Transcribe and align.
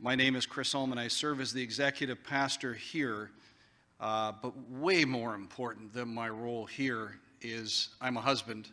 My 0.00 0.14
name 0.14 0.36
is 0.36 0.46
Chris 0.46 0.76
Ullman. 0.76 0.96
I 0.96 1.08
serve 1.08 1.40
as 1.40 1.52
the 1.52 1.60
executive 1.60 2.22
pastor 2.22 2.72
here. 2.72 3.32
Uh, 3.98 4.30
but 4.40 4.52
way 4.70 5.04
more 5.04 5.34
important 5.34 5.92
than 5.92 6.14
my 6.14 6.28
role 6.28 6.66
here 6.66 7.18
is 7.40 7.88
I'm 8.00 8.16
a 8.16 8.20
husband, 8.20 8.68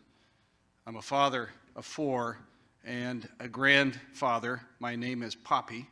I'm 0.86 0.98
a 0.98 1.02
father 1.02 1.50
of 1.76 1.84
four, 1.84 2.38
and 2.86 3.28
a 3.40 3.48
grandfather. 3.48 4.62
My 4.80 4.96
name 4.96 5.24
is 5.24 5.34
Poppy 5.34 5.88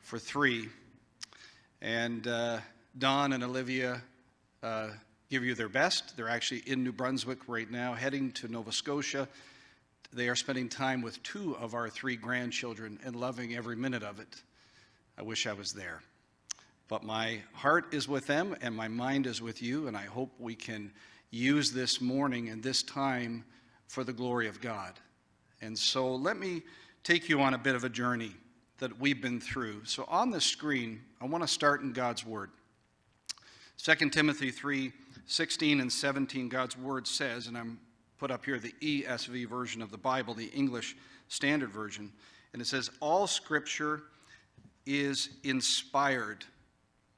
for 0.00 0.18
three. 0.18 0.68
And 1.80 2.26
uh, 2.26 2.58
Don 2.98 3.32
and 3.32 3.42
Olivia 3.42 4.02
uh, 4.62 4.88
give 5.30 5.44
you 5.44 5.54
their 5.54 5.70
best. 5.70 6.14
They're 6.14 6.28
actually 6.28 6.60
in 6.66 6.84
New 6.84 6.92
Brunswick 6.92 7.48
right 7.48 7.70
now, 7.70 7.94
heading 7.94 8.32
to 8.32 8.48
Nova 8.48 8.70
Scotia. 8.70 9.26
They 10.14 10.28
are 10.28 10.36
spending 10.36 10.68
time 10.68 11.02
with 11.02 11.20
two 11.24 11.56
of 11.56 11.74
our 11.74 11.90
three 11.90 12.14
grandchildren 12.14 13.00
and 13.04 13.16
loving 13.16 13.56
every 13.56 13.74
minute 13.74 14.04
of 14.04 14.20
it. 14.20 14.42
I 15.18 15.22
wish 15.22 15.44
I 15.44 15.52
was 15.54 15.72
there. 15.72 16.02
But 16.86 17.02
my 17.02 17.40
heart 17.52 17.92
is 17.92 18.06
with 18.06 18.28
them 18.28 18.54
and 18.60 18.76
my 18.76 18.86
mind 18.86 19.26
is 19.26 19.42
with 19.42 19.60
you, 19.60 19.88
and 19.88 19.96
I 19.96 20.04
hope 20.04 20.30
we 20.38 20.54
can 20.54 20.92
use 21.32 21.72
this 21.72 22.00
morning 22.00 22.48
and 22.48 22.62
this 22.62 22.84
time 22.84 23.44
for 23.88 24.04
the 24.04 24.12
glory 24.12 24.46
of 24.46 24.60
God. 24.60 24.92
And 25.60 25.76
so 25.76 26.14
let 26.14 26.36
me 26.36 26.62
take 27.02 27.28
you 27.28 27.40
on 27.40 27.54
a 27.54 27.58
bit 27.58 27.74
of 27.74 27.82
a 27.82 27.88
journey 27.88 28.30
that 28.78 29.00
we've 29.00 29.20
been 29.20 29.40
through. 29.40 29.84
So 29.84 30.04
on 30.06 30.30
the 30.30 30.40
screen, 30.40 31.00
I 31.20 31.26
want 31.26 31.42
to 31.42 31.48
start 31.48 31.80
in 31.80 31.92
God's 31.92 32.24
Word. 32.24 32.50
2 33.78 34.10
Timothy 34.10 34.52
3 34.52 34.92
16 35.26 35.80
and 35.80 35.92
17, 35.92 36.48
God's 36.50 36.76
Word 36.76 37.08
says, 37.08 37.48
and 37.48 37.58
I'm 37.58 37.80
put 38.18 38.30
up 38.30 38.44
here 38.44 38.58
the 38.58 38.74
ESV 38.80 39.48
version 39.48 39.82
of 39.82 39.90
the 39.90 39.98
Bible, 39.98 40.34
the 40.34 40.46
English 40.46 40.96
Standard 41.28 41.70
Version, 41.70 42.12
and 42.52 42.62
it 42.62 42.66
says, 42.66 42.90
All 43.00 43.26
Scripture 43.26 44.04
is 44.86 45.30
inspired 45.42 46.44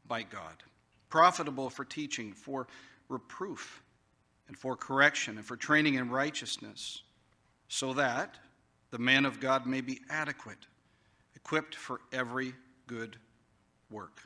by 0.07 0.23
God, 0.23 0.63
profitable 1.09 1.69
for 1.69 1.85
teaching, 1.85 2.33
for 2.33 2.67
reproof, 3.09 3.83
and 4.49 4.57
for 4.57 4.77
correction, 4.77 5.37
and 5.37 5.47
for 5.47 5.57
training 5.57 5.95
in 5.95 6.11
righteousness, 6.11 7.03
so 7.69 7.93
that 7.95 8.37
the 8.91 8.99
man 8.99 9.27
of 9.27 9.41
God 9.41 9.67
may 9.67 9.81
be 9.81 10.01
adequate, 10.09 10.67
equipped 11.35 11.75
for 11.75 12.01
every 12.13 12.55
good 12.87 13.17
work. 13.91 14.21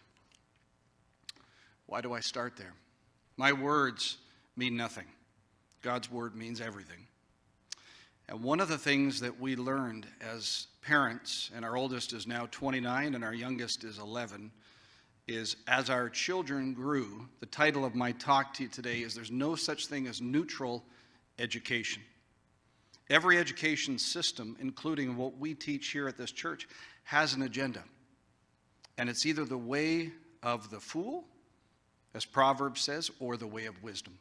Why 1.87 2.01
do 2.01 2.13
I 2.13 2.21
start 2.21 2.57
there? 2.57 2.75
My 3.37 3.53
words 3.53 4.19
mean 4.57 4.77
nothing. 4.77 5.07
God's 5.83 6.11
word 6.11 6.35
means 6.35 6.61
everything. 6.61 7.07
And 8.29 8.43
one 8.43 8.61
of 8.61 8.69
the 8.69 8.79
things 8.79 9.21
that 9.21 9.41
we 9.41 9.57
learned 9.57 10.07
as 10.21 10.69
parents, 10.83 11.51
and 11.55 11.65
our 11.65 11.77
oldest 11.77 12.13
is 12.13 12.27
now 12.27 12.47
29 12.51 13.15
and 13.15 13.25
our 13.25 13.35
youngest 13.35 13.83
is 13.83 13.99
11, 13.99 14.53
is 15.27 15.57
as 15.67 15.91
our 15.91 16.09
children 16.09 16.73
grew, 16.75 17.29
the 17.41 17.47
title 17.47 17.85
of 17.85 17.95
my 17.95 18.13
talk 18.13 18.55
to 18.55 18.65
you 18.65 18.69
today 18.69 19.01
is 19.01 19.15
There's 19.15 19.31
no 19.31 19.55
such 19.55 19.87
thing 19.87 20.07
as 20.07 20.21
neutral 20.21 20.85
education. 21.39 22.03
Every 23.09 23.39
education 23.39 23.99
system, 23.99 24.57
including 24.61 25.17
what 25.17 25.37
we 25.39 25.55
teach 25.55 25.89
here 25.89 26.07
at 26.07 26.17
this 26.17 26.31
church, 26.31 26.69
has 27.05 27.35
an 27.35 27.43
agenda. 27.43 27.83
And 28.99 29.09
it's 29.09 29.27
either 29.27 29.45
the 29.45 29.59
way 29.59 30.13
of 30.43 30.71
the 30.71 30.79
fool, 30.79 31.25
as 32.15 32.25
Proverbs 32.25 32.81
says, 32.81 33.11
or 33.19 33.37
the 33.37 33.47
way 33.47 33.67
of 33.67 33.83
wisdom. 33.83 34.19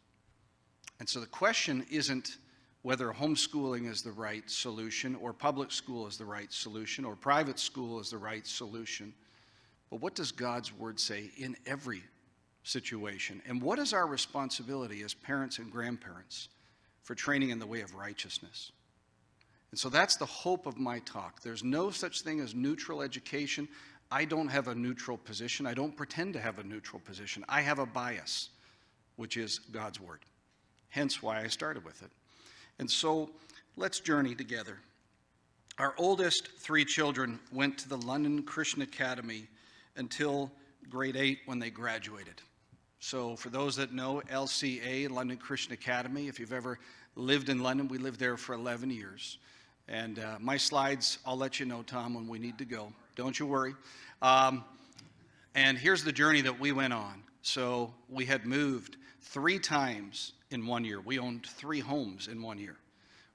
And 1.00 1.08
so 1.08 1.20
the 1.20 1.26
question 1.28 1.86
isn't 1.90 2.38
whether 2.82 3.08
homeschooling 3.12 3.90
is 3.90 4.02
the 4.02 4.12
right 4.12 4.50
solution, 4.50 5.16
or 5.16 5.34
public 5.34 5.72
school 5.72 6.08
is 6.08 6.18
the 6.18 6.26
right 6.26 6.52
solution, 6.52 7.04
or 7.04 7.16
private 7.16 7.60
school 7.60 8.00
is 8.00 8.10
the 8.10 8.18
right 8.18 8.46
solution. 8.46 9.14
But 9.90 10.02
what 10.02 10.16
does 10.16 10.32
God's 10.32 10.72
word 10.74 11.00
say 11.00 11.32
in 11.38 11.58
every 11.66 12.04
situation? 12.64 13.42
And 13.48 13.62
what 13.62 13.80
is 13.80 13.94
our 13.94 14.08
responsibility 14.08 15.02
as 15.04 15.14
parents 15.14 15.58
and 15.58 15.72
grandparents 15.72 16.50
for 17.04 17.16
training 17.16 17.50
in 17.50 17.60
the 17.60 17.68
way 17.68 17.82
of 17.82 17.96
righteousness? 17.96 18.72
And 19.72 19.80
so 19.80 19.90
that's 19.90 20.16
the 20.16 20.26
hope 20.26 20.66
of 20.66 20.78
my 20.78 21.00
talk. 21.00 21.42
There's 21.42 21.64
no 21.64 21.92
such 21.92 22.22
thing 22.22 22.40
as 22.40 22.56
neutral 22.56 23.02
education. 23.02 23.68
I 24.12 24.26
don't 24.26 24.48
have 24.48 24.68
a 24.68 24.76
neutral 24.76 25.18
position. 25.18 25.66
I 25.66 25.74
don't 25.74 25.96
pretend 25.96 26.34
to 26.34 26.40
have 26.40 26.60
a 26.60 26.64
neutral 26.64 27.00
position. 27.00 27.44
I 27.48 27.62
have 27.62 27.80
a 27.80 27.86
bias, 27.86 28.50
which 29.18 29.38
is 29.38 29.60
God's 29.60 30.00
word. 30.00 30.20
Hence 30.90 31.22
why 31.22 31.42
I 31.42 31.48
started 31.48 31.86
with 31.86 32.02
it. 32.02 32.10
And 32.80 32.90
so 32.90 33.30
let's 33.78 34.00
journey 34.00 34.36
together. 34.36 34.78
Our 35.78 35.94
oldest 35.98 36.50
three 36.58 36.84
children 36.84 37.40
went 37.54 37.78
to 37.80 37.90
the 37.90 37.98
London 37.98 38.44
Christian 38.44 38.82
Academy 38.82 39.48
until 39.96 40.52
grade 40.90 41.16
eight 41.16 41.40
when 41.46 41.60
they 41.60 41.70
graduated. 41.70 42.42
So, 43.00 43.38
for 43.38 43.50
those 43.50 43.78
that 43.78 43.94
know 43.94 44.22
LCA, 44.30 45.10
London 45.10 45.38
Christian 45.38 45.72
Academy, 45.72 46.28
if 46.28 46.38
you've 46.38 46.52
ever 46.52 46.80
lived 47.16 47.48
in 47.48 47.64
London, 47.64 47.88
we 47.88 47.98
lived 47.98 48.20
there 48.20 48.36
for 48.36 48.54
11 48.56 48.90
years. 48.90 49.38
And 49.88 50.20
uh, 50.20 50.36
my 50.42 50.58
slides, 50.58 51.20
I'll 51.26 51.38
let 51.38 51.62
you 51.62 51.66
know, 51.66 51.82
Tom, 51.82 52.14
when 52.14 52.28
we 52.28 52.40
need 52.40 52.58
to 52.58 52.66
go. 52.66 52.92
Don't 53.16 53.40
you 53.40 53.46
worry. 53.46 53.74
Um, 54.22 54.66
and 55.56 55.78
here's 55.78 56.04
the 56.04 56.12
journey 56.12 56.42
that 56.42 56.60
we 56.60 56.74
went 56.74 56.92
on. 56.92 57.24
So, 57.42 57.94
we 58.10 58.26
had 58.26 58.46
moved 58.46 58.98
three 59.22 59.60
times 59.60 60.34
in 60.52 60.66
one 60.66 60.84
year. 60.84 61.00
We 61.00 61.20
owned 61.20 61.46
three 61.46 61.80
homes 61.80 62.28
in 62.28 62.42
one 62.42 62.58
year. 62.58 62.78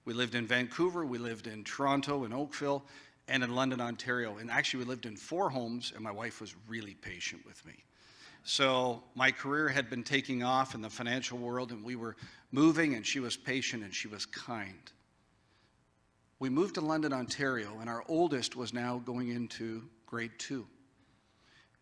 We 0.05 0.15
lived 0.15 0.35
in 0.35 0.47
Vancouver, 0.47 1.05
we 1.07 1.19
lived 1.19 1.47
in 1.47 1.65
Toronto 1.65 2.25
and 2.25 2.35
Oakville, 2.35 2.85
and 3.29 3.43
in 3.43 3.55
London, 3.55 3.81
Ontario. 3.81 4.37
And 4.37 4.51
actually, 4.51 4.85
we 4.85 4.91
lived 4.91 5.07
in 5.07 5.17
four 5.17 5.49
homes, 5.49 5.93
and 5.95 6.05
my 6.05 6.11
wife 6.11 6.41
was 6.41 6.55
really 6.69 6.95
patient 6.95 7.45
with 7.47 7.65
me. 7.65 7.85
So 8.43 9.03
my 9.15 9.31
career 9.31 9.69
had 9.69 9.89
been 9.89 10.03
taking 10.03 10.43
off 10.43 10.75
in 10.75 10.83
the 10.83 10.91
financial 10.91 11.39
world, 11.39 11.71
and 11.73 11.83
we 11.83 11.97
were 11.97 12.17
moving, 12.53 12.95
and 12.95 13.07
she 13.07 13.21
was 13.21 13.37
patient 13.37 13.83
and 13.83 13.95
she 13.95 14.09
was 14.09 14.27
kind. 14.27 14.93
We 16.39 16.51
moved 16.51 16.75
to 16.75 16.83
London, 16.83 17.15
Ontario, 17.15 17.79
and 17.81 17.89
our 17.89 18.05
oldest 18.07 18.55
was 18.55 18.75
now 18.75 18.99
going 18.99 19.31
into 19.31 19.83
grade 20.05 20.33
two. 20.37 20.67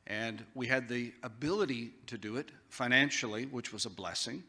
And 0.07 0.45
we 0.55 0.69
had 0.69 0.89
the 0.89 1.13
ability 1.25 1.95
to 2.07 2.19
do 2.19 2.37
it 2.37 2.51
financially, 2.69 3.47
which 3.47 3.73
was 3.73 3.87
a 3.87 3.91
blessing. 3.91 4.45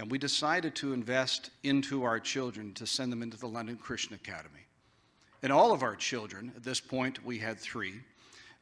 And 0.00 0.10
we 0.10 0.16
decided 0.16 0.74
to 0.76 0.94
invest 0.94 1.50
into 1.62 2.04
our 2.04 2.18
children 2.18 2.72
to 2.72 2.86
send 2.86 3.12
them 3.12 3.22
into 3.22 3.36
the 3.36 3.46
London 3.46 3.76
Christian 3.76 4.14
Academy. 4.14 4.64
And 5.42 5.52
all 5.52 5.72
of 5.72 5.82
our 5.82 5.94
children, 5.94 6.54
at 6.56 6.62
this 6.62 6.80
point 6.80 7.22
we 7.22 7.36
had 7.36 7.58
three, 7.58 8.00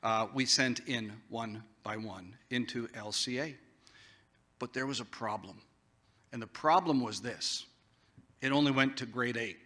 uh, 0.03 0.27
we 0.34 0.44
sent 0.47 0.81
in 0.88 1.12
one 1.28 1.62
by 1.84 1.97
one 1.97 2.34
into 2.50 2.88
LCA. 2.88 3.54
But 4.59 4.72
there 4.72 4.84
was 4.84 4.98
a 4.98 5.04
problem. 5.04 5.62
And 6.32 6.43
the 6.43 6.48
problem 6.48 7.00
was 7.00 7.21
this 7.21 7.66
it 8.43 8.50
only 8.50 8.72
went 8.72 8.97
to 8.97 9.06
grade 9.06 9.37
eight. 9.37 9.59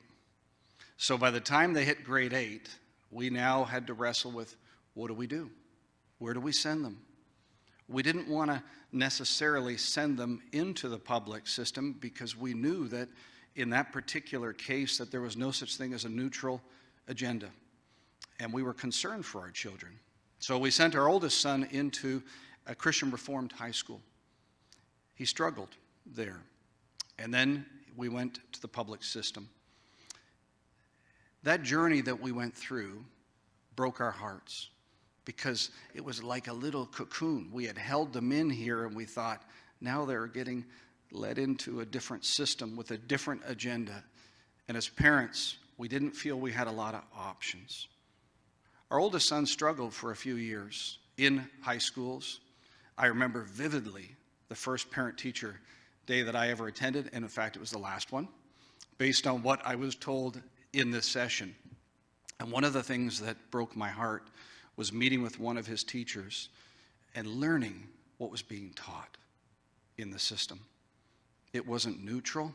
So 0.99 1.17
by 1.17 1.31
the 1.31 1.41
time 1.41 1.73
they 1.73 1.87
hit 1.87 2.05
grade 2.05 2.35
eight, 2.35 2.69
we 3.11 3.31
now 3.31 3.65
had 3.65 3.87
to 3.87 3.95
wrestle 3.95 4.31
with 4.31 4.57
what 4.93 5.09
do 5.09 5.15
we 5.15 5.27
do? 5.27 5.51
Where 6.19 6.35
do 6.35 6.41
we 6.41 6.53
send 6.53 6.85
them? 6.85 7.01
We 7.89 8.03
didn't 8.03 8.29
want 8.29 8.51
to 8.51 8.63
necessarily 8.93 9.77
send 9.77 10.19
them 10.19 10.43
into 10.53 10.89
the 10.89 10.99
public 10.99 11.47
system 11.47 11.97
because 12.01 12.37
we 12.37 12.55
knew 12.55 12.89
that 12.89 13.09
in 13.57 13.71
that 13.71 13.93
particular 13.93 14.53
case 14.53 14.99
that 14.99 15.11
there 15.11 15.21
was 15.21 15.37
no 15.37 15.51
such 15.51 15.77
thing 15.77 15.93
as 15.93 16.05
a 16.05 16.09
neutral 16.09 16.61
agenda. 17.09 17.49
And 18.41 18.53
we 18.53 18.63
were 18.63 18.75
concerned 18.75 19.25
for 19.25 19.41
our 19.41 19.51
children. 19.51 19.99
So 20.39 20.59
we 20.59 20.71
sent 20.71 20.95
our 20.95 21.09
oldest 21.09 21.41
son 21.41 21.69
into 21.71 22.23
a 22.67 22.75
Christian 22.75 23.11
Reformed 23.11 23.53
high 23.53 23.71
school. 23.71 24.01
He 25.15 25.25
struggled 25.25 25.69
there. 26.07 26.41
And 27.19 27.33
then 27.33 27.65
we 27.97 28.09
went 28.09 28.41
to 28.53 28.61
the 28.61 28.69
public 28.69 29.03
system. 29.05 29.49
That 31.43 31.63
journey 31.63 32.01
that 32.03 32.21
we 32.21 32.33
went 32.33 32.55
through 32.55 33.05
broke 33.77 34.01
our 34.01 34.11
hearts 34.11 34.71
because 35.25 35.71
it 35.95 36.05
was 36.05 36.23
like 36.23 36.49
a 36.49 36.53
little 36.53 36.87
cocoon. 36.87 37.51
We 37.53 37.67
had 37.67 37.79
held 37.79 38.13
them 38.13 38.33
in 38.33 38.51
here 38.51 38.87
and 38.87 38.97
we 38.97 39.05
thought, 39.05 39.43
now 39.81 40.05
they're 40.05 40.27
getting 40.27 40.65
led 41.11 41.39
into 41.39 41.81
a 41.81 41.87
different 41.87 42.25
system 42.25 42.77
with 42.77 42.91
a 42.91 42.99
different 42.99 43.43
agenda. 43.47 44.03
And 44.69 44.77
as 44.77 44.89
parents, 44.89 45.59
we 45.77 45.89
didn't 45.89 46.13
feel 46.13 46.39
we 46.39 46.53
had 46.53 46.67
a 46.67 46.73
lot 46.73 46.95
of 46.95 47.03
options. 47.17 47.89
Our 48.91 48.99
oldest 48.99 49.29
son 49.29 49.47
struggled 49.47 49.95
for 49.95 50.11
a 50.11 50.17
few 50.17 50.37
years 50.37 50.99
in 51.17 51.47
high 51.61 51.79
schools. 51.79 52.41
I 52.99 53.07
remember 53.07 53.43
vividly 53.43 54.15
the 54.49 54.55
first 54.55 54.91
parent 54.91 55.19
teacher 55.19 55.61
day 56.07 56.23
that 56.23 56.37
I 56.37 56.51
ever 56.51 56.67
attended, 56.67 57.11
and 57.13 57.25
in 57.25 57.29
fact, 57.29 57.57
it 57.57 57.61
was 57.61 57.71
the 57.71 57.79
last 57.79 58.13
one, 58.13 58.29
based 58.99 59.27
on 59.27 59.43
what 59.43 59.61
I 59.65 59.77
was 59.77 59.95
told 59.95 60.41
in 60.73 60.91
this 60.91 61.07
session. 61.07 61.55
And 62.39 62.51
one 62.51 62.65
of 62.65 62.73
the 62.73 62.83
things 62.83 63.21
that 63.21 63.37
broke 63.51 63.77
my 63.77 63.89
heart 63.89 64.29
was 64.77 64.93
meeting 64.93 65.23
with 65.23 65.39
one 65.39 65.57
of 65.57 65.67
his 65.67 65.85
teachers 65.85 66.49
and 67.15 67.27
learning 67.27 67.89
what 68.19 68.31
was 68.31 68.43
being 68.43 68.73
taught 68.75 69.17
in 69.99 70.11
the 70.11 70.19
system. 70.19 70.61
It 71.53 71.67
wasn't 71.67 72.03
neutral, 72.03 72.55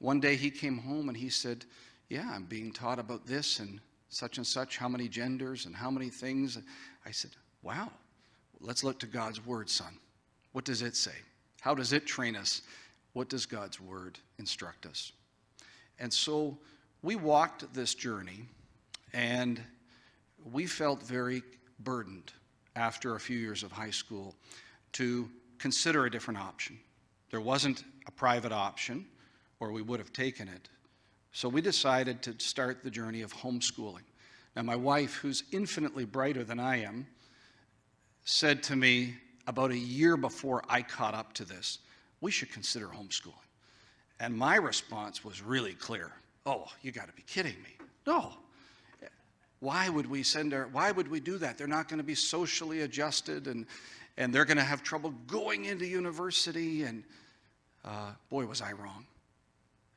one 0.00 0.20
day 0.20 0.36
he 0.36 0.50
came 0.50 0.78
home 0.78 1.08
and 1.08 1.16
he 1.16 1.28
said, 1.28 1.64
Yeah, 2.08 2.30
I'm 2.32 2.44
being 2.44 2.72
taught 2.72 2.98
about 2.98 3.26
this 3.26 3.58
and 3.58 3.80
such 4.08 4.38
and 4.38 4.46
such, 4.46 4.78
how 4.78 4.88
many 4.88 5.08
genders 5.08 5.66
and 5.66 5.74
how 5.74 5.90
many 5.90 6.08
things. 6.08 6.58
I 7.04 7.10
said, 7.10 7.32
Wow, 7.62 7.90
let's 8.60 8.84
look 8.84 8.98
to 9.00 9.06
God's 9.06 9.44
word, 9.44 9.68
son. 9.68 9.98
What 10.52 10.64
does 10.64 10.82
it 10.82 10.96
say? 10.96 11.14
How 11.60 11.74
does 11.74 11.92
it 11.92 12.06
train 12.06 12.36
us? 12.36 12.62
What 13.12 13.28
does 13.28 13.46
God's 13.46 13.80
word 13.80 14.18
instruct 14.38 14.86
us? 14.86 15.12
And 15.98 16.12
so 16.12 16.56
we 17.02 17.16
walked 17.16 17.72
this 17.74 17.94
journey 17.94 18.44
and 19.12 19.60
we 20.44 20.66
felt 20.66 21.02
very 21.02 21.42
burdened 21.80 22.32
after 22.76 23.14
a 23.14 23.20
few 23.20 23.38
years 23.38 23.62
of 23.62 23.72
high 23.72 23.90
school 23.90 24.34
to 24.92 25.28
consider 25.58 26.06
a 26.06 26.10
different 26.10 26.38
option. 26.40 26.78
There 27.30 27.40
wasn't 27.40 27.84
a 28.06 28.10
private 28.10 28.52
option, 28.52 29.06
or 29.60 29.72
we 29.72 29.82
would 29.82 30.00
have 30.00 30.12
taken 30.12 30.48
it. 30.48 30.68
So 31.32 31.48
we 31.48 31.60
decided 31.60 32.22
to 32.22 32.34
start 32.38 32.82
the 32.82 32.90
journey 32.90 33.22
of 33.22 33.34
homeschooling. 33.34 34.04
Now, 34.56 34.62
my 34.62 34.76
wife, 34.76 35.14
who's 35.14 35.44
infinitely 35.52 36.04
brighter 36.04 36.42
than 36.44 36.58
I 36.58 36.82
am, 36.82 37.06
said 38.24 38.62
to 38.64 38.76
me 38.76 39.14
about 39.46 39.70
a 39.70 39.78
year 39.78 40.16
before 40.16 40.62
I 40.68 40.82
caught 40.82 41.14
up 41.14 41.32
to 41.34 41.44
this, 41.44 41.78
we 42.20 42.30
should 42.30 42.52
consider 42.52 42.86
homeschooling. 42.86 43.34
And 44.20 44.36
my 44.36 44.56
response 44.56 45.24
was 45.24 45.42
really 45.42 45.74
clear. 45.74 46.12
Oh, 46.44 46.66
you 46.82 46.92
got 46.92 47.06
to 47.08 47.14
be 47.14 47.22
kidding 47.22 47.56
me. 47.62 47.76
No. 48.06 48.32
Why 49.60 49.88
would 49.88 50.08
we 50.08 50.22
send 50.22 50.54
our, 50.54 50.68
why 50.68 50.90
would 50.90 51.08
we 51.08 51.20
do 51.20 51.38
that? 51.38 51.58
They're 51.58 51.66
not 51.66 51.88
going 51.88 51.98
to 51.98 52.04
be 52.04 52.14
socially 52.14 52.82
adjusted 52.82 53.46
and, 53.46 53.66
and 54.16 54.34
they're 54.34 54.44
going 54.44 54.58
to 54.58 54.64
have 54.64 54.82
trouble 54.82 55.12
going 55.26 55.64
into 55.64 55.86
university. 55.86 56.84
And 56.84 57.02
uh, 57.84 58.12
boy, 58.30 58.46
was 58.46 58.62
I 58.62 58.72
wrong. 58.72 59.06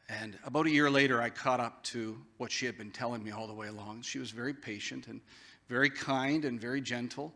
And 0.09 0.37
about 0.45 0.65
a 0.65 0.69
year 0.69 0.89
later, 0.89 1.21
I 1.21 1.29
caught 1.29 1.59
up 1.59 1.83
to 1.85 2.17
what 2.37 2.51
she 2.51 2.65
had 2.65 2.77
been 2.77 2.91
telling 2.91 3.23
me 3.23 3.31
all 3.31 3.47
the 3.47 3.53
way 3.53 3.67
along. 3.67 4.01
She 4.01 4.19
was 4.19 4.31
very 4.31 4.53
patient 4.53 5.07
and 5.07 5.21
very 5.69 5.89
kind 5.89 6.43
and 6.43 6.59
very 6.59 6.81
gentle. 6.81 7.33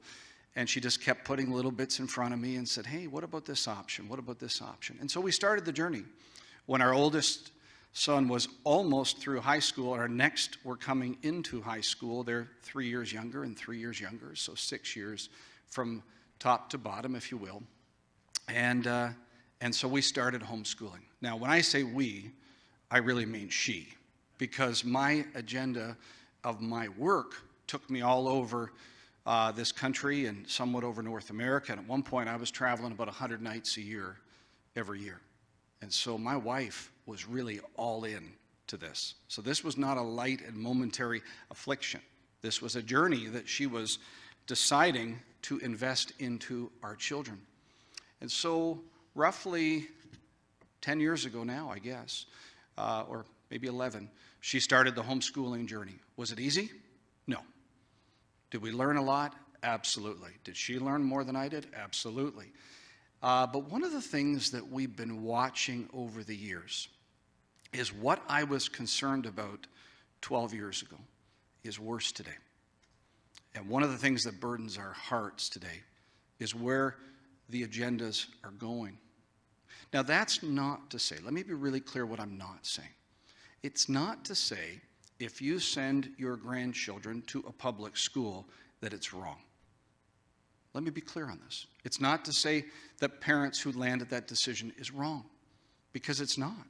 And 0.58 0.70
she 0.70 0.82
just 0.82 1.02
kept 1.02 1.26
putting 1.26 1.52
little 1.52 1.72
bits 1.72 2.00
in 2.00 2.08
front 2.08 2.34
of 2.34 2.40
me 2.40 2.56
and 2.56 2.68
said, 2.68 2.86
Hey, 2.86 3.08
what 3.08 3.24
about 3.24 3.46
this 3.46 3.68
option? 3.68 4.10
What 4.10 4.20
about 4.20 4.40
this 4.40 4.62
option? 4.62 4.98
And 5.00 5.10
so 5.10 5.22
we 5.22 5.32
started 5.32 5.64
the 5.64 5.72
journey. 5.72 6.04
When 6.66 6.82
our 6.82 6.94
oldest 6.94 7.52
son 7.96 8.28
was 8.28 8.50
almost 8.66 9.20
through 9.20 9.40
high 9.40 9.60
school, 9.60 9.94
our 9.94 10.10
next 10.10 10.58
were 10.66 10.76
coming 10.76 11.18
into 11.24 11.62
high 11.62 11.82
school. 11.82 12.24
They're 12.24 12.50
three 12.62 12.90
years 12.90 13.12
younger 13.12 13.44
and 13.44 13.58
three 13.58 13.80
years 13.80 14.02
younger, 14.02 14.36
so 14.36 14.54
six 14.54 14.98
years 14.98 15.30
from 15.70 16.04
top 16.38 16.70
to 16.72 16.78
bottom, 16.78 17.16
if 17.16 17.32
you 17.32 17.38
will. 17.38 17.64
And, 18.50 18.86
uh, 18.86 19.10
and 19.62 19.74
so 19.74 19.88
we 19.88 20.02
started 20.02 20.42
homeschooling. 20.42 21.04
Now, 21.22 21.38
when 21.38 21.50
I 21.50 21.62
say 21.62 21.84
we, 21.84 22.32
I 22.92 22.98
really 22.98 23.26
mean 23.26 23.48
she, 23.48 23.88
because 24.38 24.84
my 24.84 25.26
agenda 25.34 25.96
of 26.44 26.60
my 26.60 26.90
work 26.98 27.36
took 27.66 27.90
me 27.90 28.02
all 28.02 28.28
over 28.28 28.74
uh, 29.26 29.54
this 29.54 29.72
country 29.72 30.26
and 30.26 30.46
somewhat 30.50 30.84
over 30.84 31.02
North 31.02 31.30
America. 31.30 31.72
And 31.72 31.80
at 31.80 31.88
one 31.88 32.04
point, 32.04 32.28
I 32.28 32.36
was 32.36 32.52
traveling 32.52 32.92
about 32.92 33.08
100 33.08 33.42
nights 33.42 33.78
a 33.78 33.82
year 33.82 34.18
every 34.76 35.00
year. 35.00 35.22
And 35.82 35.92
so 35.92 36.18
my 36.18 36.36
wife 36.36 36.92
was 37.06 37.28
really 37.28 37.60
all 37.76 38.04
in 38.04 38.34
to 38.68 38.78
this. 38.78 39.16
So 39.28 39.42
this 39.42 39.64
was 39.64 39.78
not 39.78 39.98
a 39.98 40.02
light 40.02 40.42
and 40.46 40.56
momentary 40.56 41.22
affliction. 41.52 42.02
This 42.42 42.62
was 42.62 42.76
a 42.76 42.82
journey 42.82 43.28
that 43.28 43.48
she 43.48 43.68
was 43.68 44.00
deciding 44.48 45.20
to 45.44 45.58
invest 45.60 46.14
into 46.20 46.72
our 46.84 46.96
children. 46.96 47.40
And 48.22 48.32
so, 48.32 48.82
roughly 49.14 49.88
10 50.82 51.00
years 51.00 51.26
ago 51.26 51.44
now, 51.44 51.72
I 51.72 51.80
guess, 51.80 52.26
uh, 52.78 53.04
or 53.08 53.26
maybe 53.50 53.68
11, 53.68 54.10
she 54.42 54.60
started 54.60 54.96
the 54.96 55.04
homeschooling 55.04 55.68
journey. 55.68 55.96
Was 56.18 56.32
it 56.32 56.40
easy? 56.40 56.70
No. 57.28 57.40
Did 58.52 58.62
we 58.62 58.72
learn 58.72 58.98
a 58.98 59.04
lot? 59.04 59.36
Absolutely. 59.64 60.32
Did 60.44 60.56
she 60.56 60.80
learn 60.80 61.04
more 61.04 61.24
than 61.24 61.36
I 61.36 61.48
did? 61.48 61.68
Absolutely. 61.76 62.52
Uh, 63.22 63.48
but 63.48 63.70
one 63.72 63.84
of 63.84 63.92
the 63.92 64.02
things 64.02 64.52
that 64.52 64.72
we've 64.72 64.96
been 64.96 65.24
watching 65.24 65.90
over 65.94 66.24
the 66.24 66.36
years 66.36 66.88
is 67.80 67.94
what 67.94 68.22
I 68.28 68.44
was 68.44 68.70
concerned 68.70 69.26
about 69.26 69.68
12 70.22 70.54
years 70.54 70.82
ago 70.82 70.98
is 71.64 71.80
worse 71.80 72.12
today. 72.12 72.32
And 73.56 73.70
one 73.70 73.84
of 73.84 73.92
the 73.92 73.98
things 73.98 74.24
that 74.24 74.40
burdens 74.40 74.78
our 74.78 74.94
hearts 74.94 75.50
today 75.50 75.82
is 76.40 76.54
where 76.54 76.98
the 77.50 77.66
agendas 77.66 78.28
are 78.44 78.52
going. 78.52 78.98
Now, 79.94 80.02
that's 80.02 80.44
not 80.44 80.90
to 80.90 81.00
say, 81.00 81.18
let 81.24 81.34
me 81.34 81.44
be 81.44 81.54
really 81.54 81.80
clear 81.80 82.06
what 82.06 82.20
I'm 82.20 82.38
not 82.38 82.66
saying. 82.66 82.90
It's 83.64 83.88
not 83.88 84.26
to 84.26 84.36
say 84.36 84.82
if 85.20 85.42
you 85.42 85.60
send 85.60 86.10
your 86.18 86.36
grandchildren 86.36 87.24
to 87.28 87.44
a 87.48 87.52
public 87.52 87.96
school 87.96 88.46
that 88.82 88.94
it's 88.94 89.14
wrong. 89.14 89.38
Let 90.74 90.84
me 90.84 90.92
be 90.92 91.02
clear 91.02 91.30
on 91.30 91.40
this. 91.46 91.68
It's 91.86 92.02
not 92.02 92.26
to 92.26 92.34
say 92.34 92.66
that 93.00 93.22
parents 93.22 93.62
who 93.62 93.72
landed 93.72 94.10
that 94.10 94.28
decision 94.28 94.74
is 94.78 94.92
wrong, 94.92 95.24
because 95.94 96.20
it's 96.20 96.38
not. 96.38 96.68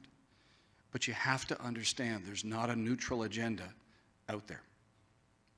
But 0.92 1.06
you 1.06 1.14
have 1.14 1.46
to 1.46 1.60
understand 1.60 2.24
there's 2.24 2.44
not 2.44 2.70
a 2.70 2.76
neutral 2.76 3.24
agenda 3.24 3.68
out 4.28 4.46
there. 4.46 4.62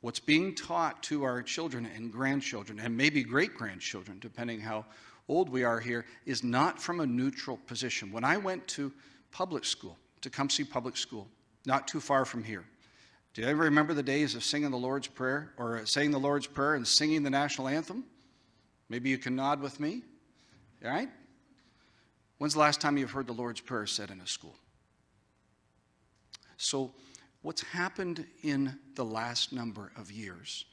What's 0.00 0.20
being 0.20 0.54
taught 0.54 1.02
to 1.04 1.25
our 1.25 1.42
children 1.42 1.88
and 1.94 2.12
grandchildren, 2.12 2.78
and 2.78 2.96
maybe 2.96 3.22
great 3.22 3.54
grandchildren, 3.54 4.19
depending 4.20 4.60
how 4.60 4.84
old 5.28 5.48
we 5.48 5.64
are 5.64 5.80
here, 5.80 6.06
is 6.25 6.44
not 6.44 6.80
from 6.80 7.00
a 7.00 7.06
neutral 7.06 7.56
position. 7.66 8.12
When 8.12 8.25
I 8.25 8.36
went 8.36 8.66
to 8.69 8.92
public 9.32 9.64
school, 9.64 9.96
to 10.20 10.30
Tecumseh 10.30 10.66
Public 10.66 10.96
School, 10.96 11.28
not 11.66 11.88
too 11.88 12.00
far 12.00 12.25
from 12.25 12.44
here, 12.44 12.64
do 13.34 13.42
you 13.42 13.48
ever 13.48 13.64
remember 13.64 13.94
the 13.94 14.02
days 14.02 14.34
of 14.34 14.42
singing 14.42 14.70
the 14.70 14.76
Lord's 14.76 15.06
Prayer 15.06 15.52
or 15.58 15.84
saying 15.84 16.10
the 16.10 16.19
Lord's 16.19 16.46
Prayer 16.46 16.75
and 16.75 16.86
singing 16.86 17.22
the 17.22 17.30
national 17.30 17.69
anthem? 17.69 18.04
Maybe 18.88 19.10
you 19.10 19.19
can 19.19 19.36
nod 19.36 19.60
with 19.60 19.78
me. 19.78 20.02
All 20.84 20.90
right? 20.90 21.08
When's 22.38 22.54
the 22.54 22.60
last 22.60 22.80
time 22.80 22.96
you've 22.96 23.10
heard 23.10 23.26
the 23.26 23.32
Lord's 23.32 23.60
Prayer 23.60 23.86
said 23.86 24.10
in 24.10 24.20
a 24.20 24.26
school? 24.26 24.56
So, 26.58 26.93
what's 27.43 27.62
happened 27.62 28.26
in 28.43 28.78
the 28.94 29.05
last 29.05 29.52
number 29.52 29.93
of 29.96 30.12
years 30.12 30.66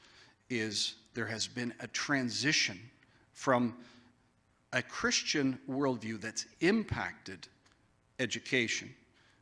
is 0.49 0.95
there 1.13 1.27
has 1.27 1.47
been 1.47 1.73
a 1.79 1.87
transition 1.87 2.79
from 3.33 3.75
a 4.73 4.81
Christian 4.81 5.57
worldview 5.69 6.19
that's 6.19 6.47
impacted 6.59 7.47
education 8.19 8.93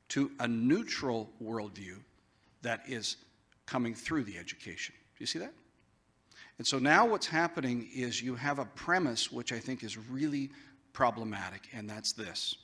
to 0.10 0.32
a 0.40 0.48
neutral 0.48 1.30
worldview 1.42 1.96
that 2.62 2.82
is 2.88 3.18
coming 3.66 3.96
through 3.96 4.24
the 4.26 4.38
education. 4.38 4.94
Do 5.18 5.24
you 5.24 5.26
see 5.26 5.40
that? 5.40 5.54
And 6.58 6.68
so 6.68 6.78
now 6.78 7.06
what's 7.06 7.26
happening 7.26 7.90
is 7.96 8.22
you 8.22 8.36
have 8.36 8.60
a 8.60 8.66
premise 8.66 9.32
which 9.32 9.52
I 9.52 9.60
think 9.60 9.84
is 9.84 9.98
really 9.98 10.52
problematic, 10.92 11.70
and 11.74 11.90
that's 11.90 12.12
this. 12.12 12.56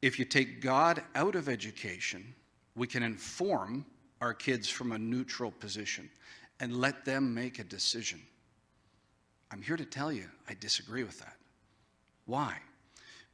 If 0.00 0.18
you 0.18 0.24
take 0.24 0.62
God 0.62 1.02
out 1.14 1.34
of 1.34 1.48
education, 1.48 2.34
we 2.80 2.86
can 2.86 3.02
inform 3.02 3.84
our 4.22 4.32
kids 4.32 4.66
from 4.66 4.92
a 4.92 4.98
neutral 4.98 5.50
position 5.50 6.08
and 6.60 6.74
let 6.74 7.04
them 7.04 7.34
make 7.34 7.58
a 7.58 7.64
decision. 7.64 8.18
I'm 9.50 9.60
here 9.60 9.76
to 9.76 9.84
tell 9.84 10.10
you, 10.10 10.24
I 10.48 10.54
disagree 10.58 11.04
with 11.04 11.18
that. 11.18 11.36
Why? 12.24 12.56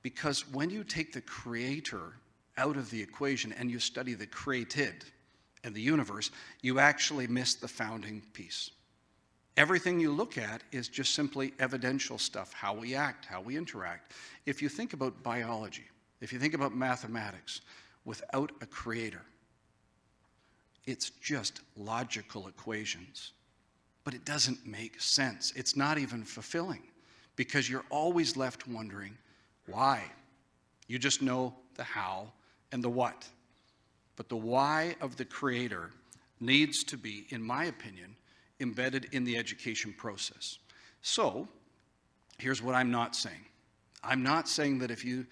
Because 0.02 0.52
when 0.52 0.68
you 0.68 0.82
take 0.82 1.12
the 1.12 1.20
creator 1.20 2.14
out 2.58 2.76
of 2.76 2.90
the 2.90 3.00
equation 3.00 3.52
and 3.52 3.70
you 3.70 3.78
study 3.78 4.14
the 4.14 4.26
created 4.26 5.04
and 5.62 5.72
the 5.72 5.80
universe, 5.80 6.32
you 6.62 6.80
actually 6.80 7.28
miss 7.28 7.54
the 7.54 7.68
founding 7.68 8.22
piece. 8.32 8.72
Everything 9.56 10.00
you 10.00 10.10
look 10.10 10.38
at 10.38 10.64
is 10.72 10.88
just 10.88 11.14
simply 11.14 11.52
evidential 11.60 12.18
stuff 12.18 12.52
how 12.52 12.74
we 12.74 12.96
act, 12.96 13.24
how 13.26 13.42
we 13.42 13.56
interact. 13.56 14.10
If 14.44 14.60
you 14.60 14.68
think 14.68 14.92
about 14.92 15.22
biology, 15.22 15.84
if 16.20 16.32
you 16.32 16.40
think 16.40 16.54
about 16.54 16.74
mathematics, 16.74 17.60
without 18.04 18.50
a 18.60 18.66
creator, 18.66 19.22
it's 20.87 21.11
just 21.11 21.61
logical 21.76 22.49
equations. 22.49 23.33
But 24.05 24.14
it 24.14 24.25
doesn't 24.25 24.66
make 24.66 25.00
sense. 25.00 25.52
It's 25.57 25.76
not 25.76 25.99
even 25.99 26.23
fulfilling 26.23 26.83
because 27.35 27.69
you're 27.69 27.85
always 27.90 28.37
left 28.37 28.69
wondering 28.69 29.16
why. 29.66 30.05
You 30.87 30.99
just 30.99 31.23
know 31.23 31.55
the 31.75 31.83
how 31.83 32.33
and 32.73 32.83
the 32.83 32.88
what. 32.88 33.26
But 34.14 34.28
the 34.28 34.37
why 34.37 34.97
of 35.00 35.16
the 35.16 35.25
creator 35.25 35.90
needs 36.40 36.85
to 36.85 36.97
be, 36.97 37.26
in 37.31 37.43
my 37.43 37.64
opinion, 37.64 38.16
embedded 38.61 39.09
in 39.12 39.25
the 39.25 39.37
education 39.37 39.95
process. 39.97 40.59
So, 41.02 41.49
here's 42.38 42.62
what 42.62 42.75
I'm 42.75 42.90
not 42.90 43.14
saying 43.14 43.45
I'm 44.02 44.23
not 44.23 44.49
saying 44.49 44.78
that 44.78 44.90
if 44.90 45.05
you 45.05 45.26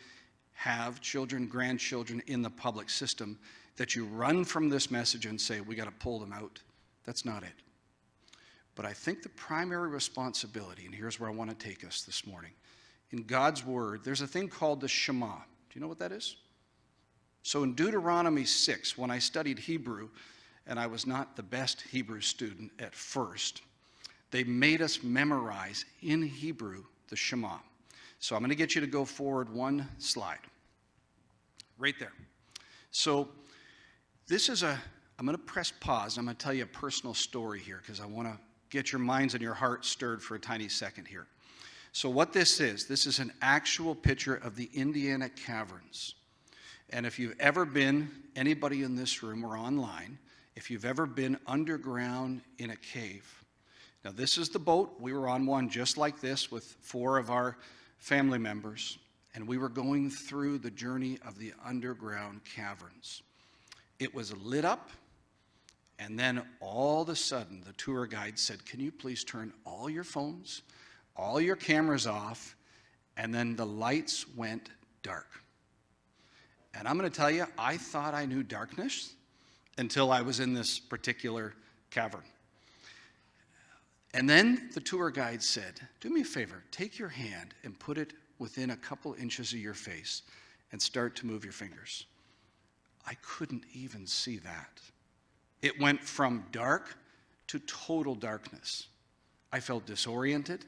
have 0.52 1.00
children, 1.00 1.46
grandchildren 1.46 2.22
in 2.26 2.42
the 2.42 2.50
public 2.50 2.90
system, 2.90 3.38
that 3.76 3.94
you 3.94 4.04
run 4.06 4.44
from 4.44 4.68
this 4.68 4.90
message 4.90 5.26
and 5.26 5.40
say, 5.40 5.60
we 5.60 5.74
got 5.74 5.86
to 5.86 5.90
pull 5.92 6.18
them 6.18 6.32
out. 6.32 6.60
That's 7.04 7.24
not 7.24 7.42
it. 7.42 7.52
But 8.74 8.86
I 8.86 8.92
think 8.92 9.22
the 9.22 9.28
primary 9.30 9.88
responsibility, 9.88 10.84
and 10.84 10.94
here's 10.94 11.20
where 11.20 11.28
I 11.28 11.32
want 11.32 11.50
to 11.50 11.66
take 11.66 11.84
us 11.84 12.02
this 12.02 12.26
morning 12.26 12.52
in 13.10 13.22
God's 13.22 13.64
Word, 13.64 14.00
there's 14.04 14.22
a 14.22 14.26
thing 14.26 14.48
called 14.48 14.80
the 14.80 14.88
Shema. 14.88 15.36
Do 15.36 15.74
you 15.74 15.80
know 15.80 15.86
what 15.86 16.00
that 16.00 16.10
is? 16.10 16.36
So 17.42 17.62
in 17.62 17.74
Deuteronomy 17.74 18.44
6, 18.44 18.98
when 18.98 19.10
I 19.10 19.18
studied 19.18 19.58
Hebrew, 19.58 20.08
and 20.66 20.78
I 20.78 20.86
was 20.86 21.06
not 21.06 21.36
the 21.36 21.42
best 21.42 21.82
Hebrew 21.82 22.20
student 22.20 22.70
at 22.78 22.94
first. 22.94 23.62
They 24.30 24.44
made 24.44 24.82
us 24.82 25.02
memorize 25.02 25.84
in 26.02 26.22
Hebrew 26.22 26.84
the 27.08 27.16
Shema. 27.16 27.58
So 28.18 28.34
I'm 28.34 28.40
going 28.40 28.50
to 28.50 28.56
get 28.56 28.74
you 28.74 28.80
to 28.80 28.86
go 28.86 29.04
forward 29.04 29.52
one 29.52 29.86
slide. 29.98 30.38
Right 31.78 31.94
there. 31.98 32.12
So 32.90 33.28
this 34.26 34.48
is 34.48 34.62
a, 34.62 34.78
I'm 35.18 35.26
going 35.26 35.36
to 35.36 35.42
press 35.42 35.70
pause. 35.70 36.16
I'm 36.16 36.24
going 36.24 36.36
to 36.36 36.42
tell 36.42 36.54
you 36.54 36.64
a 36.64 36.66
personal 36.66 37.14
story 37.14 37.60
here 37.60 37.80
because 37.82 38.00
I 38.00 38.06
want 38.06 38.28
to 38.28 38.38
get 38.70 38.92
your 38.92 39.00
minds 39.00 39.34
and 39.34 39.42
your 39.42 39.54
hearts 39.54 39.88
stirred 39.88 40.22
for 40.22 40.34
a 40.34 40.40
tiny 40.40 40.68
second 40.68 41.06
here. 41.06 41.26
So, 41.92 42.10
what 42.10 42.32
this 42.32 42.58
is, 42.58 42.86
this 42.86 43.06
is 43.06 43.20
an 43.20 43.32
actual 43.40 43.94
picture 43.94 44.34
of 44.34 44.56
the 44.56 44.68
Indiana 44.74 45.28
Caverns. 45.28 46.14
And 46.90 47.06
if 47.06 47.18
you've 47.18 47.38
ever 47.38 47.64
been, 47.64 48.10
anybody 48.34 48.82
in 48.82 48.96
this 48.96 49.22
room 49.22 49.44
or 49.44 49.56
online, 49.56 50.18
if 50.56 50.70
you've 50.70 50.84
ever 50.84 51.06
been 51.06 51.38
underground 51.46 52.42
in 52.58 52.70
a 52.70 52.76
cave, 52.76 53.44
now 54.04 54.10
this 54.10 54.38
is 54.38 54.48
the 54.48 54.58
boat. 54.58 54.94
We 55.00 55.12
were 55.12 55.28
on 55.28 55.46
one 55.46 55.68
just 55.70 55.96
like 55.96 56.20
this 56.20 56.50
with 56.50 56.64
four 56.80 57.16
of 57.16 57.30
our 57.30 57.56
family 57.98 58.38
members, 58.38 58.98
and 59.34 59.46
we 59.46 59.56
were 59.56 59.68
going 59.68 60.10
through 60.10 60.58
the 60.58 60.70
journey 60.70 61.18
of 61.26 61.38
the 61.38 61.52
underground 61.64 62.42
caverns. 62.44 63.22
It 63.98 64.14
was 64.14 64.36
lit 64.36 64.64
up, 64.64 64.90
and 65.98 66.18
then 66.18 66.42
all 66.60 67.02
of 67.02 67.08
a 67.08 67.16
sudden, 67.16 67.62
the 67.64 67.72
tour 67.74 68.06
guide 68.06 68.38
said, 68.38 68.64
Can 68.66 68.80
you 68.80 68.90
please 68.90 69.24
turn 69.24 69.52
all 69.64 69.88
your 69.88 70.04
phones? 70.04 70.62
all 71.16 71.40
your 71.40 71.56
cameras 71.56 72.06
off, 72.06 72.56
and 73.16 73.34
then 73.34 73.56
the 73.56 73.66
lights 73.66 74.26
went 74.36 74.70
dark. 75.02 75.28
And 76.74 76.88
I'm 76.88 76.98
going 76.98 77.10
to 77.10 77.16
tell 77.16 77.30
you, 77.30 77.46
I 77.56 77.76
thought 77.76 78.14
I 78.14 78.26
knew 78.26 78.42
darkness 78.42 79.14
until 79.78 80.10
I 80.10 80.22
was 80.22 80.40
in 80.40 80.54
this 80.54 80.80
particular 80.80 81.54
cavern. 81.90 82.24
And 84.12 84.28
then 84.28 84.70
the 84.74 84.80
tour 84.80 85.10
guide 85.10 85.42
said, 85.42 85.80
Do 86.00 86.10
me 86.10 86.22
a 86.22 86.24
favor, 86.24 86.62
take 86.70 86.98
your 86.98 87.08
hand 87.08 87.54
and 87.62 87.78
put 87.78 87.98
it 87.98 88.12
within 88.38 88.70
a 88.70 88.76
couple 88.76 89.14
inches 89.14 89.52
of 89.52 89.58
your 89.58 89.74
face 89.74 90.22
and 90.72 90.82
start 90.82 91.14
to 91.16 91.26
move 91.26 91.44
your 91.44 91.52
fingers. 91.52 92.06
I 93.06 93.14
couldn't 93.22 93.64
even 93.72 94.06
see 94.06 94.38
that. 94.38 94.80
It 95.62 95.80
went 95.80 96.02
from 96.02 96.44
dark 96.52 96.96
to 97.48 97.58
total 97.60 98.14
darkness. 98.14 98.88
I 99.52 99.60
felt 99.60 99.86
disoriented. 99.86 100.64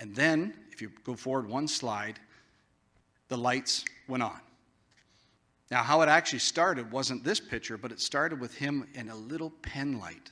And 0.00 0.14
then, 0.14 0.54
if 0.72 0.80
you 0.80 0.90
go 1.04 1.14
forward 1.14 1.48
one 1.48 1.68
slide, 1.68 2.18
the 3.28 3.36
lights 3.36 3.84
went 4.08 4.22
on. 4.22 4.40
Now, 5.70 5.82
how 5.82 6.00
it 6.00 6.08
actually 6.08 6.40
started 6.40 6.90
wasn't 6.90 7.22
this 7.22 7.38
picture, 7.38 7.76
but 7.76 7.92
it 7.92 8.00
started 8.00 8.40
with 8.40 8.54
him 8.54 8.88
in 8.94 9.08
a 9.08 9.14
little 9.14 9.50
pen 9.62 10.00
light. 10.00 10.30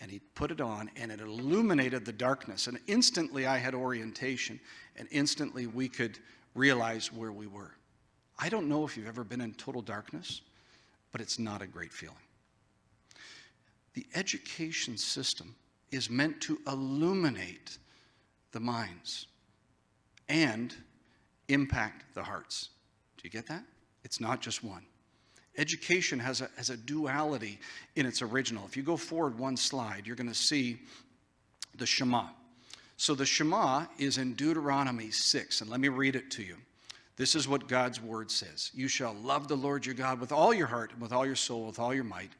And 0.00 0.10
he 0.10 0.18
put 0.34 0.50
it 0.50 0.60
on, 0.60 0.90
and 0.96 1.12
it 1.12 1.20
illuminated 1.20 2.04
the 2.04 2.12
darkness. 2.12 2.66
And 2.66 2.78
instantly, 2.88 3.46
I 3.46 3.58
had 3.58 3.74
orientation, 3.74 4.58
and 4.96 5.06
instantly, 5.12 5.68
we 5.68 5.88
could 5.88 6.18
realize 6.54 7.12
where 7.12 7.30
we 7.30 7.46
were. 7.46 7.76
I 8.38 8.48
don't 8.48 8.68
know 8.68 8.84
if 8.84 8.96
you've 8.96 9.06
ever 9.06 9.22
been 9.22 9.40
in 9.40 9.54
total 9.54 9.82
darkness, 9.82 10.40
but 11.12 11.20
it's 11.20 11.38
not 11.38 11.62
a 11.62 11.66
great 11.66 11.92
feeling. 11.92 12.16
The 13.94 14.06
education 14.14 14.96
system 14.96 15.54
is 15.90 16.08
meant 16.08 16.40
to 16.42 16.58
illuminate 16.66 17.78
the 18.52 18.60
minds 18.60 19.26
and 20.28 20.74
impact 21.48 22.14
the 22.14 22.22
hearts. 22.22 22.70
Do 23.18 23.22
you 23.24 23.30
get 23.30 23.46
that? 23.48 23.64
It's 24.02 24.20
not 24.20 24.40
just 24.40 24.64
one. 24.64 24.84
Education 25.58 26.18
has 26.18 26.40
a, 26.40 26.48
has 26.56 26.70
a 26.70 26.76
duality 26.78 27.60
in 27.94 28.06
its 28.06 28.22
original. 28.22 28.64
If 28.66 28.76
you 28.76 28.82
go 28.82 28.96
forward 28.96 29.38
one 29.38 29.56
slide, 29.56 30.06
you're 30.06 30.16
going 30.16 30.30
to 30.30 30.34
see 30.34 30.80
the 31.76 31.84
Shema. 31.84 32.28
So 32.96 33.14
the 33.14 33.26
Shema 33.26 33.86
is 33.98 34.16
in 34.16 34.32
Deuteronomy 34.32 35.10
6, 35.10 35.60
and 35.60 35.68
let 35.68 35.80
me 35.80 35.88
read 35.88 36.16
it 36.16 36.30
to 36.32 36.42
you. 36.42 36.56
This 37.22 37.36
is 37.36 37.46
what 37.46 37.68
God's 37.68 38.02
word 38.02 38.32
says 38.32 38.72
You 38.74 38.88
shall 38.88 39.14
love 39.14 39.46
the 39.46 39.54
Lord 39.54 39.86
your 39.86 39.94
God 39.94 40.18
with 40.18 40.32
all 40.32 40.52
your 40.52 40.66
heart, 40.66 40.90
and 40.90 41.00
with 41.00 41.12
all 41.12 41.24
your 41.24 41.36
soul, 41.36 41.66
with 41.66 41.78
all 41.78 41.94
your 41.94 42.02
might. 42.02 42.32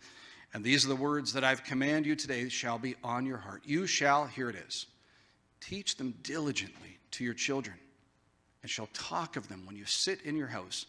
And 0.53 0.65
these 0.65 0.85
are 0.85 0.89
the 0.89 0.97
words 0.97 1.33
that 1.35 1.45
I've 1.45 1.63
commanded 1.63 2.05
you 2.05 2.17
today 2.17 2.49
shall 2.49 2.81
be 2.81 2.97
on 3.05 3.25
your 3.25 3.37
heart. 3.37 3.63
You 3.65 3.87
shall, 3.87 4.27
here 4.27 4.51
it 4.51 4.57
is, 4.57 4.89
Teach 5.61 5.97
them 5.97 6.17
diligently 6.25 6.99
to 7.13 7.23
your 7.23 7.33
children, 7.33 7.77
and 8.63 8.69
shall 8.69 8.89
talk 8.93 9.37
of 9.37 9.49
them 9.49 9.63
when 9.67 9.77
you 9.77 9.85
sit 9.85 10.21
in 10.23 10.35
your 10.35 10.49
house, 10.49 10.87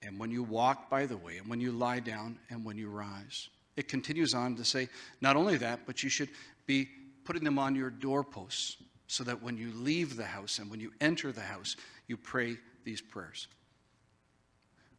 and 0.00 0.16
when 0.16 0.30
you 0.30 0.44
walk 0.44 0.88
by 0.88 1.04
the 1.04 1.16
way, 1.16 1.38
and 1.38 1.48
when 1.48 1.60
you 1.60 1.72
lie 1.72 1.98
down, 1.98 2.38
and 2.50 2.64
when 2.64 2.78
you 2.78 2.88
rise. 2.88 3.48
It 3.74 3.88
continues 3.88 4.32
on 4.32 4.54
to 4.54 4.64
say, 4.64 4.88
not 5.20 5.34
only 5.34 5.56
that, 5.56 5.80
but 5.86 6.04
you 6.04 6.08
should 6.08 6.28
be 6.66 6.88
putting 7.24 7.42
them 7.42 7.58
on 7.58 7.74
your 7.74 7.90
doorposts, 7.90 8.76
so 9.08 9.24
that 9.24 9.42
when 9.42 9.56
you 9.56 9.72
leave 9.74 10.14
the 10.14 10.24
house 10.24 10.60
and 10.60 10.70
when 10.70 10.78
you 10.78 10.92
enter 11.00 11.32
the 11.32 11.40
house, 11.40 11.74
you 12.06 12.16
pray 12.16 12.58
these 12.84 13.00
prayers. 13.00 13.48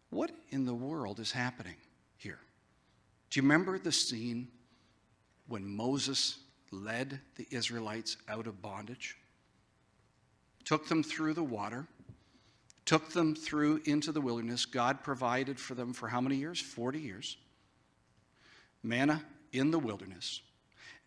What 0.10 0.32
in 0.50 0.65
the 0.65 0.74
world 0.74 1.20
is 1.20 1.32
happening 1.32 1.75
here? 2.18 2.39
Do 3.30 3.39
you 3.39 3.44
remember 3.44 3.77
the 3.80 3.92
scene 3.92 4.48
when 5.48 5.65
Moses 5.65 6.39
led 6.72 7.20
the 7.36 7.48
Israelites 7.51 8.18
out 8.27 8.48
of 8.48 8.62
bondage, 8.62 9.18
took 10.63 10.88
them 10.88 11.04
through 11.04 11.34
the 11.34 11.44
water, 11.44 11.88
took 12.86 13.12
them 13.12 13.36
through 13.36 13.82
into 13.86 14.12
the 14.12 14.22
wilderness. 14.22 14.65
God 14.65 15.04
provided 15.04 15.60
for 15.60 15.74
them 15.74 15.94
for 15.94 16.08
how 16.08 16.22
many 16.22 16.36
years? 16.36 16.60
40 16.60 17.00
years. 17.00 17.38
Manna 18.84 19.24
in 19.51 19.72
the 19.72 19.80
wilderness. 19.80 20.42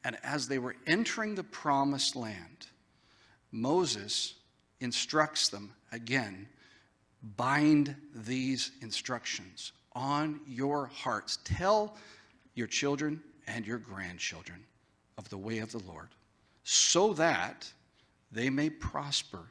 And 0.05 0.17
as 0.23 0.49
they 0.49 0.59
were 0.59 0.77
entering 0.87 1.35
the 1.35 1.45
promised 1.45 2.17
land, 2.17 2.67
Moses 3.51 4.35
instructs 4.81 5.49
them 5.49 5.73
again 5.93 6.49
bind 7.37 7.95
these 8.15 8.73
instructions 8.81 9.73
on 9.93 10.41
your 10.47 10.87
hearts. 10.87 11.39
Tell 11.45 11.97
your 12.55 12.67
children 12.67 13.23
and 13.47 13.67
your 13.67 13.79
grandchildren 13.79 14.65
of 15.17 15.29
the 15.29 15.39
way 15.39 15.59
of 15.59 15.73
the 15.73 15.83
Lord, 15.87 16.09
so 16.63 17.13
that 17.15 17.71
they 18.31 18.51
may 18.51 18.71
prosper 18.71 19.51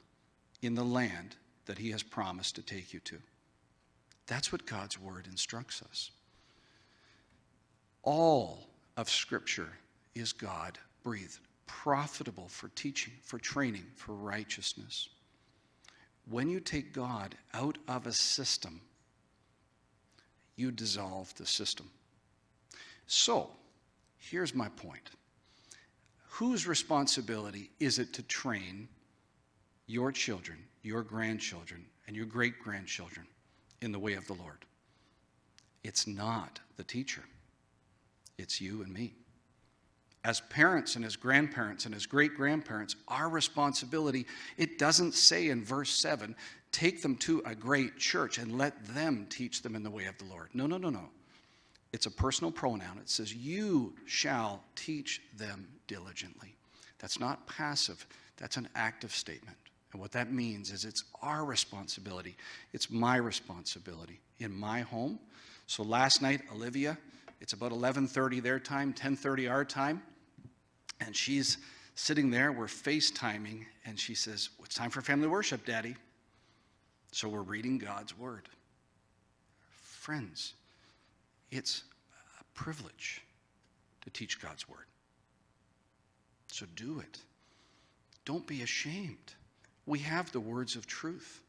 in 0.62 0.76
the 0.76 0.84
land 0.84 1.36
that 1.66 1.78
he 1.78 1.92
has 1.92 2.04
promised 2.04 2.56
to 2.56 2.62
take 2.62 2.94
you 2.94 3.00
to. 3.02 3.18
That's 4.28 4.52
what 4.52 4.66
God's 4.66 5.00
word 5.00 5.28
instructs 5.30 5.82
us. 5.82 6.12
All 8.04 8.70
of 8.96 9.10
Scripture 9.10 9.70
is 10.16 10.32
God 10.32 10.78
breathed, 11.04 11.40
profitable 11.66 12.48
for 12.48 12.70
teaching, 12.70 13.14
for 13.24 13.40
training, 13.40 13.86
for 13.96 14.14
righteousness. 14.14 15.10
When 16.30 16.50
you 16.50 16.60
take 16.60 16.94
God 16.94 17.36
out 17.54 17.78
of 17.88 18.06
a 18.06 18.12
system, 18.12 18.82
you 20.56 20.72
dissolve 20.72 21.34
the 21.36 21.46
system. 21.46 21.90
So, 23.06 23.50
here's 24.18 24.54
my 24.54 24.68
point 24.70 25.10
whose 26.28 26.68
responsibility 26.68 27.72
is 27.80 27.98
it 27.98 28.14
to 28.14 28.24
train 28.24 28.90
your 29.88 30.12
children, 30.12 30.58
your 30.84 31.02
grandchildren, 31.02 31.86
and 32.06 32.16
your 32.16 32.26
great 32.26 32.60
grandchildren 32.60 33.26
in 33.82 33.92
the 33.92 34.00
way 34.00 34.14
of 34.14 34.28
the 34.28 34.34
Lord? 34.34 34.66
It's 35.84 36.06
not 36.06 36.60
the 36.76 36.84
teacher, 36.84 37.24
it's 38.38 38.60
you 38.60 38.82
and 38.82 38.94
me. 38.94 39.14
As 40.28 40.42
parents 40.42 40.98
and 40.98 41.06
as 41.06 41.16
grandparents 41.16 41.86
and 41.86 41.96
as 41.96 42.06
great 42.06 42.36
grandparents, 42.36 42.98
our 43.08 43.30
responsibility, 43.30 44.26
it 44.58 44.78
doesn't 44.78 45.14
say 45.14 45.48
in 45.48 45.64
verse 45.64 45.90
7, 45.90 46.36
take 46.74 47.02
them 47.02 47.16
to 47.16 47.42
a 47.46 47.56
great 47.56 47.98
church 47.98 48.38
and 48.38 48.58
let 48.58 48.86
them 48.88 49.26
teach 49.30 49.62
them 49.62 49.74
in 49.74 49.84
the 49.84 49.90
way 49.90 50.04
of 50.04 50.18
the 50.18 50.26
Lord. 50.26 50.50
No, 50.54 50.68
no, 50.68 50.78
no, 50.78 50.90
no. 50.90 51.06
It's 51.94 52.08
a 52.08 52.12
personal 52.12 52.52
pronoun. 52.52 52.98
It 52.98 53.10
says, 53.10 53.34
You 53.34 53.96
shall 54.06 54.62
teach 54.76 55.22
them 55.38 55.66
diligently. 55.88 56.58
That's 57.00 57.22
not 57.22 57.48
passive, 57.48 58.06
that's 58.36 58.58
an 58.58 58.68
active 58.76 59.16
statement. 59.16 59.56
And 59.94 60.02
what 60.02 60.12
that 60.12 60.34
means 60.34 60.74
is 60.74 60.84
it's 60.84 61.06
our 61.22 61.46
responsibility. 61.46 62.36
It's 62.74 62.92
my 62.92 63.16
responsibility 63.16 64.20
in 64.40 64.54
my 64.54 64.82
home. 64.82 65.20
So 65.68 65.84
last 65.84 66.22
night, 66.22 66.42
Olivia, 66.54 66.98
it's 67.40 67.54
about 67.54 67.72
11:30 67.72 68.42
their 68.42 68.60
time, 68.60 68.94
10:30 68.94 69.50
our 69.50 69.64
time, 69.64 70.04
and 71.00 71.16
she's 71.16 71.58
sitting 71.96 72.30
there, 72.30 72.52
we're 72.52 72.68
FaceTiming, 72.68 73.66
and 73.86 74.00
she 74.00 74.16
says, 74.16 74.50
It's 74.64 74.76
time 74.76 74.90
for 74.90 75.02
family 75.02 75.28
worship, 75.28 75.66
Daddy. 75.66 75.96
So 77.12 77.28
we're 77.28 77.42
reading 77.42 77.78
God's 77.78 78.18
word. 78.18 78.50
Friends, 79.70 80.54
it's 81.52 81.84
a 82.40 82.44
privilege 82.54 83.22
to 84.02 84.10
teach 84.10 84.42
God's 84.42 84.68
word. 84.70 84.86
So 86.52 86.66
do 86.76 87.00
it. 87.00 87.20
Don't 88.26 88.46
be 88.46 88.62
ashamed. 88.62 89.34
We 89.86 90.00
have 90.00 90.32
the 90.32 90.40
words 90.40 90.76
of 90.76 90.86
truth. 90.86 91.42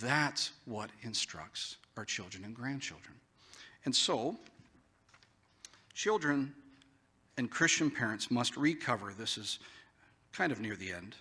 That's 0.00 0.52
what 0.64 0.90
instructs 1.02 1.76
our 1.96 2.04
children 2.04 2.44
and 2.44 2.54
grandchildren. 2.54 3.14
And 3.84 3.94
so, 3.94 4.36
children 5.94 6.54
and 7.38 7.50
Christian 7.50 7.90
parents 7.90 8.30
must 8.30 8.56
recover. 8.56 9.14
This 9.16 9.38
is 9.38 9.60
kind 10.32 10.52
of 10.52 10.60
near 10.60 10.76
the 10.76 10.92
end. 10.92 11.14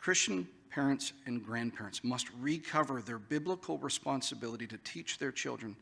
Christian 0.00 0.48
parents 0.70 1.12
and 1.26 1.44
grandparents 1.44 2.02
must 2.02 2.28
recover 2.40 3.02
their 3.02 3.18
biblical 3.18 3.78
responsibility 3.78 4.66
to 4.66 4.78
teach 4.78 5.18
their 5.18 5.30
children 5.30 5.76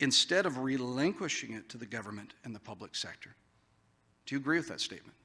instead 0.00 0.44
of 0.44 0.58
relinquishing 0.58 1.54
it 1.54 1.68
to 1.70 1.78
the 1.78 1.86
government 1.86 2.34
and 2.44 2.54
the 2.54 2.60
public 2.60 2.94
sector. 2.94 3.34
Do 4.26 4.34
you 4.34 4.40
agree 4.40 4.58
with 4.58 4.68
that 4.68 4.80
statement? 4.80 5.16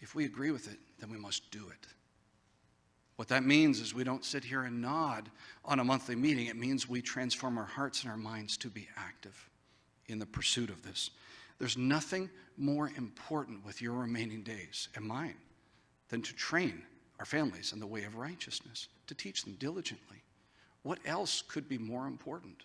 If 0.00 0.14
we 0.14 0.24
agree 0.24 0.52
with 0.52 0.72
it, 0.72 0.78
then 1.00 1.10
we 1.10 1.18
must 1.18 1.50
do 1.50 1.68
it. 1.68 1.86
What 3.16 3.28
that 3.28 3.44
means 3.44 3.80
is 3.80 3.92
we 3.92 4.04
don't 4.04 4.24
sit 4.24 4.44
here 4.44 4.62
and 4.62 4.80
nod 4.80 5.30
on 5.64 5.80
a 5.80 5.84
monthly 5.84 6.16
meeting. 6.16 6.46
It 6.46 6.56
means 6.56 6.88
we 6.88 7.02
transform 7.02 7.58
our 7.58 7.64
hearts 7.64 8.02
and 8.02 8.10
our 8.10 8.16
minds 8.16 8.56
to 8.58 8.68
be 8.68 8.88
active 8.96 9.48
in 10.06 10.18
the 10.18 10.26
pursuit 10.26 10.70
of 10.70 10.82
this. 10.82 11.10
There's 11.58 11.76
nothing 11.76 12.30
more 12.56 12.90
important 12.96 13.64
with 13.64 13.80
your 13.80 13.94
remaining 13.94 14.42
days 14.42 14.88
and 14.94 15.04
mine 15.04 15.36
than 16.08 16.22
to 16.22 16.34
train 16.34 16.82
our 17.18 17.24
families 17.24 17.72
in 17.72 17.80
the 17.80 17.86
way 17.86 18.04
of 18.04 18.16
righteousness, 18.16 18.88
to 19.06 19.14
teach 19.14 19.44
them 19.44 19.56
diligently. 19.58 20.22
What 20.82 20.98
else 21.06 21.42
could 21.42 21.68
be 21.68 21.78
more 21.78 22.06
important? 22.06 22.64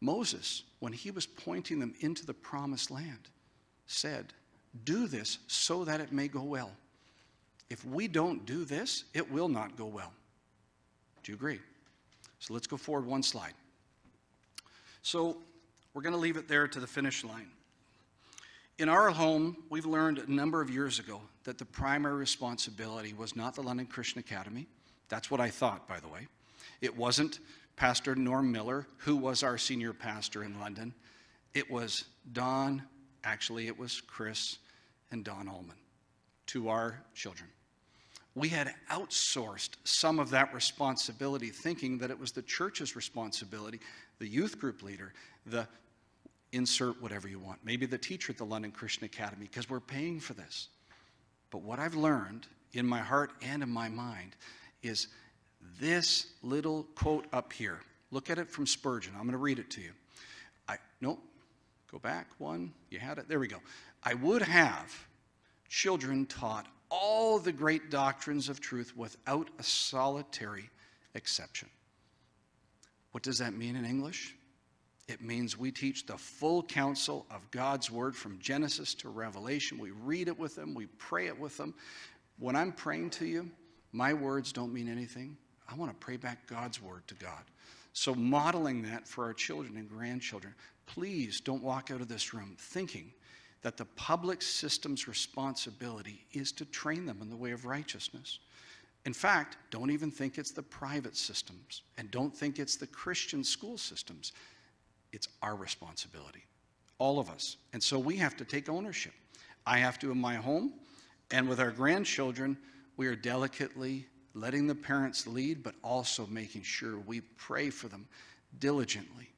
Moses, 0.00 0.62
when 0.78 0.92
he 0.92 1.10
was 1.10 1.26
pointing 1.26 1.78
them 1.78 1.94
into 2.00 2.24
the 2.24 2.32
promised 2.32 2.90
land, 2.90 3.28
said, 3.86 4.32
Do 4.84 5.06
this 5.06 5.38
so 5.48 5.84
that 5.84 6.00
it 6.00 6.12
may 6.12 6.28
go 6.28 6.42
well. 6.42 6.70
If 7.68 7.84
we 7.84 8.08
don't 8.08 8.46
do 8.46 8.64
this, 8.64 9.04
it 9.14 9.30
will 9.30 9.48
not 9.48 9.76
go 9.76 9.86
well. 9.86 10.12
Do 11.22 11.32
you 11.32 11.36
agree? 11.36 11.60
So 12.38 12.54
let's 12.54 12.66
go 12.66 12.76
forward 12.76 13.06
one 13.06 13.22
slide. 13.22 13.54
So 15.02 15.36
we're 15.92 16.02
going 16.02 16.14
to 16.14 16.20
leave 16.20 16.36
it 16.36 16.48
there 16.48 16.66
to 16.68 16.80
the 16.80 16.86
finish 16.86 17.24
line. 17.24 17.48
In 18.80 18.88
our 18.88 19.10
home, 19.10 19.58
we've 19.68 19.84
learned 19.84 20.20
a 20.20 20.32
number 20.32 20.62
of 20.62 20.70
years 20.70 20.98
ago 20.98 21.20
that 21.44 21.58
the 21.58 21.66
primary 21.66 22.14
responsibility 22.14 23.12
was 23.12 23.36
not 23.36 23.54
the 23.54 23.60
London 23.60 23.84
Christian 23.84 24.20
Academy. 24.20 24.66
That's 25.10 25.30
what 25.30 25.38
I 25.38 25.50
thought, 25.50 25.86
by 25.86 26.00
the 26.00 26.08
way. 26.08 26.28
It 26.80 26.96
wasn't 26.96 27.40
Pastor 27.76 28.14
Norm 28.14 28.50
Miller, 28.50 28.86
who 28.96 29.16
was 29.16 29.42
our 29.42 29.58
senior 29.58 29.92
pastor 29.92 30.44
in 30.44 30.58
London. 30.58 30.94
It 31.52 31.70
was 31.70 32.06
Don, 32.32 32.82
actually, 33.22 33.66
it 33.66 33.78
was 33.78 34.00
Chris 34.00 34.56
and 35.10 35.26
Don 35.26 35.46
Allman 35.46 35.76
to 36.46 36.70
our 36.70 37.02
children. 37.14 37.50
We 38.34 38.48
had 38.48 38.72
outsourced 38.90 39.72
some 39.84 40.18
of 40.18 40.30
that 40.30 40.54
responsibility, 40.54 41.50
thinking 41.50 41.98
that 41.98 42.10
it 42.10 42.18
was 42.18 42.32
the 42.32 42.40
church's 42.40 42.96
responsibility, 42.96 43.78
the 44.20 44.26
youth 44.26 44.58
group 44.58 44.82
leader, 44.82 45.12
the 45.44 45.68
insert 46.52 47.00
whatever 47.00 47.28
you 47.28 47.38
want, 47.38 47.60
maybe 47.64 47.86
the 47.86 47.98
teacher 47.98 48.32
at 48.32 48.38
the 48.38 48.44
London 48.44 48.72
Christian 48.72 49.04
Academy, 49.04 49.46
because 49.46 49.70
we're 49.70 49.80
paying 49.80 50.20
for 50.20 50.34
this. 50.34 50.68
But 51.50 51.62
what 51.62 51.78
I've 51.78 51.94
learned 51.94 52.46
in 52.72 52.86
my 52.86 52.98
heart 52.98 53.32
and 53.42 53.62
in 53.62 53.70
my 53.70 53.88
mind 53.88 54.36
is 54.82 55.08
this 55.80 56.26
little 56.42 56.84
quote 56.94 57.26
up 57.32 57.52
here. 57.52 57.80
Look 58.10 58.30
at 58.30 58.38
it 58.38 58.50
from 58.50 58.66
Spurgeon. 58.66 59.12
I'm 59.14 59.22
going 59.22 59.32
to 59.32 59.38
read 59.38 59.58
it 59.58 59.70
to 59.70 59.80
you. 59.80 59.92
I 60.68 60.76
nope. 61.00 61.20
Go 61.90 61.98
back 61.98 62.28
one. 62.38 62.72
You 62.90 62.98
had 62.98 63.18
it. 63.18 63.28
There 63.28 63.40
we 63.40 63.48
go. 63.48 63.58
I 64.02 64.14
would 64.14 64.42
have 64.42 64.94
children 65.68 66.26
taught 66.26 66.66
all 66.88 67.38
the 67.38 67.52
great 67.52 67.90
doctrines 67.90 68.48
of 68.48 68.60
truth 68.60 68.96
without 68.96 69.48
a 69.58 69.62
solitary 69.62 70.70
exception. 71.14 71.68
What 73.12 73.22
does 73.22 73.38
that 73.38 73.54
mean 73.54 73.76
in 73.76 73.84
English? 73.84 74.34
It 75.10 75.20
means 75.20 75.58
we 75.58 75.72
teach 75.72 76.06
the 76.06 76.16
full 76.16 76.62
counsel 76.62 77.26
of 77.32 77.50
God's 77.50 77.90
word 77.90 78.14
from 78.14 78.38
Genesis 78.38 78.94
to 78.94 79.08
Revelation. 79.08 79.76
We 79.76 79.90
read 79.90 80.28
it 80.28 80.38
with 80.38 80.54
them, 80.54 80.72
we 80.72 80.86
pray 80.86 81.26
it 81.26 81.36
with 81.36 81.56
them. 81.56 81.74
When 82.38 82.54
I'm 82.54 82.70
praying 82.70 83.10
to 83.10 83.26
you, 83.26 83.50
my 83.90 84.14
words 84.14 84.52
don't 84.52 84.72
mean 84.72 84.88
anything. 84.88 85.36
I 85.68 85.74
want 85.74 85.90
to 85.90 85.96
pray 85.96 86.16
back 86.16 86.46
God's 86.46 86.80
word 86.80 87.08
to 87.08 87.14
God. 87.16 87.42
So, 87.92 88.14
modeling 88.14 88.82
that 88.82 89.08
for 89.08 89.24
our 89.24 89.34
children 89.34 89.76
and 89.76 89.88
grandchildren, 89.88 90.54
please 90.86 91.40
don't 91.40 91.62
walk 91.62 91.90
out 91.90 92.00
of 92.00 92.06
this 92.06 92.32
room 92.32 92.54
thinking 92.56 93.12
that 93.62 93.76
the 93.76 93.86
public 93.86 94.40
system's 94.40 95.08
responsibility 95.08 96.24
is 96.32 96.52
to 96.52 96.64
train 96.66 97.04
them 97.04 97.18
in 97.20 97.28
the 97.28 97.36
way 97.36 97.50
of 97.50 97.66
righteousness. 97.66 98.38
In 99.06 99.12
fact, 99.12 99.56
don't 99.72 99.90
even 99.90 100.12
think 100.12 100.38
it's 100.38 100.52
the 100.52 100.62
private 100.62 101.16
systems 101.16 101.82
and 101.98 102.12
don't 102.12 102.34
think 102.34 102.60
it's 102.60 102.76
the 102.76 102.86
Christian 102.86 103.42
school 103.42 103.76
systems. 103.76 104.32
It's 105.12 105.28
our 105.42 105.56
responsibility, 105.56 106.44
all 106.98 107.18
of 107.18 107.30
us. 107.30 107.56
And 107.72 107.82
so 107.82 107.98
we 107.98 108.16
have 108.16 108.36
to 108.36 108.44
take 108.44 108.68
ownership. 108.68 109.12
I 109.66 109.78
have 109.78 109.98
to 110.00 110.10
in 110.10 110.20
my 110.20 110.36
home, 110.36 110.72
and 111.30 111.48
with 111.48 111.60
our 111.60 111.70
grandchildren, 111.70 112.56
we 112.96 113.06
are 113.06 113.16
delicately 113.16 114.06
letting 114.34 114.66
the 114.66 114.74
parents 114.74 115.26
lead, 115.26 115.62
but 115.62 115.74
also 115.82 116.26
making 116.26 116.62
sure 116.62 116.98
we 116.98 117.20
pray 117.20 117.70
for 117.70 117.88
them 117.88 118.06
diligently, 118.58 119.28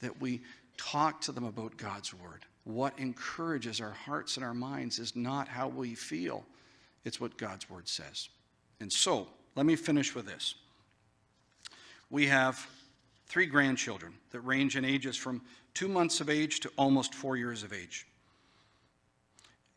that 0.00 0.20
we 0.20 0.40
talk 0.76 1.20
to 1.22 1.32
them 1.32 1.44
about 1.44 1.76
God's 1.76 2.12
word. 2.14 2.44
What 2.64 2.98
encourages 2.98 3.80
our 3.80 3.92
hearts 3.92 4.36
and 4.36 4.44
our 4.44 4.54
minds 4.54 4.98
is 4.98 5.14
not 5.14 5.48
how 5.48 5.68
we 5.68 5.94
feel, 5.94 6.44
it's 7.04 7.20
what 7.20 7.36
God's 7.36 7.68
word 7.68 7.88
says. 7.88 8.28
And 8.80 8.92
so, 8.92 9.28
let 9.54 9.66
me 9.66 9.76
finish 9.76 10.14
with 10.14 10.26
this. 10.26 10.54
We 12.10 12.26
have 12.26 12.66
three 13.34 13.46
grandchildren 13.46 14.14
that 14.30 14.38
range 14.42 14.76
in 14.76 14.84
ages 14.84 15.16
from 15.16 15.42
two 15.74 15.88
months 15.88 16.20
of 16.20 16.30
age 16.30 16.60
to 16.60 16.70
almost 16.78 17.12
four 17.12 17.36
years 17.36 17.64
of 17.64 17.72
age. 17.72 18.06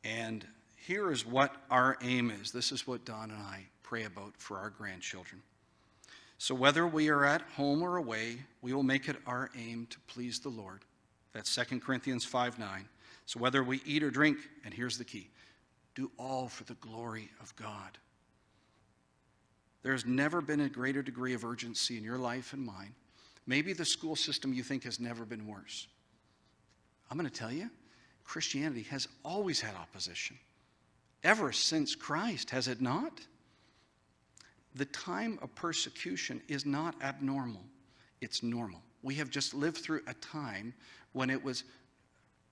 And 0.03 0.45
here 0.75 1.11
is 1.11 1.25
what 1.25 1.55
our 1.71 1.97
aim 2.03 2.29
is. 2.29 2.51
This 2.51 2.71
is 2.71 2.85
what 2.85 3.03
Don 3.03 3.31
and 3.31 3.41
I 3.41 3.65
pray 3.81 4.03
about 4.03 4.33
for 4.37 4.59
our 4.59 4.69
grandchildren. 4.69 5.41
So, 6.37 6.53
whether 6.53 6.85
we 6.85 7.09
are 7.09 7.25
at 7.25 7.41
home 7.55 7.81
or 7.81 7.97
away, 7.97 8.37
we 8.61 8.73
will 8.73 8.83
make 8.83 9.09
it 9.09 9.15
our 9.25 9.49
aim 9.57 9.87
to 9.89 9.97
please 10.01 10.39
the 10.39 10.49
Lord. 10.49 10.81
That's 11.33 11.55
2 11.55 11.79
Corinthians 11.79 12.23
5 12.23 12.59
9. 12.59 12.87
So, 13.25 13.39
whether 13.39 13.63
we 13.63 13.81
eat 13.87 14.03
or 14.03 14.11
drink, 14.11 14.37
and 14.65 14.71
here's 14.71 14.99
the 14.99 15.03
key 15.03 15.31
do 15.95 16.11
all 16.19 16.47
for 16.47 16.63
the 16.65 16.75
glory 16.75 17.31
of 17.41 17.55
God. 17.55 17.97
There's 19.81 20.05
never 20.05 20.41
been 20.41 20.61
a 20.61 20.69
greater 20.69 21.01
degree 21.01 21.33
of 21.33 21.43
urgency 21.43 21.97
in 21.97 22.03
your 22.03 22.19
life 22.19 22.53
and 22.53 22.63
mine 22.63 22.93
Maybe 23.47 23.71
the 23.71 23.85
school 23.85 24.15
system 24.15 24.53
you 24.53 24.61
think 24.61 24.83
has 24.83 24.99
never 24.99 25.25
been 25.25 25.47
worse. 25.47 25.87
I'm 27.09 27.17
going 27.17 27.29
to 27.29 27.35
tell 27.35 27.51
you, 27.51 27.69
Christianity 28.25 28.83
has 28.83 29.07
always 29.23 29.61
had 29.61 29.73
opposition. 29.75 30.37
Ever 31.23 31.53
since 31.53 31.95
Christ, 31.95 32.49
has 32.49 32.67
it 32.67 32.81
not? 32.81 33.21
The 34.75 34.85
time 34.85 35.39
of 35.41 35.55
persecution 35.55 36.41
is 36.49 36.65
not 36.65 37.01
abnormal, 37.01 37.63
it's 38.21 38.43
normal. 38.43 38.81
We 39.01 39.15
have 39.15 39.29
just 39.29 39.53
lived 39.53 39.77
through 39.77 40.01
a 40.07 40.13
time 40.15 40.73
when 41.13 41.29
it 41.29 41.41
was 41.41 41.63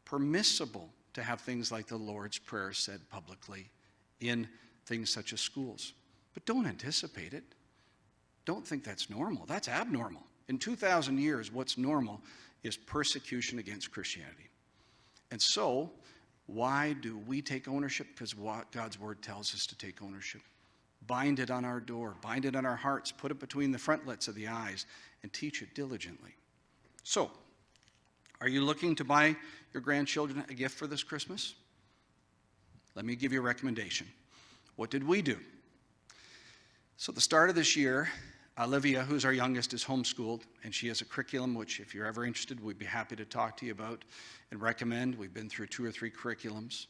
permissible 0.05 0.89
to 1.13 1.23
have 1.23 1.41
things 1.41 1.71
like 1.71 1.87
the 1.87 1.97
Lord's 1.97 2.37
Prayer 2.37 2.71
said 2.71 3.01
publicly 3.09 3.69
in 4.21 4.47
things 4.85 5.09
such 5.09 5.33
as 5.33 5.41
schools. 5.41 5.93
But 6.33 6.45
don't 6.45 6.65
anticipate 6.65 7.33
it. 7.33 7.43
Don't 8.45 8.65
think 8.65 8.83
that's 8.83 9.09
normal. 9.09 9.45
That's 9.45 9.67
abnormal. 9.67 10.23
In 10.47 10.57
2,000 10.57 11.17
years, 11.17 11.51
what's 11.51 11.77
normal 11.77 12.21
is 12.63 12.77
persecution 12.77 13.59
against 13.59 13.91
Christianity. 13.91 14.49
And 15.31 15.41
so, 15.41 15.91
why 16.47 16.93
do 16.93 17.17
we 17.27 17.41
take 17.41 17.67
ownership? 17.67 18.07
Because 18.13 18.35
God's 18.71 18.99
word 18.99 19.21
tells 19.21 19.53
us 19.53 19.65
to 19.67 19.77
take 19.77 20.01
ownership. 20.01 20.41
Bind 21.07 21.39
it 21.39 21.51
on 21.51 21.65
our 21.65 21.79
door, 21.79 22.15
bind 22.21 22.45
it 22.45 22.55
on 22.55 22.65
our 22.65 22.75
hearts, 22.75 23.11
put 23.11 23.31
it 23.31 23.39
between 23.39 23.71
the 23.71 23.77
frontlets 23.77 24.27
of 24.27 24.35
the 24.35 24.47
eyes, 24.47 24.85
and 25.23 25.31
teach 25.33 25.61
it 25.61 25.73
diligently. 25.75 26.31
So, 27.03 27.31
are 28.41 28.47
you 28.47 28.63
looking 28.63 28.95
to 28.95 29.03
buy 29.03 29.35
your 29.73 29.81
grandchildren 29.81 30.43
a 30.49 30.53
gift 30.53 30.77
for 30.77 30.87
this 30.87 31.03
Christmas? 31.03 31.53
Let 32.95 33.05
me 33.05 33.15
give 33.15 33.33
you 33.33 33.39
a 33.39 33.43
recommendation. 33.43 34.07
What 34.75 34.89
did 34.89 35.05
we 35.05 35.21
do? 35.21 35.37
So, 36.97 37.11
the 37.11 37.21
start 37.21 37.49
of 37.49 37.55
this 37.55 37.75
year, 37.75 38.09
Olivia, 38.57 39.03
who's 39.03 39.25
our 39.25 39.33
youngest, 39.33 39.73
is 39.73 39.83
homeschooled, 39.83 40.43
and 40.63 40.73
she 40.73 40.87
has 40.87 41.01
a 41.01 41.05
curriculum 41.05 41.55
which, 41.55 41.81
if 41.81 41.93
you're 41.93 42.05
ever 42.05 42.23
interested, 42.23 42.63
we'd 42.63 42.79
be 42.79 42.85
happy 42.85 43.17
to 43.17 43.25
talk 43.25 43.57
to 43.57 43.65
you 43.65 43.73
about 43.73 44.05
and 44.49 44.61
recommend. 44.61 45.13
We've 45.15 45.33
been 45.33 45.49
through 45.49 45.67
two 45.67 45.83
or 45.83 45.91
three 45.91 46.09
curriculums. 46.09 46.85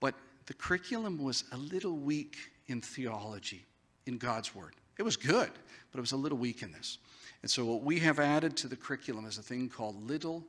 But 0.00 0.14
the 0.46 0.54
curriculum 0.54 1.22
was 1.22 1.44
a 1.52 1.58
little 1.58 1.98
weak 1.98 2.38
in 2.68 2.80
theology, 2.80 3.66
in 4.06 4.16
God's 4.16 4.54
Word. 4.54 4.76
It 4.98 5.02
was 5.02 5.18
good, 5.18 5.50
but 5.92 5.98
it 5.98 6.00
was 6.00 6.12
a 6.12 6.16
little 6.16 6.38
weak 6.38 6.62
in 6.62 6.72
this. 6.72 6.96
And 7.42 7.50
so, 7.50 7.66
what 7.66 7.82
we 7.82 7.98
have 7.98 8.18
added 8.18 8.56
to 8.58 8.66
the 8.66 8.76
curriculum 8.76 9.26
is 9.26 9.36
a 9.36 9.42
thing 9.42 9.68
called 9.68 10.08
Little 10.08 10.42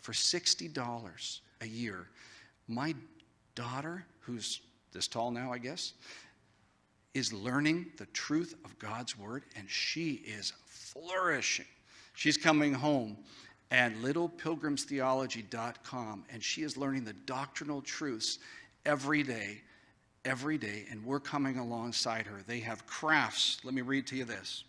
for 0.00 0.12
$60 0.12 1.40
a 1.60 1.66
year. 1.66 2.06
My 2.68 2.94
daughter, 3.54 4.04
who's 4.20 4.60
this 4.92 5.08
tall 5.08 5.30
now, 5.30 5.52
I 5.52 5.58
guess, 5.58 5.92
is 7.14 7.32
learning 7.32 7.86
the 7.96 8.04
truth 8.06 8.56
of 8.64 8.76
God's 8.78 9.16
word, 9.18 9.44
and 9.56 9.68
she 9.68 10.22
is 10.24 10.52
flourishing. 10.66 11.66
She's 12.14 12.36
coming 12.36 12.74
home 12.74 13.16
at 13.70 13.94
littlepilgrimstheology.com, 13.96 16.24
and 16.32 16.42
she 16.42 16.62
is 16.62 16.76
learning 16.76 17.04
the 17.04 17.12
doctrinal 17.12 17.82
truths 17.82 18.40
every 18.84 19.22
day, 19.22 19.60
every 20.24 20.58
day, 20.58 20.86
and 20.90 21.04
we're 21.04 21.20
coming 21.20 21.58
alongside 21.58 22.26
her. 22.26 22.40
They 22.46 22.58
have 22.60 22.86
crafts. 22.86 23.58
Let 23.64 23.74
me 23.74 23.82
read 23.82 24.06
to 24.08 24.16
you 24.16 24.24
this. 24.24 24.64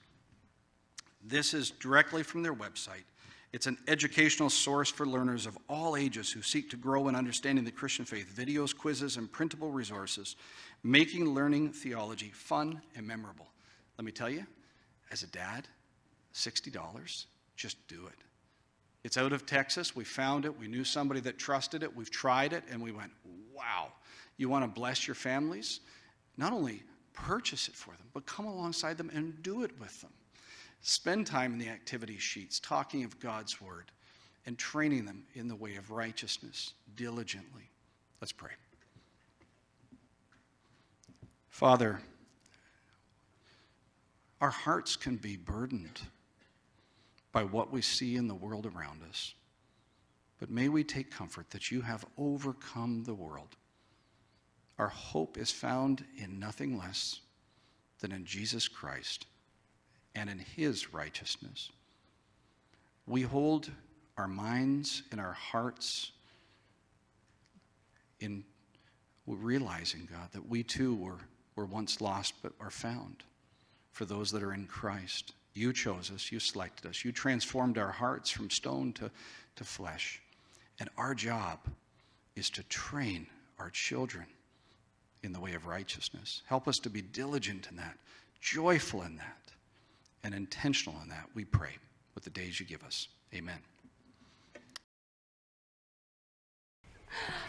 This 1.24 1.54
is 1.54 1.70
directly 1.72 2.24
from 2.24 2.44
their 2.44 2.56
website. 2.56 3.04
It's 3.54 3.68
an 3.68 3.78
educational 3.88 4.50
source 4.50 4.90
for 4.90 5.06
learners 5.06 5.46
of 5.46 5.58
all 5.68 5.98
ages 5.98 6.32
who 6.32 6.42
seek 6.42 6.70
to 6.70 6.78
grow 6.78 7.10
in 7.10 7.16
understanding 7.16 7.66
the 7.66 7.72
Christian 7.72 8.06
faith. 8.06 8.34
Videos, 8.34 8.76
quizzes, 8.76 9.18
and 9.18 9.30
printable 9.30 9.72
resources, 9.72 10.38
making 10.84 11.34
learning 11.34 11.74
theology 11.74 12.30
fun 12.34 12.82
and 12.96 13.06
memorable. 13.06 13.48
Let 13.98 14.06
me 14.06 14.14
tell 14.14 14.30
you, 14.30 14.46
as 15.12 15.24
a 15.24 15.28
dad, 15.28 15.68
$60, 16.34 17.26
just 17.58 17.86
do 17.90 18.08
it. 18.08 18.16
It's 19.04 19.18
out 19.18 19.34
of 19.34 19.46
Texas. 19.46 19.96
We 19.96 20.06
found 20.06 20.46
it. 20.46 20.58
We 20.58 20.68
knew 20.68 20.86
somebody 20.86 21.20
that 21.22 21.38
trusted 21.38 21.84
it. 21.84 21.94
We've 21.94 22.12
tried 22.12 22.54
it, 22.54 22.64
and 22.72 22.82
we 22.82 22.92
went, 22.92 23.12
wow. 23.54 23.88
You 24.38 24.48
want 24.48 24.64
to 24.64 24.68
bless 24.68 25.08
your 25.08 25.16
families? 25.16 25.82
Not 26.38 26.54
only 26.54 26.84
purchase 27.14 27.68
it 27.68 27.76
for 27.76 27.92
them, 27.92 28.08
but 28.14 28.26
come 28.26 28.46
alongside 28.46 28.98
them 28.98 29.12
and 29.14 29.44
do 29.44 29.64
it 29.64 29.72
with 29.80 30.00
them. 30.02 30.12
Spend 30.82 31.28
time 31.28 31.54
in 31.54 31.60
the 31.60 31.70
activity 31.70 32.18
sheets 32.18 32.60
talking 32.60 33.04
of 33.04 33.20
God's 33.20 33.62
word 33.62 33.92
and 34.46 34.58
training 34.58 35.06
them 35.06 35.24
in 35.36 35.48
the 35.48 35.56
way 35.56 35.76
of 35.76 35.92
righteousness 35.92 36.74
diligently. 36.96 37.70
Let's 38.20 38.32
pray. 38.32 38.52
Father, 41.50 42.02
our 44.40 44.50
hearts 44.50 44.96
can 44.96 45.18
be 45.18 45.38
burdened 45.38 46.02
by 47.32 47.44
what 47.44 47.72
we 47.72 47.82
see 47.82 48.16
in 48.16 48.28
the 48.28 48.36
world 48.36 48.66
around 48.66 49.02
us. 49.08 49.36
But 50.40 50.50
may 50.50 50.70
we 50.70 50.84
take 50.84 51.12
comfort 51.12 51.52
that 51.52 51.70
you 51.70 51.82
have 51.82 52.04
overcome 52.18 53.04
the 53.04 53.14
world. 53.14 53.56
Our 54.80 54.88
hope 54.88 55.38
is 55.38 55.52
found 55.52 56.04
in 56.18 56.40
nothing 56.40 56.80
less 56.80 57.20
than 58.00 58.12
in 58.12 58.26
Jesus 58.26 58.68
Christ 58.68 59.28
and 60.16 60.30
in 60.30 60.40
his 60.40 60.94
righteousness. 60.94 61.70
We 63.08 63.22
hold 63.22 63.72
our 64.18 64.28
minds 64.28 65.04
and 65.12 65.20
our 65.20 65.34
hearts 65.34 66.12
in 68.20 68.44
realizing, 69.28 70.08
God, 70.12 70.30
that 70.34 70.48
we 70.48 70.64
too 70.64 70.96
were, 70.96 71.18
were 71.56 71.66
once 71.66 72.02
lost 72.02 72.34
but 72.42 72.54
are 72.60 72.72
found 72.72 73.24
for 73.92 74.06
those 74.06 74.32
that 74.32 74.44
are 74.44 74.54
in 74.54 74.66
Christ. 74.66 75.34
You 75.54 75.74
chose 75.74 76.12
us, 76.12 76.32
you 76.32 76.40
selected 76.40 76.90
us, 76.90 77.04
you 77.04 77.12
transformed 77.12 77.78
our 77.78 77.92
hearts 77.92 78.30
from 78.30 78.50
stone 78.50 78.94
to, 78.94 79.12
to 79.56 79.64
flesh. 79.64 80.22
And 80.80 80.90
our 80.98 81.14
job 81.14 81.60
is 82.36 82.50
to 82.52 82.64
train 82.64 83.28
our 83.60 83.70
children 83.70 84.26
in 85.24 85.34
the 85.34 85.40
way 85.40 85.54
of 85.54 85.68
righteousness. 85.68 86.42
Help 86.46 86.68
us 86.68 86.80
to 86.80 86.90
be 86.90 87.02
diligent 87.02 87.68
in 87.70 87.78
that, 87.78 87.98
joyful 88.40 89.04
in 89.04 89.18
that 89.18 89.38
and 90.24 90.34
intentional 90.34 91.00
in 91.02 91.10
that, 91.10 91.28
we 91.34 91.46
pray 91.46 91.78
with 92.16 92.24
the 92.24 92.30
days 92.30 92.60
you 92.60 92.66
give 92.66 92.84
us. 92.84 93.08
Amen. 93.34 93.60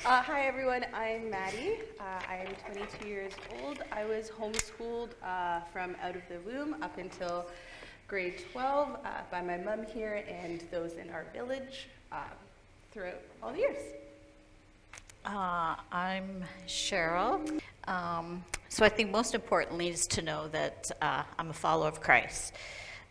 Uh, 0.05 0.21
hi, 0.21 0.47
everyone. 0.47 0.85
I'm 0.93 1.31
Maddie. 1.31 1.79
Uh, 2.01 2.21
I 2.29 2.45
am 2.47 2.55
22 2.73 3.09
years 3.09 3.33
old. 3.63 3.79
I 3.93 4.05
was 4.05 4.31
homeschooled 4.31 5.11
uh, 5.23 5.61
from 5.73 5.95
out 6.03 6.17
of 6.17 6.23
the 6.29 6.41
womb 6.41 6.83
up 6.83 6.99
until 6.99 7.47
grade 8.09 8.43
12 8.53 8.91
uh, 8.91 9.09
by 9.31 9.41
my 9.41 9.59
mom 9.59 9.85
here 9.87 10.25
and 10.29 10.63
those 10.73 10.95
in 10.95 11.11
our 11.11 11.25
village 11.33 11.89
uh, 12.11 12.25
throughout 12.91 13.21
all 13.43 13.53
the 13.53 13.59
years. 13.59 13.79
Uh, 15.25 15.77
I'm 15.93 16.45
Cheryl. 16.67 17.61
Um, 17.87 18.45
so 18.69 18.85
I 18.85 18.89
think 18.89 19.13
most 19.13 19.35
importantly 19.37 19.89
is 19.89 20.09
to 20.09 20.23
know 20.23 20.49
that 20.49 20.91
uh, 21.01 21.23
I'm 21.39 21.51
a 21.51 21.53
follower 21.53 21.87
of 21.87 22.01
Christ. 22.01 22.55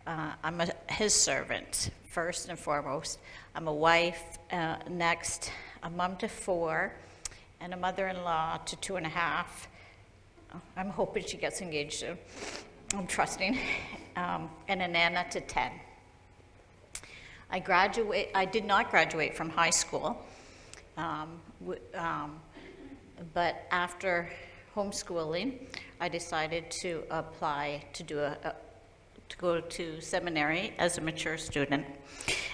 Uh, 0.06 0.32
I'm 0.43 0.60
a, 0.60 0.67
his 0.89 1.13
servant, 1.13 1.91
first 2.10 2.50
and 2.50 2.60
foremost. 2.60 3.19
I'm 3.56 3.69
a 3.69 3.74
wife, 3.74 4.39
uh, 4.52 4.76
next, 4.89 5.54
a 5.84 5.89
mom 5.89 6.17
to 6.17 6.28
four, 6.28 6.93
and 7.62 7.74
a 7.74 7.78
mother 7.78 8.10
in 8.10 8.21
law 8.24 8.58
to 8.58 8.76
two 8.78 8.97
and 8.97 9.06
a 9.06 9.10
half. 9.10 9.69
I'm 10.76 10.89
hoping 10.89 11.24
she 11.24 11.38
gets 11.38 11.62
engaged 11.62 12.00
soon. 12.00 12.17
I'm 12.93 13.08
trusting. 13.08 13.58
Um, 14.17 14.50
and 14.67 14.82
a 14.82 14.88
nana 14.89 15.26
to 15.32 15.39
10. 15.39 15.71
I 17.50 17.60
graduate. 17.60 18.30
I 18.36 18.43
did 18.43 18.65
not 18.65 18.91
graduate 18.91 19.38
from 19.38 19.50
high 19.50 19.69
school, 19.69 20.21
um, 21.02 21.30
w- 21.60 21.82
um, 21.96 22.40
but 23.34 23.68
after 23.72 24.30
homeschooling, 24.76 25.50
I 26.00 26.08
decided 26.10 26.70
to 26.82 27.04
apply 27.10 27.84
to 27.94 28.04
do 28.04 28.20
a, 28.20 28.38
a 28.44 28.56
to 29.30 29.38
go 29.38 29.62
to 29.62 30.02
seminary 30.02 30.74
as 30.78 30.98
a 30.98 31.02
mature 31.02 31.38
student, 31.38 31.86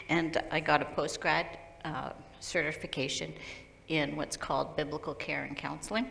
and 0.09 0.41
I 0.51 0.59
got 0.59 0.81
a 0.81 0.85
postgrad 0.85 1.45
uh, 1.83 2.11
certification 2.39 3.33
in 3.87 4.15
what's 4.15 4.37
called 4.37 4.75
biblical 4.75 5.15
care 5.15 5.43
and 5.45 5.57
counseling, 5.57 6.07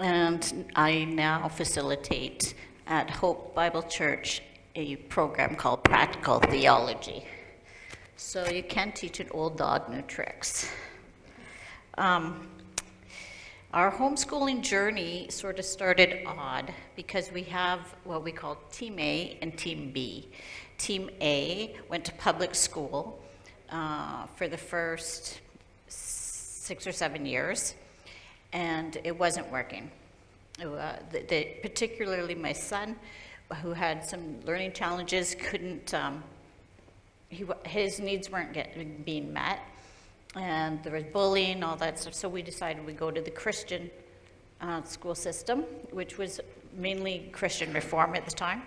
and 0.00 0.66
I 0.74 1.04
now 1.04 1.48
facilitate 1.48 2.54
at 2.86 3.08
Hope 3.08 3.54
Bible 3.54 3.84
Church 3.84 4.42
a 4.74 4.96
program 4.96 5.54
called 5.54 5.84
Practical 5.84 6.40
Theology. 6.40 7.24
So 8.16 8.48
you 8.48 8.64
can't 8.64 8.94
teach 8.96 9.20
an 9.20 9.28
old 9.30 9.56
dog 9.56 9.88
new 9.88 10.02
tricks. 10.02 10.68
Um, 11.96 12.48
our 13.72 13.92
homeschooling 13.92 14.62
journey 14.62 15.28
sort 15.30 15.60
of 15.60 15.64
started 15.64 16.26
odd 16.26 16.74
because 16.96 17.30
we 17.30 17.44
have 17.44 17.80
what 18.02 18.24
we 18.24 18.32
call 18.32 18.56
Team 18.72 18.98
A 18.98 19.38
and 19.40 19.56
Team 19.56 19.92
B. 19.92 20.28
Team 20.76 21.08
A 21.20 21.76
went 21.88 22.04
to 22.06 22.12
public 22.14 22.56
school 22.56 23.22
uh, 23.70 24.26
for 24.34 24.48
the 24.48 24.56
first 24.56 25.40
six 25.86 26.84
or 26.84 26.90
seven 26.90 27.24
years, 27.24 27.76
and 28.52 28.98
it 29.04 29.16
wasn't 29.16 29.50
working. 29.52 29.88
Uh, 30.60 30.94
the, 31.12 31.20
the, 31.28 31.48
particularly 31.62 32.34
my 32.34 32.52
son, 32.52 32.96
who 33.62 33.72
had 33.72 34.04
some 34.04 34.40
learning 34.44 34.72
challenges, 34.72 35.36
couldn't, 35.36 35.94
um, 35.94 36.24
he, 37.28 37.44
his 37.64 38.00
needs 38.00 38.30
weren't 38.30 38.52
get, 38.52 39.04
being 39.04 39.32
met 39.32 39.60
and 40.36 40.82
there 40.82 40.92
was 40.92 41.04
bullying, 41.04 41.62
all 41.62 41.76
that 41.76 41.98
stuff. 41.98 42.14
So 42.14 42.28
we 42.28 42.42
decided 42.42 42.84
we'd 42.84 42.96
go 42.96 43.10
to 43.10 43.20
the 43.20 43.30
Christian 43.30 43.90
uh, 44.60 44.82
school 44.82 45.14
system, 45.14 45.60
which 45.90 46.18
was 46.18 46.40
mainly 46.76 47.28
Christian 47.32 47.72
reform 47.72 48.14
at 48.14 48.24
the 48.24 48.32
time. 48.32 48.62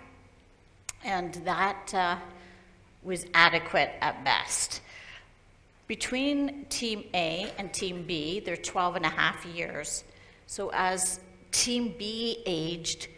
And 1.04 1.34
that 1.44 1.92
uh, 1.94 2.16
was 3.02 3.26
adequate 3.34 3.90
at 4.00 4.24
best. 4.24 4.80
Between 5.86 6.66
Team 6.66 7.04
A 7.14 7.50
and 7.58 7.72
Team 7.72 8.04
B, 8.06 8.40
they're 8.40 8.56
12 8.56 8.96
and 8.96 9.06
a 9.06 9.10
half 9.10 9.44
years. 9.46 10.04
So 10.46 10.70
as 10.72 11.20
Team 11.52 11.94
B 11.98 12.42
aged, 12.46 13.08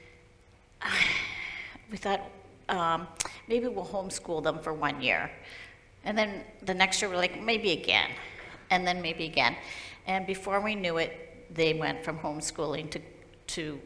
we 1.91 1.97
thought 1.97 2.23
um, 2.69 3.07
maybe 3.49 3.69
we'll 3.69 3.85
homeschool 3.85 4.43
them 4.43 4.59
for 4.61 4.73
one 4.73 5.01
year. 5.01 5.31
And 6.05 6.17
then 6.17 6.43
the 6.63 6.75
next 6.75 7.03
year, 7.03 7.11
we're 7.11 7.17
like, 7.17 7.43
maybe 7.43 7.73
again 7.73 8.11
and 8.71 8.87
then 8.87 9.03
maybe 9.03 9.25
again. 9.25 9.57
And 10.07 10.27
before 10.27 10.61
we 10.61 10.75
knew 10.75 10.97
it, 10.99 11.55
they 11.55 11.75
went 11.75 12.05
from 12.05 12.19
homeschooling 12.19 12.91
to, 12.91 13.01
to 13.49 13.81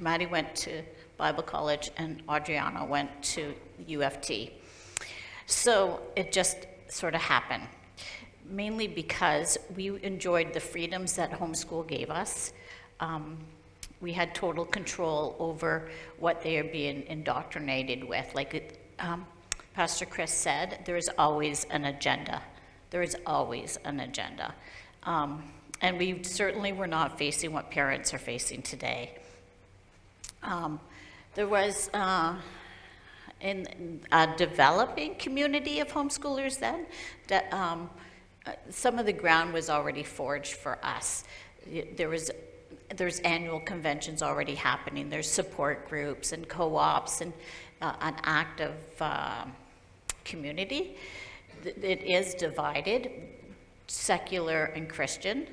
Maddie 0.00 0.26
went 0.26 0.54
to 0.56 0.82
Bible 1.16 1.42
college 1.42 1.90
and 1.96 2.22
Adriana 2.30 2.84
went 2.84 3.10
to 3.22 3.54
UFT. 3.88 4.52
So 5.46 6.00
it 6.14 6.30
just 6.30 6.66
sort 6.88 7.14
of 7.14 7.20
happened, 7.20 7.64
mainly 8.48 8.86
because 8.86 9.58
we 9.76 10.02
enjoyed 10.02 10.52
the 10.52 10.60
freedoms 10.60 11.14
that 11.14 11.32
homeschool 11.32 11.86
gave 11.86 12.10
us. 12.10 12.52
Um, 13.00 13.38
we 14.00 14.12
had 14.12 14.34
total 14.34 14.64
control 14.64 15.34
over 15.40 15.88
what 16.18 16.42
they 16.42 16.58
are 16.58 16.64
being 16.64 17.04
indoctrinated 17.08 18.04
with. 18.04 18.32
Like 18.34 18.78
um, 19.00 19.26
Pastor 19.74 20.06
Chris 20.06 20.32
said, 20.32 20.82
there 20.84 20.96
is 20.96 21.10
always 21.18 21.64
an 21.70 21.86
agenda. 21.86 22.40
There 22.90 23.02
is 23.02 23.16
always 23.26 23.78
an 23.84 24.00
agenda. 24.00 24.54
Um, 25.04 25.44
and 25.80 25.98
we 25.98 26.22
certainly 26.22 26.72
were 26.72 26.86
not 26.86 27.18
facing 27.18 27.52
what 27.52 27.70
parents 27.70 28.12
are 28.12 28.18
facing 28.18 28.62
today. 28.62 29.12
Um, 30.42 30.80
there 31.34 31.46
was 31.46 31.90
uh, 31.94 32.36
in 33.40 34.00
a 34.10 34.28
developing 34.36 35.14
community 35.16 35.80
of 35.80 35.88
homeschoolers 35.88 36.58
then 36.58 36.86
that 37.28 37.52
um, 37.52 37.88
uh, 38.46 38.52
some 38.70 38.98
of 38.98 39.06
the 39.06 39.12
ground 39.12 39.52
was 39.52 39.70
already 39.70 40.02
forged 40.02 40.54
for 40.54 40.78
us. 40.84 41.24
There 41.96 42.08
was 42.08 42.30
there's 42.96 43.20
annual 43.20 43.60
conventions 43.60 44.22
already 44.22 44.54
happening. 44.54 45.10
There's 45.10 45.30
support 45.30 45.88
groups 45.88 46.32
and 46.32 46.48
co-ops 46.48 47.20
and 47.20 47.32
uh, 47.82 47.92
an 48.00 48.14
active 48.24 48.76
um 49.00 49.52
community. 50.24 50.96
It 51.64 52.02
is 52.02 52.34
divided, 52.34 53.10
secular 53.86 54.64
and 54.64 54.88
Christian. 54.88 55.46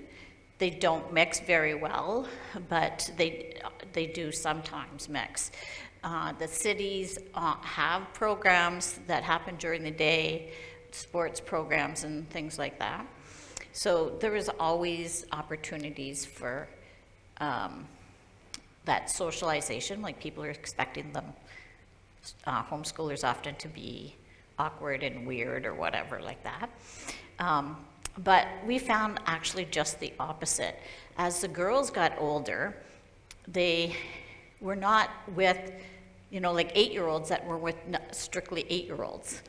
They 0.58 0.70
don't 0.70 1.12
mix 1.12 1.40
very 1.40 1.76
well, 1.76 2.28
but 2.70 3.12
they, 3.18 3.60
they 3.94 4.08
do 4.08 4.32
sometimes 4.32 5.10
mix. 5.10 5.52
Uh, 6.04 6.34
the 6.34 6.48
cities 6.48 7.18
uh, 7.34 7.56
have 7.62 8.14
programs 8.14 9.00
that 9.08 9.24
happen 9.24 9.56
during 9.58 9.84
the 9.84 9.92
day, 9.92 10.52
sports 10.92 11.40
programs 11.40 12.04
and 12.04 12.30
things 12.30 12.60
like 12.60 12.78
that. 12.80 13.06
So 13.74 14.16
there 14.20 14.36
is 14.36 14.50
always 14.60 15.26
opportunities 15.34 16.26
for 16.26 16.70
um, 17.40 17.88
that 18.86 19.10
socialization, 19.10 20.02
like 20.02 20.20
people 20.20 20.44
are 20.44 20.50
expecting 20.52 21.12
them, 21.12 21.26
uh, 22.48 22.64
homeschoolers 22.64 23.28
often 23.28 23.56
to 23.56 23.68
be 23.68 24.16
awkward 24.58 25.04
and 25.04 25.28
weird 25.28 25.66
or 25.66 25.74
whatever 25.74 26.22
like 26.22 26.44
that. 26.44 26.70
Um, 27.40 27.78
but 28.24 28.48
we 28.66 28.80
found 28.80 29.20
actually 29.26 29.66
just 29.66 30.00
the 30.00 30.14
opposite. 30.20 30.80
As 31.18 31.42
the 31.42 31.48
girls 31.48 31.90
got 31.92 32.14
older, 32.18 32.76
they 33.48 33.96
were 34.62 34.76
not 34.76 35.10
with, 35.36 35.72
you 36.32 36.40
know, 36.40 36.54
like 36.54 36.72
eight-year-olds 36.76 37.30
that 37.30 37.46
were 37.46 37.58
with 37.58 37.76
strictly 38.12 38.66
eight-year-olds. 38.70 39.42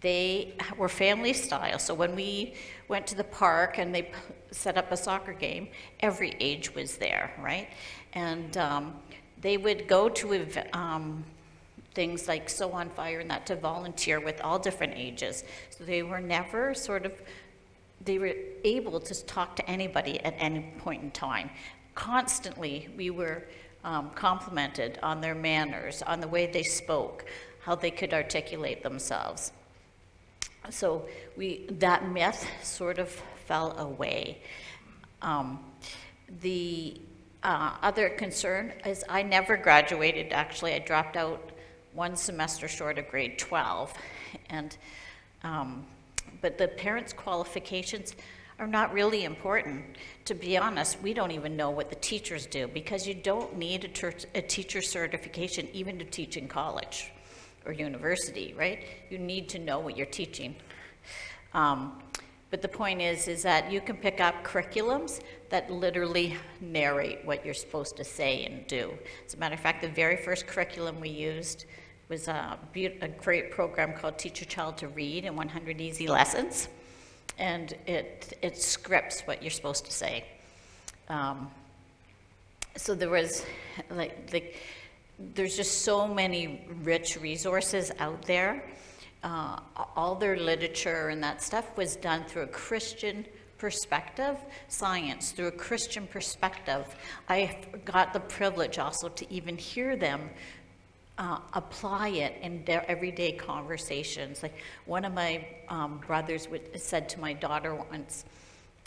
They 0.00 0.54
were 0.76 0.88
family 0.88 1.32
style, 1.32 1.78
so 1.78 1.94
when 1.94 2.14
we 2.14 2.54
went 2.88 3.06
to 3.08 3.14
the 3.14 3.24
park 3.24 3.78
and 3.78 3.94
they 3.94 4.12
set 4.50 4.76
up 4.76 4.92
a 4.92 4.96
soccer 4.96 5.32
game, 5.32 5.68
every 6.00 6.36
age 6.40 6.74
was 6.74 6.96
there, 6.98 7.32
right? 7.42 7.68
And 8.12 8.56
um, 8.56 8.94
they 9.40 9.56
would 9.56 9.88
go 9.88 10.08
to 10.10 10.76
um, 10.76 11.24
things 11.94 12.28
like 12.28 12.50
So 12.50 12.72
on 12.72 12.90
Fire 12.90 13.20
and 13.20 13.30
that 13.30 13.46
to 13.46 13.56
volunteer 13.56 14.20
with 14.20 14.40
all 14.40 14.58
different 14.58 14.94
ages. 14.96 15.44
So 15.70 15.84
they 15.84 16.02
were 16.02 16.20
never 16.20 16.74
sort 16.74 17.06
of, 17.06 17.12
they 18.04 18.18
were 18.18 18.34
able 18.64 19.00
to 19.00 19.26
talk 19.26 19.56
to 19.56 19.70
anybody 19.70 20.20
at 20.20 20.34
any 20.38 20.72
point 20.78 21.02
in 21.02 21.10
time. 21.10 21.50
Constantly, 21.94 22.88
we 22.96 23.10
were 23.10 23.44
um, 23.84 24.10
complimented 24.10 24.98
on 25.02 25.20
their 25.20 25.34
manners, 25.34 26.02
on 26.02 26.20
the 26.20 26.28
way 26.28 26.46
they 26.46 26.62
spoke, 26.62 27.26
how 27.60 27.74
they 27.74 27.90
could 27.90 28.12
articulate 28.12 28.82
themselves. 28.82 29.52
So 30.70 31.06
we, 31.36 31.66
that 31.70 32.08
myth 32.08 32.46
sort 32.62 32.98
of 32.98 33.10
fell 33.46 33.78
away. 33.78 34.38
Um, 35.22 35.60
the 36.40 37.00
uh, 37.42 37.76
other 37.82 38.08
concern 38.08 38.72
is 38.86 39.04
I 39.08 39.22
never 39.22 39.56
graduated, 39.56 40.32
actually, 40.32 40.72
I 40.74 40.78
dropped 40.78 41.16
out 41.16 41.50
one 41.94 42.16
semester 42.16 42.68
short 42.68 42.98
of 42.98 43.08
grade 43.08 43.38
12. 43.38 43.92
And, 44.50 44.76
um, 45.42 45.86
but 46.40 46.58
the 46.58 46.68
parents' 46.68 47.12
qualifications 47.12 48.14
are 48.58 48.66
not 48.66 48.92
really 48.92 49.24
important. 49.24 49.84
To 50.26 50.34
be 50.34 50.56
honest, 50.56 51.00
we 51.02 51.14
don't 51.14 51.32
even 51.32 51.56
know 51.56 51.70
what 51.70 51.90
the 51.90 51.96
teachers 51.96 52.46
do 52.46 52.68
because 52.68 53.06
you 53.06 53.14
don't 53.14 53.56
need 53.56 53.84
a, 53.84 53.88
ter- 53.88 54.14
a 54.34 54.42
teacher 54.42 54.82
certification 54.82 55.68
even 55.72 55.98
to 55.98 56.04
teach 56.04 56.36
in 56.36 56.48
college 56.48 57.12
or 57.66 57.72
university, 57.72 58.54
right? 58.56 58.84
You 59.10 59.18
need 59.18 59.48
to 59.50 59.58
know 59.58 59.78
what 59.78 59.96
you're 59.96 60.06
teaching. 60.06 60.54
Um, 61.52 62.00
but 62.50 62.62
the 62.62 62.68
point 62.68 63.00
is, 63.00 63.26
is 63.26 63.42
that 63.42 63.72
you 63.72 63.80
can 63.80 63.96
pick 63.96 64.20
up 64.20 64.44
curriculums 64.44 65.20
that 65.50 65.70
literally 65.72 66.36
narrate 66.60 67.24
what 67.24 67.44
you're 67.44 67.54
supposed 67.54 67.96
to 67.96 68.04
say 68.04 68.44
and 68.44 68.64
do. 68.68 68.92
As 69.26 69.34
a 69.34 69.38
matter 69.38 69.54
of 69.54 69.60
fact, 69.60 69.82
the 69.82 69.88
very 69.88 70.16
first 70.16 70.46
curriculum 70.46 71.00
we 71.00 71.08
used 71.08 71.64
was 72.08 72.28
a, 72.28 72.58
beau- 72.72 72.96
a 73.00 73.08
great 73.08 73.50
program 73.50 73.92
called 73.94 74.18
Teach 74.18 74.40
Your 74.40 74.48
Child 74.48 74.78
to 74.78 74.88
Read 74.88 75.24
in 75.24 75.36
100 75.36 75.80
Easy 75.80 76.06
Lessons. 76.06 76.68
And 77.38 77.72
it, 77.86 78.38
it 78.42 78.60
scripts 78.60 79.22
what 79.22 79.42
you're 79.42 79.50
supposed 79.50 79.84
to 79.86 79.92
say. 79.92 80.24
Um, 81.08 81.50
so 82.76 82.94
there 82.94 83.10
was 83.10 83.44
like, 83.90 84.30
like 84.32 84.56
there's 85.18 85.56
just 85.56 85.82
so 85.82 86.06
many 86.08 86.66
rich 86.82 87.20
resources 87.20 87.90
out 87.98 88.22
there 88.22 88.64
uh, 89.22 89.58
all 89.96 90.14
their 90.14 90.36
literature 90.36 91.08
and 91.08 91.22
that 91.22 91.42
stuff 91.42 91.76
was 91.76 91.96
done 91.96 92.24
through 92.24 92.42
a 92.42 92.48
christian 92.48 93.24
perspective 93.58 94.36
science 94.68 95.30
through 95.30 95.46
a 95.46 95.52
christian 95.52 96.06
perspective 96.06 96.94
i 97.28 97.56
got 97.84 98.12
the 98.12 98.20
privilege 98.20 98.78
also 98.78 99.08
to 99.08 99.30
even 99.32 99.56
hear 99.56 99.96
them 99.96 100.28
uh, 101.18 101.38
apply 101.52 102.08
it 102.08 102.36
in 102.42 102.64
their 102.64 102.88
everyday 102.90 103.32
conversations 103.32 104.42
like 104.42 104.54
one 104.86 105.04
of 105.04 105.12
my 105.12 105.46
um, 105.68 106.00
brothers 106.06 106.48
would, 106.48 106.80
said 106.80 107.08
to 107.08 107.20
my 107.20 107.32
daughter 107.32 107.74
once 107.74 108.24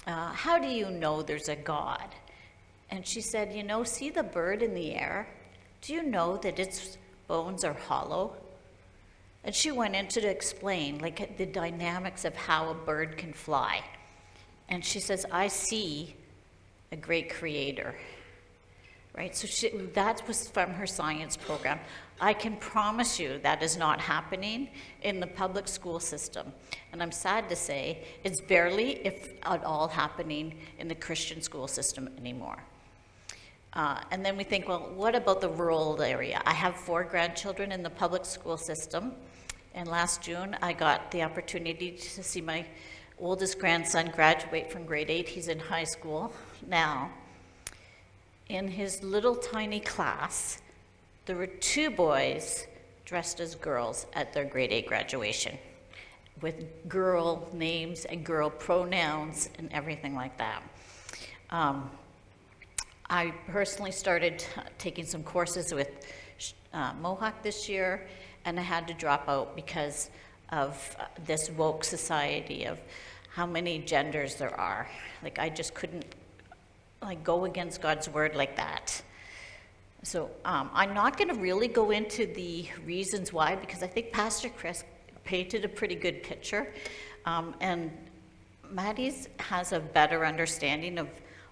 uh, 0.08 0.32
how 0.32 0.58
do 0.60 0.68
you 0.68 0.90
know 0.90 1.22
there's 1.22 1.50
a 1.50 1.56
god 1.56 2.14
and 2.90 3.06
she 3.06 3.22
said, 3.22 3.54
You 3.54 3.64
know, 3.64 3.84
see 3.84 4.10
the 4.10 4.24
bird 4.24 4.62
in 4.62 4.74
the 4.74 4.96
air? 4.96 5.28
Do 5.82 5.94
you 5.94 6.04
know 6.04 6.38
that 6.38 6.60
its 6.60 6.98
bones 7.28 7.64
are 7.64 7.74
hollow? 7.74 8.36
And 9.44 9.54
she 9.54 9.72
went 9.72 9.96
into 9.96 10.20
to 10.22 10.28
explain, 10.28 11.00
like, 11.00 11.38
the 11.38 11.46
dynamics 11.46 12.26
of 12.26 12.36
how 12.36 12.70
a 12.70 12.74
bird 12.74 13.18
can 13.18 13.34
fly. 13.34 13.82
And 14.68 14.84
she 14.84 15.00
says, 15.00 15.26
I 15.32 15.48
see 15.48 16.16
a 16.92 16.98
great 16.98 17.34
creator. 17.34 17.96
Right? 19.16 19.36
So 19.36 19.48
she, 19.48 19.70
that 19.70 20.28
was 20.28 20.50
from 20.50 20.72
her 20.72 20.88
science 20.88 21.38
program. 21.38 21.80
I 22.20 22.34
can 22.34 22.58
promise 22.58 23.20
you 23.20 23.40
that 23.44 23.62
is 23.62 23.78
not 23.78 24.00
happening 24.02 24.70
in 25.04 25.20
the 25.20 25.28
public 25.28 25.68
school 25.68 26.00
system. 26.00 26.52
And 26.92 27.02
I'm 27.04 27.12
sad 27.12 27.48
to 27.50 27.56
say, 27.56 28.04
it's 28.24 28.42
barely, 28.42 29.06
if 29.06 29.30
at 29.44 29.64
all, 29.64 29.88
happening 29.88 30.56
in 30.80 30.88
the 30.88 30.96
Christian 30.96 31.42
school 31.42 31.68
system 31.68 32.10
anymore. 32.18 32.58
Uh, 33.74 34.02
and 34.10 34.26
then 34.26 34.36
we 34.36 34.44
think, 34.44 34.68
well, 34.68 34.92
what 34.96 35.14
about 35.14 35.42
the 35.42 35.50
rural 35.50 36.02
area? 36.02 36.42
I 36.46 36.54
have 36.54 36.76
four 36.76 37.04
grandchildren 37.04 37.72
in 37.72 37.84
the 37.84 37.90
public 37.92 38.26
school 38.26 38.58
system. 38.58 39.14
And 39.76 39.88
last 39.88 40.24
June, 40.24 40.58
I 40.62 40.74
got 40.74 41.12
the 41.12 41.22
opportunity 41.22 41.92
to 41.92 42.24
see 42.24 42.42
my 42.42 42.66
oldest 43.20 43.60
grandson 43.60 44.10
graduate 44.16 44.72
from 44.72 44.86
grade 44.86 45.12
eight. 45.12 45.30
He's 45.30 45.50
in 45.50 45.60
high 45.60 45.84
school 45.84 46.34
now. 46.66 47.12
In 48.50 48.68
his 48.68 49.04
little 49.04 49.36
tiny 49.36 49.82
class, 49.82 50.62
there 51.28 51.36
were 51.36 51.46
two 51.46 51.90
boys 51.90 52.68
dressed 53.04 53.42
as 53.42 53.54
girls 53.54 54.06
at 54.14 54.34
their 54.34 54.46
grade 54.46 54.72
eight 54.72 54.88
graduation 54.88 55.58
with 56.42 56.88
girl 56.88 57.50
names 57.52 58.06
and 58.06 58.24
girl 58.24 58.50
pronouns 58.50 59.50
and 59.60 59.72
everything 59.74 60.16
like 60.16 60.38
that. 60.38 60.64
Um, 61.50 61.92
I 63.10 63.34
personally 63.50 63.92
started 63.92 64.44
taking 64.78 65.06
some 65.06 65.22
courses 65.22 65.74
with 65.74 66.08
uh, 66.74 66.94
Mohawk 67.02 67.44
this 67.44 67.68
year, 67.68 68.08
and 68.46 68.58
I 68.58 68.64
had 68.64 68.88
to 68.88 68.94
drop 68.94 69.28
out 69.28 69.56
because 69.56 70.10
of 70.54 70.96
uh, 70.98 71.06
this 71.26 71.50
woke 71.52 71.84
society 71.84 72.64
of 72.66 72.80
how 73.34 73.46
many 73.46 73.80
genders 73.80 74.36
there 74.36 74.58
are. 74.58 74.90
Like 75.24 75.40
I 75.40 75.50
just 75.50 75.74
couldn't 75.74 76.06
like 77.02 77.22
go 77.24 77.44
against 77.44 77.82
God's 77.82 78.08
word 78.08 78.34
like 78.36 78.56
that. 78.56 79.02
So 80.04 80.30
um, 80.46 80.70
I'm 80.74 80.94
not 80.94 81.18
going 81.18 81.28
to 81.30 81.40
really 81.40 81.68
go 81.68 81.92
into 81.92 82.26
the 82.28 82.68
reasons 82.86 83.34
why 83.34 83.56
because 83.56 83.84
I 83.84 83.88
think 83.88 84.12
Pastor 84.12 84.50
Chris 84.50 84.84
painted 85.24 85.66
a 85.66 85.70
pretty 85.70 85.96
good 85.96 86.24
picture, 86.24 86.72
um, 87.26 87.56
and 87.60 87.92
Maddie's 88.72 89.28
has 89.40 89.74
a 89.74 89.80
better 89.80 90.26
understanding 90.26 90.98
of 90.98 91.10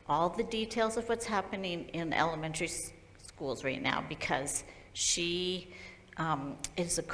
all 0.08 0.30
the 0.30 0.44
details 0.44 0.96
of 0.98 1.10
what's 1.10 1.26
happening 1.26 1.90
in 1.94 2.14
elementary 2.14 2.68
s- 2.68 2.92
schools 3.26 3.64
right 3.64 3.82
now 3.82 4.04
because 4.08 4.64
she 4.94 5.74
um, 6.18 6.56
is 6.78 7.00
a 7.00 7.02
c- 7.02 7.08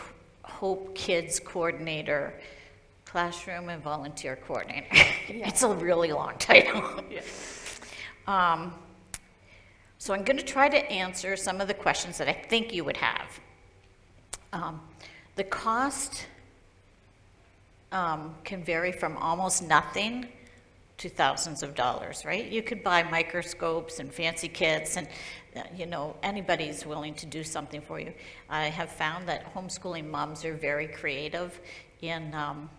Hope 0.43 0.93
Kids 0.93 1.39
coordinator, 1.39 2.33
classroom 3.05 3.69
and 3.69 3.81
volunteer 3.81 4.35
coordinator. 4.35 4.87
it's 5.29 5.63
a 5.63 5.69
really 5.73 6.11
long 6.11 6.37
title. 6.37 6.83
um, 8.27 8.73
so 10.01 10.15
I'm 10.15 10.23
going 10.23 10.37
to 10.37 10.43
try 10.43 10.67
to 10.67 10.91
answer 10.91 11.35
some 11.35 11.61
of 11.61 11.67
the 11.67 11.75
questions 11.75 12.17
that 12.17 12.27
I 12.27 12.33
think 12.33 12.73
you 12.73 12.83
would 12.83 12.97
have. 12.97 13.39
Um, 14.51 14.81
the 15.35 15.43
cost 15.43 16.25
um, 17.91 18.33
can 18.43 18.63
vary 18.63 18.91
from 18.91 19.15
almost 19.17 19.61
nothing 19.61 20.27
to 20.97 21.07
thousands 21.07 21.61
of 21.61 21.75
dollars, 21.75 22.25
right? 22.25 22.47
You 22.47 22.63
could 22.63 22.83
buy 22.83 23.03
microscopes 23.03 23.99
and 23.99 24.11
fancy 24.11 24.47
kits, 24.47 24.97
and 24.97 25.07
uh, 25.55 25.61
you 25.77 25.85
know 25.85 26.15
anybody's 26.23 26.83
willing 26.83 27.13
to 27.13 27.27
do 27.27 27.43
something 27.43 27.79
for 27.79 27.99
you. 27.99 28.11
I 28.49 28.69
have 28.69 28.89
found 28.89 29.27
that 29.27 29.53
homeschooling 29.53 30.09
moms 30.09 30.43
are 30.45 30.55
very 30.55 30.87
creative 30.87 31.61
in. 32.01 32.33
Um, 32.33 32.71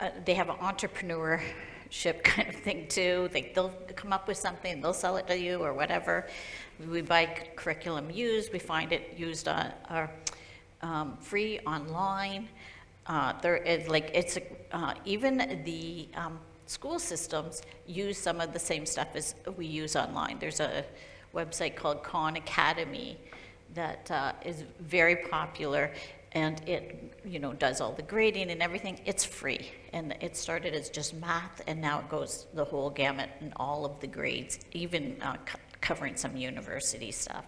uh, 0.00 0.10
they 0.24 0.34
have 0.34 0.48
an 0.48 0.56
entrepreneur 0.60 1.40
ship 1.90 2.22
kind 2.24 2.48
of 2.48 2.54
thing 2.56 2.86
too. 2.88 3.28
They, 3.32 3.52
they'll 3.54 3.74
come 3.94 4.12
up 4.12 4.28
with 4.28 4.36
something, 4.36 4.80
they'll 4.80 4.92
sell 4.92 5.16
it 5.16 5.26
to 5.28 5.38
you 5.38 5.58
or 5.58 5.72
whatever. 5.72 6.26
We 6.88 7.02
buy 7.02 7.26
curriculum 7.56 8.10
used, 8.10 8.52
we 8.52 8.58
find 8.58 8.92
it 8.92 9.14
used 9.16 9.48
on, 9.48 9.72
or 9.90 10.10
um, 10.82 11.16
free 11.20 11.58
online. 11.60 12.48
Uh, 13.06 13.32
there 13.40 13.56
is 13.56 13.88
like, 13.88 14.10
it's, 14.12 14.38
uh, 14.72 14.94
even 15.04 15.62
the 15.64 16.08
um, 16.14 16.38
school 16.66 16.98
systems 16.98 17.62
use 17.86 18.18
some 18.18 18.40
of 18.40 18.52
the 18.52 18.58
same 18.58 18.84
stuff 18.84 19.08
as 19.14 19.34
we 19.56 19.66
use 19.66 19.96
online. 19.96 20.38
There's 20.38 20.60
a 20.60 20.84
website 21.34 21.76
called 21.76 22.02
Khan 22.02 22.36
Academy 22.36 23.16
that 23.74 24.10
uh, 24.10 24.32
is 24.44 24.64
very 24.80 25.16
popular 25.16 25.92
and 26.36 26.60
it, 26.68 27.14
you 27.24 27.38
know, 27.38 27.54
does 27.54 27.80
all 27.80 27.92
the 27.92 28.02
grading 28.02 28.50
and 28.50 28.62
everything. 28.62 29.00
It's 29.06 29.24
free. 29.24 29.70
And 29.94 30.14
it 30.20 30.36
started 30.36 30.74
as 30.74 30.90
just 30.90 31.14
math 31.14 31.62
and 31.66 31.80
now 31.80 32.00
it 32.00 32.10
goes 32.10 32.46
the 32.52 32.62
whole 32.62 32.90
gamut 32.90 33.30
and 33.40 33.54
all 33.56 33.86
of 33.86 33.98
the 34.00 34.06
grades, 34.06 34.58
even 34.72 35.16
uh, 35.22 35.36
co- 35.46 35.58
covering 35.80 36.14
some 36.14 36.36
university 36.36 37.10
stuff. 37.10 37.46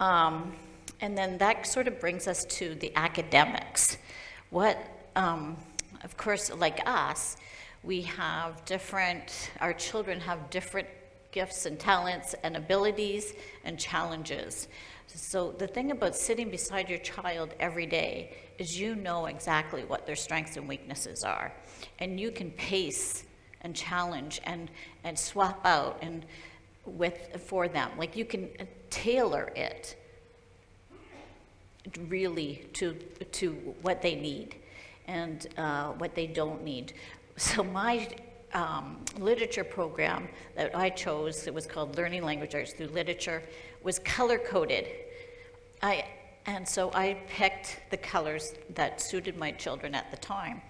Um, 0.00 0.56
and 1.00 1.16
then 1.16 1.38
that 1.38 1.68
sort 1.68 1.86
of 1.86 2.00
brings 2.00 2.26
us 2.26 2.44
to 2.46 2.74
the 2.74 2.92
academics. 2.96 3.96
What, 4.50 4.76
um, 5.14 5.56
of 6.02 6.16
course, 6.16 6.52
like 6.52 6.80
us, 6.84 7.36
we 7.84 8.02
have 8.02 8.64
different, 8.64 9.52
our 9.60 9.72
children 9.72 10.18
have 10.18 10.50
different 10.50 10.88
gifts 11.30 11.64
and 11.64 11.78
talents 11.78 12.34
and 12.42 12.56
abilities 12.56 13.34
and 13.64 13.78
challenges. 13.78 14.66
So 15.14 15.52
the 15.52 15.66
thing 15.66 15.90
about 15.90 16.14
sitting 16.14 16.50
beside 16.50 16.88
your 16.88 16.98
child 16.98 17.54
every 17.58 17.86
day 17.86 18.36
is 18.58 18.78
you 18.78 18.94
know 18.94 19.26
exactly 19.26 19.84
what 19.84 20.06
their 20.06 20.16
strengths 20.16 20.56
and 20.56 20.68
weaknesses 20.68 21.24
are. 21.24 21.52
And 21.98 22.18
you 22.20 22.30
can 22.30 22.50
pace 22.52 23.24
and 23.62 23.74
challenge 23.74 24.40
and, 24.44 24.70
and 25.04 25.18
swap 25.18 25.64
out 25.64 25.98
and 26.02 26.24
with 26.84 27.40
for 27.46 27.68
them. 27.68 27.90
Like 27.98 28.16
you 28.16 28.24
can 28.24 28.48
tailor 28.88 29.52
it 29.56 29.96
really 32.08 32.66
to, 32.74 32.94
to 33.32 33.52
what 33.82 34.02
they 34.02 34.14
need 34.14 34.56
and 35.06 35.46
uh, 35.56 35.88
what 35.92 36.14
they 36.14 36.26
don't 36.26 36.62
need. 36.62 36.92
So 37.36 37.64
my 37.64 38.08
um, 38.52 38.98
literature 39.18 39.64
program 39.64 40.28
that 40.56 40.76
I 40.76 40.90
chose, 40.90 41.46
it 41.46 41.54
was 41.54 41.66
called 41.66 41.96
Learning 41.96 42.22
Language 42.22 42.54
Arts 42.54 42.72
Through 42.72 42.88
Literature, 42.88 43.42
was 43.82 43.98
color-coded. 44.00 44.86
I, 45.82 46.04
and 46.46 46.68
so 46.68 46.90
I 46.92 47.18
picked 47.28 47.80
the 47.90 47.96
colors 47.96 48.54
that 48.74 49.00
suited 49.00 49.36
my 49.36 49.50
children 49.52 49.94
at 49.94 50.10
the 50.10 50.16
time. 50.16 50.62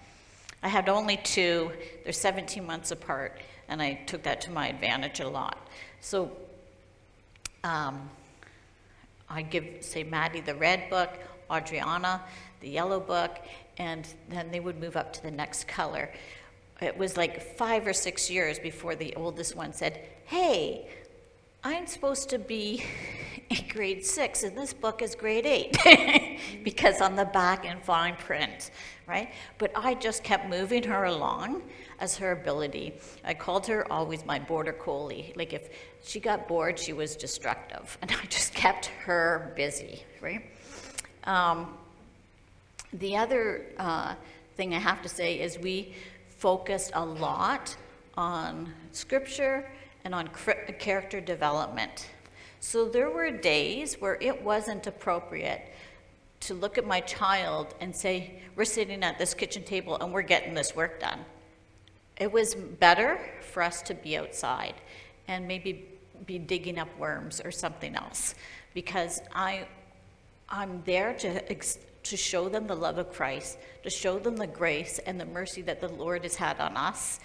I 0.63 0.67
had 0.67 0.89
only 0.89 1.17
two, 1.17 1.71
they're 2.03 2.13
17 2.13 2.65
months 2.65 2.91
apart, 2.91 3.41
and 3.67 3.81
I 3.81 3.95
took 4.05 4.23
that 4.23 4.41
to 4.41 4.51
my 4.51 4.67
advantage 4.67 5.19
a 5.19 5.27
lot. 5.27 5.67
So 6.01 6.31
um, 7.63 8.09
I 9.29 9.41
give, 9.41 9.65
say, 9.81 10.03
Maddie 10.03 10.41
the 10.41 10.55
red 10.55 10.89
book, 10.89 11.09
Adriana 11.51 12.21
the 12.61 12.69
yellow 12.69 12.99
book, 12.99 13.39
and 13.77 14.07
then 14.29 14.51
they 14.51 14.59
would 14.59 14.79
move 14.79 14.95
up 14.95 15.11
to 15.13 15.23
the 15.23 15.31
next 15.31 15.67
color. 15.67 16.09
It 16.81 16.97
was 16.97 17.17
like 17.17 17.57
five 17.57 17.85
or 17.85 17.93
six 17.93 18.29
years 18.29 18.57
before 18.57 18.95
the 18.95 19.15
oldest 19.15 19.55
one 19.55 19.73
said, 19.73 20.07
Hey, 20.25 20.87
I'm 21.63 21.85
supposed 21.85 22.29
to 22.29 22.39
be 22.39 22.83
in 23.49 23.67
grade 23.69 24.03
six, 24.03 24.41
and 24.41 24.57
this 24.57 24.73
book 24.73 25.03
is 25.03 25.13
grade 25.13 25.45
eight, 25.45 25.77
because 26.63 27.01
on 27.01 27.15
the 27.15 27.25
back 27.25 27.65
in 27.65 27.79
fine 27.81 28.15
print, 28.15 28.71
right? 29.07 29.31
But 29.59 29.71
I 29.75 29.93
just 29.93 30.23
kept 30.23 30.49
moving 30.49 30.81
her 30.83 31.03
along 31.03 31.61
as 31.99 32.17
her 32.17 32.31
ability. 32.31 32.93
I 33.23 33.35
called 33.35 33.67
her 33.67 33.91
always 33.93 34.25
my 34.25 34.39
border 34.39 34.73
collie. 34.73 35.33
Like 35.35 35.53
if 35.53 35.69
she 36.03 36.19
got 36.19 36.47
bored, 36.47 36.79
she 36.79 36.93
was 36.93 37.15
destructive, 37.15 37.95
and 38.01 38.11
I 38.11 38.25
just 38.25 38.55
kept 38.55 38.87
her 39.05 39.53
busy, 39.55 40.03
right? 40.19 40.43
Um, 41.25 41.77
the 42.93 43.17
other 43.17 43.67
uh, 43.77 44.15
thing 44.55 44.73
I 44.73 44.79
have 44.79 45.03
to 45.03 45.09
say 45.09 45.39
is 45.39 45.59
we 45.59 45.93
focused 46.29 46.91
a 46.95 47.05
lot 47.05 47.75
on 48.17 48.73
scripture 48.93 49.69
and 50.03 50.15
on 50.15 50.29
character 50.79 51.21
development. 51.21 52.09
So 52.59 52.87
there 52.87 53.09
were 53.09 53.31
days 53.31 53.95
where 53.95 54.17
it 54.21 54.43
wasn't 54.43 54.87
appropriate 54.87 55.73
to 56.41 56.53
look 56.53 56.77
at 56.77 56.85
my 56.85 56.99
child 57.01 57.73
and 57.79 57.95
say, 57.95 58.39
We're 58.55 58.65
sitting 58.65 59.03
at 59.03 59.17
this 59.17 59.33
kitchen 59.33 59.63
table 59.63 59.97
and 59.99 60.13
we're 60.13 60.21
getting 60.21 60.53
this 60.53 60.75
work 60.75 60.99
done. 60.99 61.19
It 62.19 62.31
was 62.31 62.53
better 62.53 63.19
for 63.41 63.63
us 63.63 63.81
to 63.83 63.93
be 63.95 64.17
outside 64.17 64.75
and 65.27 65.47
maybe 65.47 65.87
be 66.25 66.37
digging 66.37 66.77
up 66.77 66.87
worms 66.99 67.41
or 67.43 67.51
something 67.51 67.95
else 67.95 68.35
because 68.73 69.21
I, 69.33 69.67
I'm 70.49 70.83
there 70.85 71.13
to, 71.15 71.55
to 72.03 72.17
show 72.17 72.49
them 72.49 72.67
the 72.67 72.75
love 72.75 72.97
of 72.97 73.11
Christ, 73.11 73.57
to 73.83 73.89
show 73.89 74.19
them 74.19 74.37
the 74.37 74.47
grace 74.47 74.99
and 74.99 75.19
the 75.19 75.25
mercy 75.25 75.61
that 75.63 75.81
the 75.81 75.89
Lord 75.89 76.23
has 76.23 76.35
had 76.35 76.59
on 76.59 76.77
us. 76.77 77.19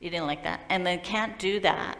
You 0.00 0.10
didn't 0.10 0.26
like 0.26 0.42
that? 0.44 0.60
And 0.68 0.86
they 0.86 0.98
can't 0.98 1.38
do 1.38 1.60
that 1.60 1.96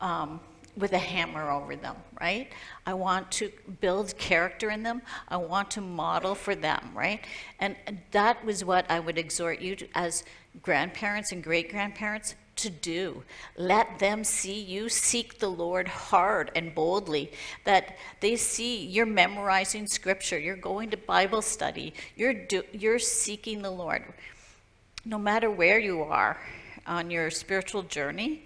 um, 0.00 0.40
with 0.76 0.92
a 0.92 0.98
hammer 0.98 1.50
over 1.50 1.76
them, 1.76 1.96
right? 2.20 2.50
I 2.86 2.94
want 2.94 3.30
to 3.32 3.50
build 3.80 4.16
character 4.18 4.70
in 4.70 4.82
them. 4.82 5.02
I 5.28 5.36
want 5.36 5.70
to 5.72 5.80
model 5.80 6.34
for 6.34 6.54
them, 6.54 6.90
right? 6.94 7.20
And 7.60 7.76
that 8.10 8.44
was 8.44 8.64
what 8.64 8.90
I 8.90 9.00
would 9.00 9.18
exhort 9.18 9.60
you 9.60 9.76
to, 9.76 9.88
as 9.94 10.24
grandparents 10.62 11.32
and 11.32 11.42
great 11.42 11.70
grandparents 11.70 12.34
to 12.56 12.70
do. 12.70 13.22
Let 13.56 14.00
them 14.00 14.24
see 14.24 14.60
you 14.60 14.88
seek 14.88 15.38
the 15.38 15.48
Lord 15.48 15.86
hard 15.86 16.50
and 16.56 16.74
boldly, 16.74 17.30
that 17.64 17.96
they 18.20 18.34
see 18.34 18.84
you're 18.84 19.06
memorizing 19.06 19.86
scripture, 19.86 20.38
you're 20.38 20.56
going 20.56 20.90
to 20.90 20.96
Bible 20.96 21.42
study, 21.42 21.94
you're, 22.16 22.34
do, 22.34 22.62
you're 22.72 22.98
seeking 22.98 23.62
the 23.62 23.70
Lord. 23.70 24.02
No 25.04 25.18
matter 25.18 25.50
where 25.50 25.78
you 25.78 26.02
are 26.02 26.38
on 26.88 27.10
your 27.10 27.30
spiritual 27.30 27.82
journey, 27.82 28.42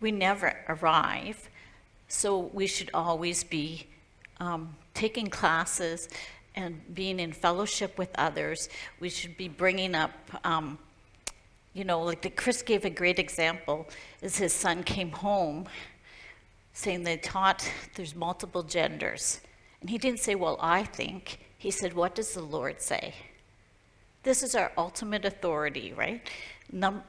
we 0.00 0.10
never 0.10 0.56
arrive. 0.68 1.50
So 2.08 2.50
we 2.52 2.66
should 2.66 2.90
always 2.94 3.44
be 3.44 3.86
um, 4.38 4.74
taking 4.94 5.28
classes 5.28 6.08
and 6.54 6.80
being 6.94 7.20
in 7.20 7.32
fellowship 7.32 7.98
with 7.98 8.10
others. 8.16 8.68
We 8.98 9.08
should 9.08 9.36
be 9.36 9.48
bringing 9.48 9.94
up. 9.94 10.12
Um, 10.44 10.78
you 11.72 11.84
know, 11.84 12.02
like 12.02 12.22
the, 12.22 12.30
Chris 12.30 12.62
gave 12.62 12.84
a 12.84 12.90
great 12.90 13.18
example, 13.18 13.88
is 14.22 14.36
his 14.36 14.52
son 14.52 14.82
came 14.82 15.12
home 15.12 15.66
saying 16.72 17.04
they 17.04 17.16
taught 17.16 17.70
there's 17.94 18.14
multiple 18.14 18.62
genders. 18.62 19.40
And 19.80 19.88
he 19.88 19.98
didn't 19.98 20.20
say, 20.20 20.34
Well, 20.34 20.58
I 20.60 20.84
think. 20.84 21.40
He 21.58 21.70
said, 21.70 21.92
What 21.92 22.14
does 22.14 22.34
the 22.34 22.42
Lord 22.42 22.80
say? 22.80 23.14
This 24.22 24.42
is 24.42 24.54
our 24.54 24.72
ultimate 24.76 25.24
authority, 25.24 25.92
right? 25.96 26.26
Num- 26.72 27.02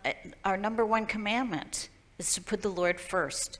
our 0.43 0.58
number 0.58 0.86
one 0.86 1.06
commandment 1.06 1.89
is 2.17 2.34
to 2.34 2.41
put 2.41 2.62
the 2.62 2.69
Lord 2.69 3.00
first, 3.00 3.60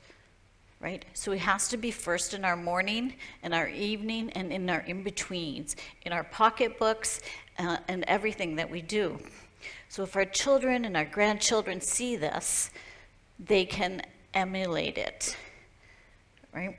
right? 0.80 1.06
So 1.14 1.32
he 1.32 1.40
has 1.40 1.68
to 1.70 1.78
be 1.78 1.92
first 1.92 2.34
in 2.34 2.44
our 2.44 2.56
morning, 2.56 3.16
in 3.44 3.54
our 3.54 3.68
evening, 3.68 4.32
and 4.32 4.52
in 4.52 4.70
our 4.70 4.82
in 4.82 5.04
betweens, 5.04 5.76
in 6.06 6.14
our 6.14 6.24
pocketbooks, 6.24 7.22
uh, 7.60 7.78
and 7.88 8.04
everything 8.08 8.56
that 8.56 8.70
we 8.70 8.82
do. 8.82 9.20
So 9.90 10.04
if 10.04 10.16
our 10.16 10.26
children 10.26 10.86
and 10.86 10.98
our 10.98 11.06
grandchildren 11.06 11.82
see 11.82 12.16
this, 12.16 12.72
they 13.40 13.66
can 13.66 14.02
emulate 14.34 14.98
it, 14.98 15.36
right? 16.54 16.78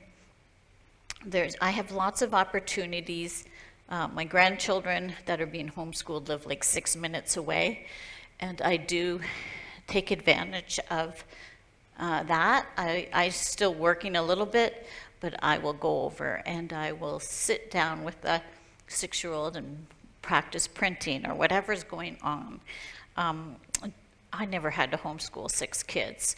There's, 1.25 1.55
I 1.61 1.69
have 1.69 1.91
lots 1.91 2.21
of 2.21 2.33
opportunities. 2.33 3.45
Uh, 3.89 4.07
my 4.07 4.23
grandchildren 4.25 5.13
that 5.25 5.39
are 5.39 5.45
being 5.45 5.69
homeschooled 5.69 6.27
live 6.27 6.45
like 6.45 6.63
six 6.63 6.95
minutes 6.95 7.37
away, 7.37 7.85
and 8.39 8.61
I 8.61 8.77
do 8.77 9.19
take 9.87 10.11
advantage 10.11 10.79
of 10.89 11.23
uh, 11.99 12.23
that. 12.23 12.67
I, 12.77 13.07
I'm 13.13 13.31
still 13.31 13.73
working 13.73 14.15
a 14.15 14.23
little 14.23 14.45
bit, 14.45 14.87
but 15.19 15.35
I 15.43 15.57
will 15.57 15.73
go 15.73 16.03
over 16.03 16.41
and 16.45 16.73
I 16.73 16.91
will 16.91 17.19
sit 17.19 17.71
down 17.71 18.03
with 18.03 18.21
the 18.21 18.41
six 18.87 19.23
year 19.23 19.33
old 19.33 19.55
and 19.55 19.85
practice 20.21 20.67
printing 20.67 21.25
or 21.27 21.35
whatever's 21.35 21.83
going 21.83 22.17
on. 22.21 22.59
Um, 23.17 23.57
I 24.31 24.45
never 24.45 24.71
had 24.71 24.89
to 24.91 24.97
homeschool 24.97 25.51
six 25.51 25.83
kids. 25.83 26.35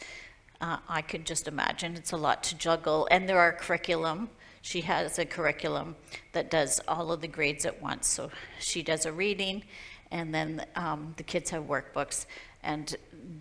Uh, 0.60 0.78
I 0.90 1.02
can 1.02 1.24
just 1.24 1.48
imagine 1.48 1.96
it's 1.96 2.12
a 2.12 2.18
lot 2.18 2.44
to 2.44 2.58
juggle, 2.58 3.08
and 3.10 3.28
there 3.28 3.40
are 3.40 3.54
curriculum. 3.54 4.30
She 4.62 4.82
has 4.82 5.20
a 5.20 5.26
curriculum 5.26 5.96
that 6.34 6.50
does 6.50 6.82
all 6.88 7.12
of 7.12 7.22
the 7.22 7.28
grades 7.28 7.66
at 7.66 7.82
once. 7.82 8.08
So 8.08 8.32
she 8.60 8.84
does 8.84 9.06
a 9.06 9.12
reading, 9.14 9.64
and 10.12 10.34
then 10.34 10.66
um, 10.76 11.14
the 11.18 11.24
kids 11.24 11.50
have 11.50 11.64
workbooks, 11.64 12.26
and 12.64 12.96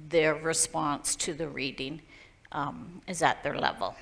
their 0.08 0.34
response 0.34 1.16
to 1.16 1.34
the 1.34 1.48
reading 1.48 2.00
um, 2.52 3.02
is 3.06 3.22
at 3.22 3.42
their 3.42 3.56
level. 3.58 3.94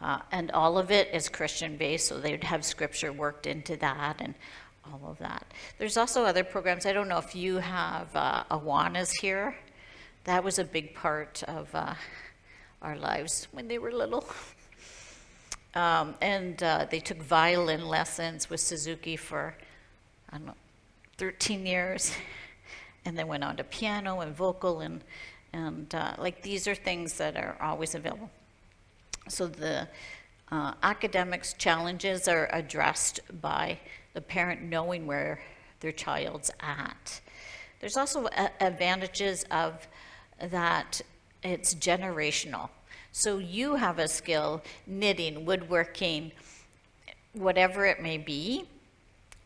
Uh, 0.00 0.18
and 0.32 0.50
all 0.50 0.76
of 0.76 0.90
it 0.90 1.08
is 1.14 1.28
Christian 1.28 1.76
based, 1.76 2.08
so 2.08 2.18
they'd 2.18 2.44
have 2.44 2.64
scripture 2.64 3.12
worked 3.12 3.46
into 3.46 3.76
that. 3.76 4.16
And 4.20 4.34
all 4.92 5.10
of 5.10 5.18
that. 5.18 5.46
There's 5.78 5.96
also 5.96 6.24
other 6.24 6.44
programs. 6.44 6.86
I 6.86 6.92
don't 6.92 7.08
know 7.08 7.18
if 7.18 7.34
you 7.34 7.56
have 7.56 8.14
uh, 8.14 8.44
Awanas 8.50 9.10
here. 9.20 9.56
That 10.24 10.42
was 10.42 10.58
a 10.58 10.64
big 10.64 10.94
part 10.94 11.42
of 11.44 11.74
uh, 11.74 11.94
our 12.82 12.96
lives 12.96 13.48
when 13.52 13.68
they 13.68 13.78
were 13.78 13.92
little. 13.92 14.24
Um, 15.76 16.14
and 16.20 16.62
uh, 16.62 16.86
they 16.88 17.00
took 17.00 17.20
violin 17.20 17.84
lessons 17.84 18.48
with 18.48 18.60
Suzuki 18.60 19.16
for, 19.16 19.56
I 20.30 20.36
don't 20.36 20.46
know, 20.46 20.54
13 21.16 21.66
years, 21.66 22.12
and 23.04 23.16
then 23.16 23.28
went 23.28 23.44
on 23.44 23.56
to 23.56 23.64
piano 23.64 24.20
and 24.20 24.34
vocal, 24.34 24.80
and, 24.80 25.02
and 25.52 25.94
uh, 25.94 26.14
like 26.18 26.42
these 26.42 26.66
are 26.66 26.74
things 26.74 27.14
that 27.18 27.36
are 27.36 27.56
always 27.60 27.94
available. 27.94 28.30
So 29.28 29.46
the 29.46 29.88
uh, 30.50 30.74
academics 30.82 31.54
challenges 31.54 32.28
are 32.28 32.48
addressed 32.52 33.20
by 33.40 33.78
the 34.12 34.20
parent 34.20 34.62
knowing 34.62 35.06
where 35.06 35.40
their 35.80 35.92
child's 35.92 36.50
at. 36.60 37.20
There's 37.80 37.96
also 37.96 38.26
a- 38.26 38.62
advantages 38.62 39.44
of 39.50 39.86
that 40.40 41.00
it's 41.42 41.74
generational. 41.74 42.70
So 43.12 43.38
you 43.38 43.76
have 43.76 43.98
a 43.98 44.08
skill, 44.08 44.62
knitting, 44.86 45.44
woodworking, 45.44 46.32
whatever 47.32 47.84
it 47.86 48.02
may 48.02 48.18
be, 48.18 48.66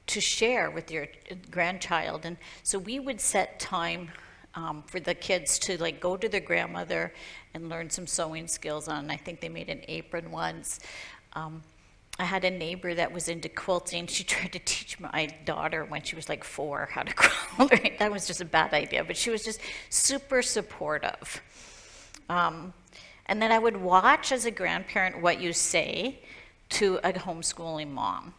to 0.09 0.20
share 0.20 0.70
with 0.70 0.90
your 0.90 1.06
grandchild. 1.50 2.24
And 2.24 2.36
so 2.62 2.78
we 2.78 2.98
would 2.98 3.20
set 3.20 3.61
time 3.61 4.11
um, 4.54 4.82
for 4.86 4.98
the 4.98 5.14
kids 5.14 5.59
to 5.61 5.80
like 5.80 6.00
go 6.00 6.16
to 6.16 6.28
their 6.28 6.40
grandmother 6.40 7.12
and 7.54 7.68
learn 7.68 7.90
some 7.90 8.06
sewing 8.06 8.48
skills 8.48 8.88
on. 8.88 9.11
I 9.11 9.16
think 9.16 9.40
they 9.40 9.48
made 9.48 9.68
an 9.68 9.82
apron 9.86 10.30
once. 10.30 10.80
Um, 11.34 11.62
I 12.18 12.24
had 12.24 12.44
a 12.44 12.50
neighbor 12.50 12.94
that 12.94 13.12
was 13.12 13.28
into 13.28 13.48
quilting. 13.48 14.06
She 14.06 14.24
tried 14.34 14.52
to 14.52 14.59
teach 14.59 14.98
my 14.98 15.28
daughter 15.44 15.84
when 15.84 16.02
she 16.02 16.16
was 16.16 16.28
like 16.28 16.42
four 16.42 16.88
how 16.90 17.02
to 17.02 17.14
quilt. 17.16 17.70
Right? 17.70 17.98
That 17.98 18.11
was 18.11 18.26
just 18.26 18.40
a 18.40 18.46
bad 18.46 18.72
idea, 18.72 19.04
but 19.04 19.16
she 19.16 19.30
was 19.30 19.44
just 19.44 19.61
super 19.90 20.42
supportive. 20.42 21.42
Um, 22.28 22.72
and 23.26 23.40
then 23.40 23.52
I 23.52 23.59
would 23.59 23.76
watch 23.76 24.32
as 24.32 24.46
a 24.46 24.50
grandparent 24.50 25.20
what 25.20 25.40
you 25.40 25.52
say 25.52 26.20
to 26.70 26.96
a 27.04 27.12
homeschooling 27.12 27.90
mom 27.90 28.34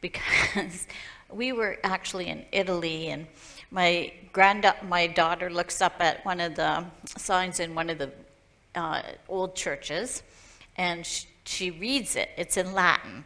because 0.00 0.86
we 1.30 1.52
were 1.52 1.78
actually 1.84 2.28
in 2.28 2.44
Italy 2.52 3.08
and 3.08 3.26
my 3.70 4.12
grand 4.32 4.66
my 4.88 5.06
daughter 5.06 5.50
looks 5.50 5.80
up 5.80 5.94
at 6.00 6.24
one 6.24 6.40
of 6.40 6.54
the 6.56 6.84
signs 7.16 7.60
in 7.60 7.74
one 7.74 7.90
of 7.90 7.98
the 7.98 8.10
uh, 8.74 9.02
old 9.28 9.54
churches 9.54 10.22
and 10.76 11.06
sh- 11.06 11.26
she 11.44 11.70
reads 11.70 12.16
it. 12.16 12.30
It's 12.36 12.56
in 12.56 12.72
latin. 12.72 13.24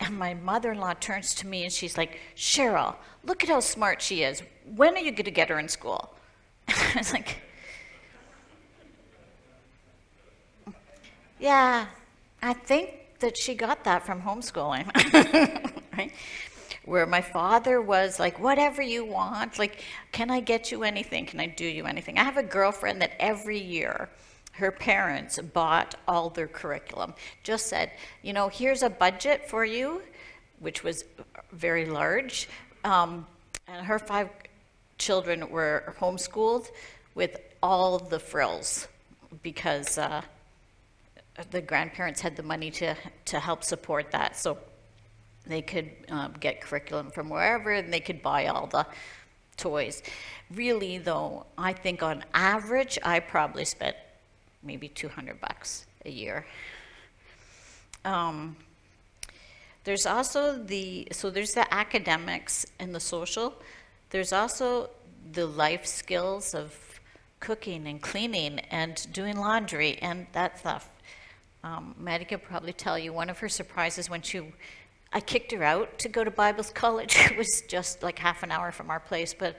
And 0.00 0.18
my 0.18 0.34
mother-in-law 0.34 0.94
turns 0.94 1.34
to 1.36 1.46
me 1.46 1.64
and 1.64 1.72
she's 1.72 1.96
like 1.96 2.20
cheryl 2.36 2.96
look 3.24 3.42
at 3.42 3.50
how 3.50 3.60
smart 3.60 4.00
she 4.00 4.22
is. 4.22 4.42
When 4.74 4.94
are 4.94 5.00
you 5.00 5.10
going 5.10 5.24
to 5.24 5.30
get 5.30 5.48
her 5.48 5.58
in 5.58 5.68
school? 5.68 6.14
I 6.68 6.92
was 6.96 7.12
like 7.12 7.40
yeah 11.38 11.86
i 12.42 12.52
think 12.52 12.90
that 13.20 13.36
she 13.36 13.54
got 13.54 13.84
that 13.84 14.04
from 14.04 14.22
homeschooling 14.22 14.86
right 15.96 16.12
where 16.84 17.04
my 17.04 17.20
father 17.20 17.80
was 17.80 18.18
like, 18.18 18.38
whatever 18.38 18.80
you 18.80 19.04
want, 19.04 19.58
like, 19.58 19.82
can 20.12 20.30
I 20.30 20.40
get 20.40 20.70
you 20.70 20.84
anything? 20.84 21.26
Can 21.26 21.40
I 21.40 21.46
do 21.46 21.66
you 21.66 21.84
anything? 21.84 22.16
I 22.16 22.22
have 22.22 22.36
a 22.36 22.44
girlfriend 22.44 23.02
that 23.02 23.12
every 23.18 23.58
year 23.58 24.08
her 24.52 24.70
parents 24.70 25.38
bought 25.38 25.96
all 26.08 26.30
their 26.30 26.46
curriculum, 26.46 27.12
just 27.42 27.66
said, 27.66 27.90
you 28.22 28.32
know, 28.32 28.48
here's 28.48 28.82
a 28.82 28.88
budget 28.88 29.48
for 29.48 29.64
you, 29.64 30.00
which 30.60 30.82
was 30.82 31.04
very 31.52 31.84
large. 31.84 32.48
Um, 32.84 33.26
and 33.68 33.84
her 33.84 33.98
five 33.98 34.30
children 34.96 35.50
were 35.50 35.94
homeschooled 35.98 36.68
with 37.14 37.38
all 37.62 37.98
the 37.98 38.18
frills 38.18 38.88
because 39.42 39.98
uh, 39.98 40.22
the 41.50 41.60
grandparents 41.60 42.20
had 42.20 42.36
the 42.36 42.42
money 42.42 42.70
to, 42.70 42.94
to 43.26 43.40
help 43.40 43.62
support 43.62 44.12
that. 44.12 44.36
So 44.36 44.56
they 45.46 45.62
could 45.62 45.90
um, 46.08 46.34
get 46.40 46.60
curriculum 46.60 47.10
from 47.10 47.28
wherever 47.28 47.70
and 47.70 47.92
they 47.92 48.00
could 48.00 48.22
buy 48.22 48.46
all 48.46 48.66
the 48.66 48.86
toys. 49.56 50.02
Really, 50.54 50.98
though, 50.98 51.46
I 51.56 51.72
think 51.72 52.02
on 52.02 52.24
average, 52.34 52.98
I 53.02 53.20
probably 53.20 53.64
spent 53.64 53.96
maybe 54.62 54.88
200 54.88 55.40
bucks 55.40 55.86
a 56.04 56.10
year. 56.10 56.46
Um, 58.04 58.56
there's 59.84 60.06
also 60.06 60.58
the, 60.58 61.08
so 61.12 61.30
there's 61.30 61.54
the 61.54 61.72
academics 61.72 62.66
and 62.78 62.94
the 62.94 63.00
social. 63.00 63.54
There's 64.10 64.32
also 64.32 64.90
the 65.32 65.46
life 65.46 65.86
skills 65.86 66.54
of 66.54 67.00
cooking 67.40 67.86
and 67.86 68.00
cleaning 68.00 68.60
and 68.70 69.06
doing 69.12 69.36
laundry 69.36 69.98
and 69.98 70.26
that 70.32 70.58
stuff. 70.58 70.88
Um, 71.62 71.94
Maddie 71.98 72.24
could 72.24 72.42
probably 72.42 72.72
tell 72.72 72.98
you 72.98 73.12
one 73.12 73.28
of 73.28 73.38
her 73.40 73.48
surprises 73.48 74.08
when 74.08 74.22
she 74.22 74.42
I 75.12 75.20
kicked 75.20 75.52
her 75.52 75.62
out 75.62 75.98
to 76.00 76.08
go 76.08 76.24
to 76.24 76.30
Bible 76.30 76.64
college. 76.74 77.16
It 77.30 77.36
was 77.36 77.62
just 77.62 78.02
like 78.02 78.18
half 78.18 78.42
an 78.42 78.50
hour 78.50 78.72
from 78.72 78.90
our 78.90 79.00
place, 79.00 79.34
but 79.34 79.56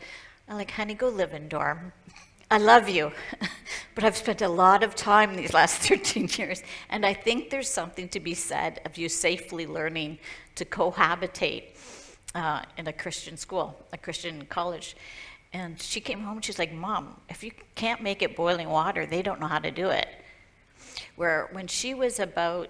I'm 0.47 0.55
like, 0.55 0.71
honey, 0.71 0.93
go 0.93 1.09
live 1.09 1.33
in 1.33 1.47
dorm. 1.47 1.93
I 2.49 2.59
love 2.59 2.87
you, 2.87 3.11
but 3.95 4.05
I've 4.05 4.15
spent 4.15 4.41
a 4.41 4.47
lot 4.47 4.81
of 4.81 4.95
time 4.95 5.35
these 5.35 5.53
last 5.53 5.81
13 5.89 6.29
years, 6.37 6.63
and 6.89 7.05
I 7.05 7.13
think 7.13 7.49
there's 7.49 7.69
something 7.69 8.07
to 8.09 8.19
be 8.19 8.33
said 8.33 8.79
of 8.85 8.97
you 8.97 9.09
safely 9.09 9.67
learning 9.67 10.19
to 10.55 10.63
cohabitate 10.63 11.75
uh, 12.35 12.61
in 12.77 12.87
a 12.87 12.93
Christian 12.93 13.35
school, 13.35 13.77
a 13.91 13.97
Christian 13.97 14.45
college. 14.45 14.95
And 15.53 15.81
she 15.81 15.99
came 15.99 16.21
home 16.21 16.41
she's 16.41 16.59
like, 16.59 16.73
Mom, 16.73 17.19
if 17.29 17.43
you 17.43 17.51
can't 17.75 18.01
make 18.01 18.21
it 18.21 18.35
boiling 18.35 18.69
water, 18.69 19.05
they 19.05 19.21
don't 19.21 19.39
know 19.39 19.47
how 19.47 19.59
to 19.59 19.71
do 19.71 19.89
it. 19.89 20.07
Where 21.15 21.49
when 21.51 21.67
she 21.67 21.93
was 21.93 22.19
about 22.19 22.69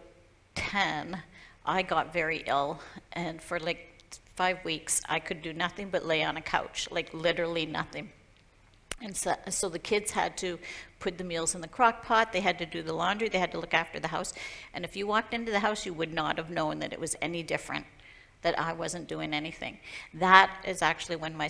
10, 0.56 1.22
I 1.68 1.82
got 1.82 2.14
very 2.14 2.44
ill, 2.48 2.80
and 3.12 3.42
for 3.42 3.60
like 3.60 3.94
five 4.36 4.64
weeks, 4.64 5.02
I 5.10 5.20
could 5.20 5.42
do 5.42 5.52
nothing 5.52 5.90
but 5.90 6.06
lay 6.06 6.24
on 6.24 6.38
a 6.38 6.42
couch, 6.42 6.88
like 6.92 7.14
literally 7.14 7.66
nothing. 7.66 8.10
And 9.02 9.16
so, 9.16 9.36
so 9.50 9.68
the 9.70 9.78
kids 9.78 10.12
had 10.12 10.38
to 10.38 10.58
put 11.00 11.18
the 11.18 11.24
meals 11.24 11.54
in 11.54 11.62
the 11.62 11.68
crock 11.68 12.06
pot, 12.06 12.32
they 12.34 12.40
had 12.40 12.58
to 12.60 12.66
do 12.66 12.82
the 12.82 12.94
laundry, 12.94 13.30
they 13.30 13.38
had 13.38 13.52
to 13.52 13.60
look 13.60 13.74
after 13.74 14.00
the 14.00 14.08
house. 14.08 14.34
And 14.74 14.86
if 14.86 14.96
you 14.96 15.06
walked 15.06 15.34
into 15.34 15.52
the 15.52 15.60
house, 15.60 15.86
you 15.86 15.94
would 15.94 16.14
not 16.14 16.38
have 16.38 16.50
known 16.50 16.80
that 16.80 16.94
it 16.94 17.00
was 17.00 17.16
any 17.22 17.44
different, 17.44 17.86
that 18.42 18.58
I 18.58 18.74
wasn't 18.74 19.08
doing 19.08 19.34
anything. 19.34 19.78
That 20.14 20.64
is 20.66 20.82
actually 20.82 21.18
when 21.18 21.36
my 21.36 21.50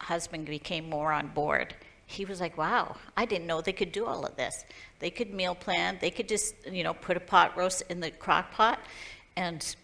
husband 0.00 0.46
became 0.46 0.88
more 0.88 1.12
on 1.12 1.28
board. 1.28 1.74
He 2.06 2.24
was 2.24 2.40
like, 2.40 2.56
wow, 2.56 2.96
I 3.16 3.26
didn't 3.26 3.46
know 3.46 3.60
they 3.60 3.72
could 3.72 3.92
do 3.92 4.06
all 4.06 4.24
of 4.24 4.34
this. 4.36 4.64
They 4.98 5.10
could 5.10 5.32
meal 5.32 5.54
plan, 5.54 5.98
they 6.00 6.10
could 6.10 6.28
just, 6.28 6.54
you 6.66 6.82
know, 6.82 6.94
put 6.94 7.16
a 7.16 7.20
pot 7.20 7.56
roast 7.56 7.82
in 7.90 8.00
the 8.00 8.10
crock 8.10 8.50
pot 8.50 8.80
and 9.38 9.76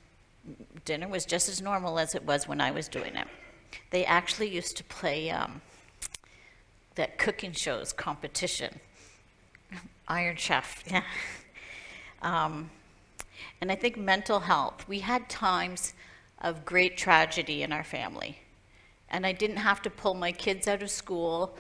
dinner 0.85 1.07
was 1.07 1.25
just 1.25 1.49
as 1.49 1.63
normal 1.63 2.01
as 2.01 2.17
it 2.17 2.25
was 2.25 2.49
when 2.49 2.61
I 2.61 2.73
was 2.73 2.89
doing 2.89 3.15
it. 3.15 3.29
They 3.91 4.05
actually 4.05 4.49
used 4.49 4.77
to 4.79 4.85
play 4.85 5.31
um, 5.31 5.63
that 6.97 7.19
cooking 7.19 7.53
shows 7.53 7.93
competition, 7.93 8.81
Iron 10.09 10.37
Chef, 10.37 10.83
yeah. 10.91 11.03
Um, 12.23 12.71
and 13.61 13.71
I 13.71 13.75
think 13.75 13.99
mental 13.99 14.41
health. 14.41 14.89
We 14.89 15.01
had 15.01 15.29
times 15.29 15.93
of 16.41 16.65
great 16.65 16.97
tragedy 16.97 17.63
in 17.63 17.71
our 17.71 17.85
family, 17.85 18.39
and 19.11 19.27
I 19.27 19.33
didn't 19.33 19.59
have 19.59 19.83
to 19.83 19.91
pull 19.91 20.15
my 20.15 20.33
kids 20.33 20.67
out 20.67 20.83
of 20.83 20.91
school 20.91 21.59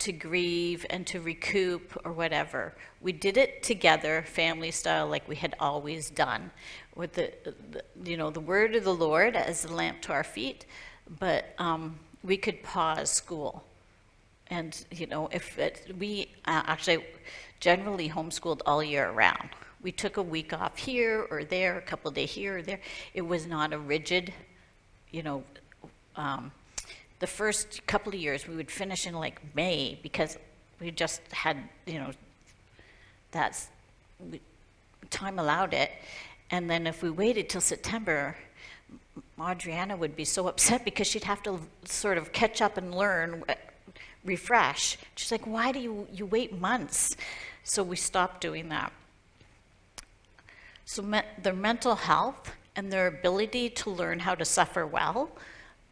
to 0.00 0.12
grieve 0.12 0.84
and 0.90 1.06
to 1.06 1.20
recoup 1.20 1.96
or 2.04 2.12
whatever. 2.12 2.74
We 3.00 3.12
did 3.12 3.36
it 3.36 3.62
together, 3.62 4.24
family 4.26 4.72
style, 4.72 5.06
like 5.06 5.28
we 5.28 5.36
had 5.36 5.54
always 5.60 6.10
done, 6.10 6.50
with 6.94 7.14
the, 7.14 7.32
the 7.44 7.82
you 8.04 8.16
know 8.16 8.30
the 8.30 8.40
word 8.40 8.74
of 8.74 8.84
the 8.84 8.94
Lord 8.94 9.36
as 9.36 9.64
a 9.64 9.72
lamp 9.72 10.00
to 10.02 10.12
our 10.12 10.24
feet. 10.24 10.66
But 11.18 11.54
um, 11.58 11.98
we 12.22 12.36
could 12.36 12.62
pause 12.62 13.10
school, 13.10 13.64
and 14.48 14.84
you 14.90 15.06
know 15.06 15.28
if 15.32 15.58
it, 15.58 15.94
we 15.98 16.28
uh, 16.44 16.62
actually 16.66 17.04
generally 17.60 18.08
homeschooled 18.08 18.60
all 18.66 18.82
year 18.82 19.10
round. 19.10 19.50
We 19.82 19.92
took 19.92 20.18
a 20.18 20.22
week 20.22 20.52
off 20.52 20.76
here 20.76 21.26
or 21.30 21.44
there, 21.44 21.78
a 21.78 21.82
couple 21.82 22.10
days 22.10 22.32
here 22.32 22.58
or 22.58 22.62
there. 22.62 22.80
It 23.14 23.22
was 23.22 23.46
not 23.46 23.72
a 23.72 23.78
rigid, 23.78 24.32
you 25.10 25.22
know. 25.22 25.42
Um, 26.16 26.52
the 27.20 27.26
first 27.26 27.86
couple 27.86 28.12
of 28.14 28.18
years 28.18 28.48
we 28.48 28.56
would 28.56 28.70
finish 28.70 29.06
in 29.06 29.14
like 29.14 29.40
May 29.54 29.98
because 30.02 30.38
we 30.80 30.90
just 30.90 31.20
had, 31.32 31.56
you 31.86 31.98
know, 31.98 32.10
that's 33.30 33.68
time 35.10 35.38
allowed 35.38 35.74
it. 35.74 35.90
And 36.50 36.68
then 36.68 36.86
if 36.86 37.02
we 37.02 37.10
waited 37.10 37.48
till 37.48 37.60
September, 37.60 38.36
Adriana 39.40 39.96
would 39.96 40.16
be 40.16 40.24
so 40.24 40.48
upset 40.52 40.84
because 40.84 41.06
she'd 41.06 41.24
have 41.24 41.42
to 41.44 41.60
sort 41.84 42.18
of 42.18 42.32
catch 42.32 42.60
up 42.60 42.76
and 42.76 42.94
learn, 42.94 43.44
uh, 43.48 43.54
refresh. 44.24 44.98
She's 45.14 45.32
like, 45.32 45.46
why 45.46 45.72
do 45.72 45.78
you, 45.78 46.06
you 46.12 46.26
wait 46.26 46.58
months? 46.60 47.16
So 47.64 47.82
we 47.82 47.96
stopped 47.96 48.40
doing 48.40 48.68
that. 48.70 48.92
So 50.84 51.02
me- 51.02 51.22
their 51.42 51.54
mental 51.54 51.94
health 51.94 52.52
and 52.74 52.92
their 52.92 53.06
ability 53.06 53.70
to 53.70 53.90
learn 53.90 54.20
how 54.20 54.34
to 54.34 54.44
suffer 54.44 54.86
well 54.86 55.30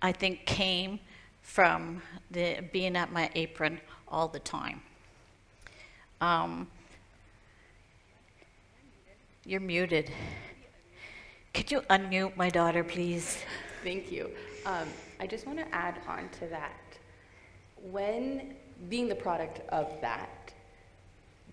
I 0.01 0.13
think 0.13 0.47
came 0.47 1.01
from 1.43 2.03
the 2.31 2.61
being 2.73 2.97
at 2.97 3.11
my 3.11 3.31
apron 3.35 3.81
all 4.07 4.29
the 4.29 4.39
time. 4.39 4.81
Um, 6.21 6.69
you're 9.45 9.61
muted. 9.61 10.11
Could 11.59 11.73
you 11.73 11.81
unmute 11.91 12.37
my 12.37 12.51
daughter, 12.51 12.85
please? 12.85 13.37
Thank 13.83 14.13
you. 14.13 14.31
Um, 14.65 14.87
I 15.19 15.27
just 15.27 15.45
want 15.45 15.59
to 15.59 15.75
add 15.75 16.01
on 16.07 16.29
to 16.39 16.47
that. 16.47 16.81
When 17.91 18.55
being 18.89 19.09
the 19.09 19.17
product 19.17 19.69
of 19.71 19.91
that, 20.01 20.55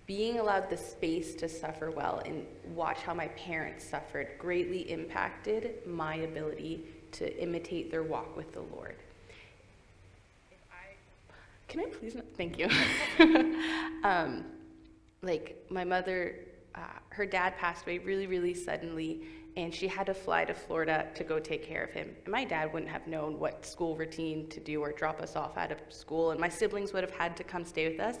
being 0.06 0.38
allowed 0.38 0.70
the 0.70 0.76
space 0.76 1.34
to 1.34 1.48
suffer 1.48 1.90
well 1.90 2.22
and 2.24 2.46
watch 2.72 2.98
how 2.98 3.14
my 3.14 3.26
parents 3.30 3.84
suffered 3.84 4.28
greatly 4.38 4.88
impacted 4.92 5.84
my 5.88 6.14
ability 6.18 6.84
to 7.10 7.42
imitate 7.42 7.90
their 7.90 8.04
walk 8.04 8.36
with 8.36 8.52
the 8.52 8.62
Lord. 8.62 8.94
Can 11.66 11.80
I 11.80 11.86
please? 11.86 12.14
Not? 12.14 12.26
Thank 12.36 12.60
you. 12.60 12.68
um, 14.04 14.44
like 15.22 15.66
my 15.68 15.82
mother, 15.82 16.36
uh, 16.76 16.82
her 17.08 17.26
dad 17.26 17.58
passed 17.58 17.82
away 17.82 17.98
really, 17.98 18.28
really 18.28 18.54
suddenly, 18.54 19.22
and 19.56 19.74
she 19.74 19.88
had 19.88 20.06
to 20.06 20.14
fly 20.14 20.44
to 20.44 20.52
Florida 20.52 21.06
to 21.14 21.24
go 21.24 21.38
take 21.38 21.64
care 21.64 21.82
of 21.82 21.90
him. 21.90 22.14
And 22.24 22.32
my 22.32 22.44
dad 22.44 22.72
wouldn't 22.72 22.90
have 22.90 23.06
known 23.06 23.38
what 23.38 23.64
school 23.64 23.96
routine 23.96 24.48
to 24.48 24.60
do 24.60 24.80
or 24.80 24.92
drop 24.92 25.22
us 25.22 25.34
off 25.34 25.56
out 25.56 25.72
of 25.72 25.78
school, 25.88 26.32
and 26.32 26.40
my 26.40 26.48
siblings 26.48 26.92
would 26.92 27.02
have 27.02 27.14
had 27.14 27.36
to 27.38 27.44
come 27.44 27.64
stay 27.64 27.88
with 27.88 28.00
us. 28.00 28.18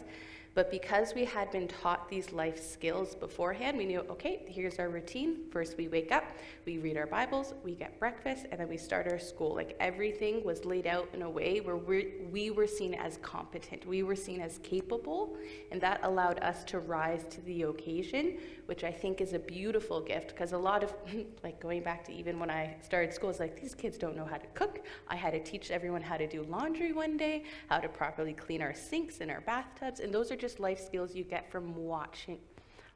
But 0.56 0.70
because 0.70 1.14
we 1.14 1.26
had 1.26 1.50
been 1.50 1.68
taught 1.68 2.08
these 2.08 2.32
life 2.32 2.58
skills 2.58 3.14
beforehand, 3.14 3.76
we 3.76 3.84
knew, 3.84 4.00
okay, 4.08 4.42
here's 4.48 4.78
our 4.78 4.88
routine. 4.88 5.36
First, 5.50 5.76
we 5.76 5.86
wake 5.86 6.10
up, 6.10 6.24
we 6.64 6.78
read 6.78 6.96
our 6.96 7.06
Bibles, 7.06 7.52
we 7.62 7.74
get 7.74 8.00
breakfast, 8.00 8.46
and 8.50 8.58
then 8.58 8.66
we 8.66 8.78
start 8.78 9.06
our 9.06 9.18
school. 9.18 9.54
Like 9.54 9.76
everything 9.80 10.42
was 10.44 10.64
laid 10.64 10.86
out 10.86 11.10
in 11.12 11.20
a 11.20 11.28
way 11.28 11.60
where 11.60 11.76
we 11.76 12.14
we 12.32 12.48
were 12.50 12.66
seen 12.66 12.94
as 12.94 13.18
competent, 13.18 13.86
we 13.86 14.02
were 14.02 14.16
seen 14.16 14.40
as 14.40 14.56
capable, 14.62 15.36
and 15.70 15.80
that 15.82 16.00
allowed 16.04 16.38
us 16.38 16.64
to 16.64 16.78
rise 16.78 17.24
to 17.32 17.42
the 17.42 17.64
occasion, 17.64 18.38
which 18.64 18.82
I 18.82 18.90
think 18.90 19.20
is 19.20 19.34
a 19.34 19.38
beautiful 19.38 20.00
gift 20.00 20.28
because 20.28 20.52
a 20.52 20.58
lot 20.58 20.82
of, 20.82 20.94
like 21.44 21.60
going 21.60 21.82
back 21.82 22.02
to 22.06 22.12
even 22.14 22.38
when 22.38 22.50
I 22.50 22.76
started 22.80 23.12
school, 23.12 23.28
it's 23.28 23.40
like 23.40 23.60
these 23.60 23.74
kids 23.74 23.98
don't 23.98 24.16
know 24.16 24.24
how 24.24 24.38
to 24.38 24.46
cook. 24.54 24.80
I 25.06 25.16
had 25.16 25.34
to 25.34 25.40
teach 25.40 25.70
everyone 25.70 26.00
how 26.00 26.16
to 26.16 26.26
do 26.26 26.44
laundry 26.44 26.92
one 26.92 27.18
day, 27.18 27.44
how 27.68 27.78
to 27.78 27.90
properly 27.90 28.32
clean 28.32 28.62
our 28.62 28.72
sinks 28.72 29.20
and 29.20 29.30
our 29.30 29.42
bathtubs, 29.42 30.00
and 30.00 30.10
those 30.14 30.32
are 30.32 30.36
just 30.36 30.45
life 30.58 30.80
skills 30.80 31.14
you 31.14 31.24
get 31.24 31.50
from 31.50 31.74
watching 31.74 32.38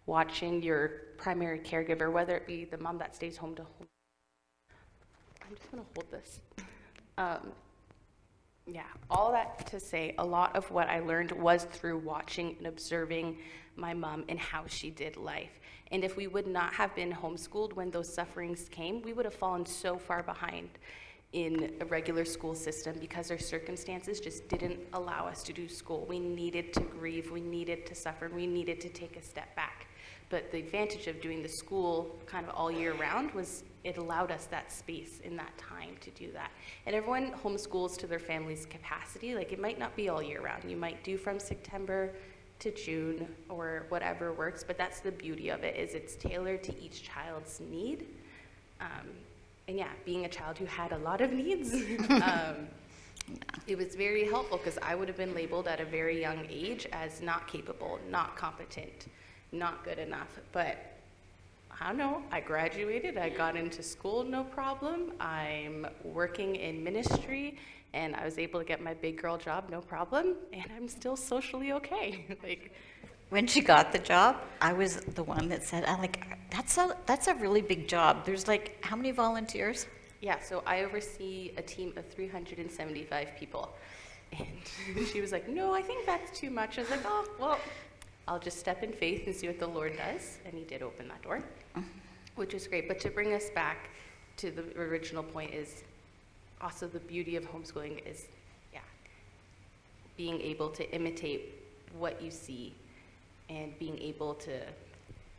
watching 0.06 0.62
your 0.62 0.88
primary 1.18 1.60
caregiver, 1.60 2.10
whether 2.10 2.36
it 2.36 2.46
be 2.46 2.64
the 2.64 2.78
mom 2.78 2.98
that 2.98 3.14
stays 3.14 3.36
home 3.36 3.54
to 3.54 3.62
home. 3.62 3.86
I'm 5.42 5.54
just 5.54 5.70
gonna 5.70 5.84
hold 5.94 6.10
this. 6.10 6.40
Um, 7.16 7.52
yeah, 8.66 8.82
all 9.08 9.32
that 9.32 9.66
to 9.68 9.78
say, 9.78 10.14
a 10.18 10.24
lot 10.24 10.54
of 10.56 10.70
what 10.70 10.88
I 10.88 11.00
learned 11.00 11.32
was 11.32 11.64
through 11.64 11.98
watching 11.98 12.56
and 12.58 12.66
observing 12.66 13.38
my 13.76 13.94
mom 13.94 14.24
and 14.28 14.38
how 14.38 14.64
she 14.66 14.90
did 14.90 15.16
life. 15.16 15.60
And 15.92 16.04
if 16.04 16.16
we 16.16 16.26
would 16.26 16.46
not 16.46 16.72
have 16.74 16.94
been 16.94 17.12
homeschooled 17.12 17.74
when 17.74 17.90
those 17.90 18.12
sufferings 18.12 18.68
came, 18.68 19.02
we 19.02 19.12
would 19.12 19.24
have 19.24 19.34
fallen 19.34 19.66
so 19.66 19.98
far 19.98 20.22
behind 20.22 20.70
in 21.32 21.72
a 21.80 21.84
regular 21.84 22.24
school 22.24 22.54
system 22.54 22.96
because 23.00 23.30
our 23.30 23.38
circumstances 23.38 24.18
just 24.18 24.48
didn't 24.48 24.80
allow 24.94 25.26
us 25.26 25.42
to 25.44 25.52
do 25.52 25.68
school. 25.68 26.04
We 26.08 26.18
needed 26.18 26.72
to 26.74 26.80
grieve, 26.80 27.30
we 27.30 27.40
needed 27.40 27.86
to 27.86 27.94
suffer, 27.94 28.28
we 28.34 28.46
needed 28.46 28.80
to 28.80 28.88
take 28.88 29.16
a 29.16 29.22
step 29.22 29.54
back. 29.54 29.86
But 30.28 30.50
the 30.50 30.58
advantage 30.58 31.06
of 31.06 31.20
doing 31.20 31.42
the 31.42 31.48
school 31.48 32.16
kind 32.26 32.46
of 32.46 32.54
all 32.54 32.70
year 32.70 32.94
round 32.94 33.32
was 33.32 33.64
it 33.82 33.96
allowed 33.96 34.30
us 34.30 34.46
that 34.46 34.72
space 34.72 35.20
in 35.24 35.36
that 35.36 35.56
time 35.56 35.96
to 36.00 36.10
do 36.10 36.30
that. 36.32 36.50
And 36.86 36.94
everyone 36.94 37.32
homeschools 37.32 37.96
to 37.98 38.06
their 38.06 38.18
family's 38.18 38.66
capacity. 38.66 39.34
Like 39.34 39.52
it 39.52 39.60
might 39.60 39.78
not 39.78 39.94
be 39.96 40.08
all 40.08 40.22
year 40.22 40.40
round. 40.40 40.68
You 40.70 40.76
might 40.76 41.02
do 41.04 41.16
from 41.16 41.38
September 41.40 42.12
to 42.60 42.70
June 42.72 43.26
or 43.48 43.86
whatever 43.88 44.32
works, 44.32 44.62
but 44.64 44.76
that's 44.76 45.00
the 45.00 45.12
beauty 45.12 45.48
of 45.48 45.64
it 45.64 45.76
is 45.76 45.94
it's 45.94 46.14
tailored 46.14 46.62
to 46.64 46.80
each 46.80 47.02
child's 47.02 47.60
need. 47.60 48.06
Um, 48.80 49.08
and 49.70 49.78
yeah, 49.78 49.88
being 50.04 50.24
a 50.24 50.28
child 50.28 50.58
who 50.58 50.64
had 50.64 50.90
a 50.90 50.98
lot 50.98 51.20
of 51.20 51.32
needs, 51.32 51.72
um, 52.10 52.66
it 53.68 53.78
was 53.78 53.94
very 53.94 54.26
helpful 54.26 54.58
because 54.58 54.78
I 54.82 54.96
would 54.96 55.06
have 55.06 55.16
been 55.16 55.32
labeled 55.32 55.68
at 55.68 55.80
a 55.80 55.84
very 55.84 56.20
young 56.20 56.44
age 56.50 56.88
as 56.92 57.22
not 57.22 57.46
capable, 57.46 58.00
not 58.10 58.36
competent, 58.36 59.06
not 59.52 59.84
good 59.84 60.00
enough. 60.00 60.40
But 60.50 60.98
I 61.80 61.86
don't 61.86 61.98
know, 61.98 62.20
I 62.32 62.40
graduated, 62.40 63.16
I 63.16 63.28
got 63.28 63.54
into 63.54 63.80
school 63.80 64.24
no 64.24 64.42
problem, 64.42 65.12
I'm 65.20 65.86
working 66.02 66.56
in 66.56 66.82
ministry, 66.82 67.56
and 67.94 68.16
I 68.16 68.24
was 68.24 68.38
able 68.38 68.58
to 68.58 68.66
get 68.66 68.82
my 68.82 68.94
big 68.94 69.22
girl 69.22 69.38
job 69.38 69.70
no 69.70 69.80
problem, 69.80 70.34
and 70.52 70.66
I'm 70.76 70.88
still 70.88 71.14
socially 71.14 71.70
okay. 71.74 72.26
like, 72.42 72.72
when 73.30 73.46
she 73.46 73.60
got 73.60 73.92
the 73.92 73.98
job, 73.98 74.36
I 74.60 74.72
was 74.72 74.96
the 74.96 75.22
one 75.22 75.48
that 75.48 75.62
said, 75.62 75.84
"I 75.84 75.96
like 75.96 76.26
that's 76.50 76.76
a 76.76 76.96
that's 77.06 77.28
a 77.28 77.34
really 77.36 77.62
big 77.62 77.88
job." 77.88 78.24
There's 78.26 78.46
like 78.46 78.84
how 78.84 78.96
many 78.96 79.12
volunteers? 79.12 79.86
Yeah, 80.20 80.38
so 80.40 80.62
I 80.66 80.84
oversee 80.84 81.52
a 81.56 81.62
team 81.62 81.94
of 81.96 82.06
375 82.08 83.28
people. 83.38 83.74
And 84.38 85.06
she 85.12 85.20
was 85.20 85.32
like, 85.32 85.48
"No, 85.48 85.72
I 85.72 85.80
think 85.80 86.04
that's 86.04 86.38
too 86.38 86.50
much." 86.50 86.78
I 86.78 86.82
was 86.82 86.90
like, 86.90 87.04
"Oh, 87.04 87.26
well, 87.38 87.58
I'll 88.28 88.38
just 88.38 88.58
step 88.58 88.82
in 88.82 88.92
faith 88.92 89.26
and 89.26 89.34
see 89.34 89.46
what 89.46 89.58
the 89.58 89.68
Lord 89.68 89.96
does." 89.96 90.38
And 90.44 90.54
he 90.54 90.64
did 90.64 90.82
open 90.82 91.08
that 91.08 91.22
door, 91.22 91.42
which 92.34 92.52
is 92.52 92.66
great. 92.66 92.88
But 92.88 93.00
to 93.00 93.10
bring 93.10 93.32
us 93.32 93.48
back 93.50 93.90
to 94.38 94.50
the 94.50 94.64
original 94.78 95.22
point 95.22 95.54
is 95.54 95.84
also 96.60 96.88
the 96.88 97.00
beauty 97.00 97.36
of 97.36 97.44
homeschooling 97.50 98.04
is 98.06 98.26
yeah, 98.72 98.80
being 100.16 100.40
able 100.40 100.68
to 100.70 100.94
imitate 100.94 101.54
what 101.98 102.20
you 102.22 102.30
see 102.30 102.74
and 103.50 103.76
being 103.78 103.98
able 103.98 104.34
to 104.34 104.60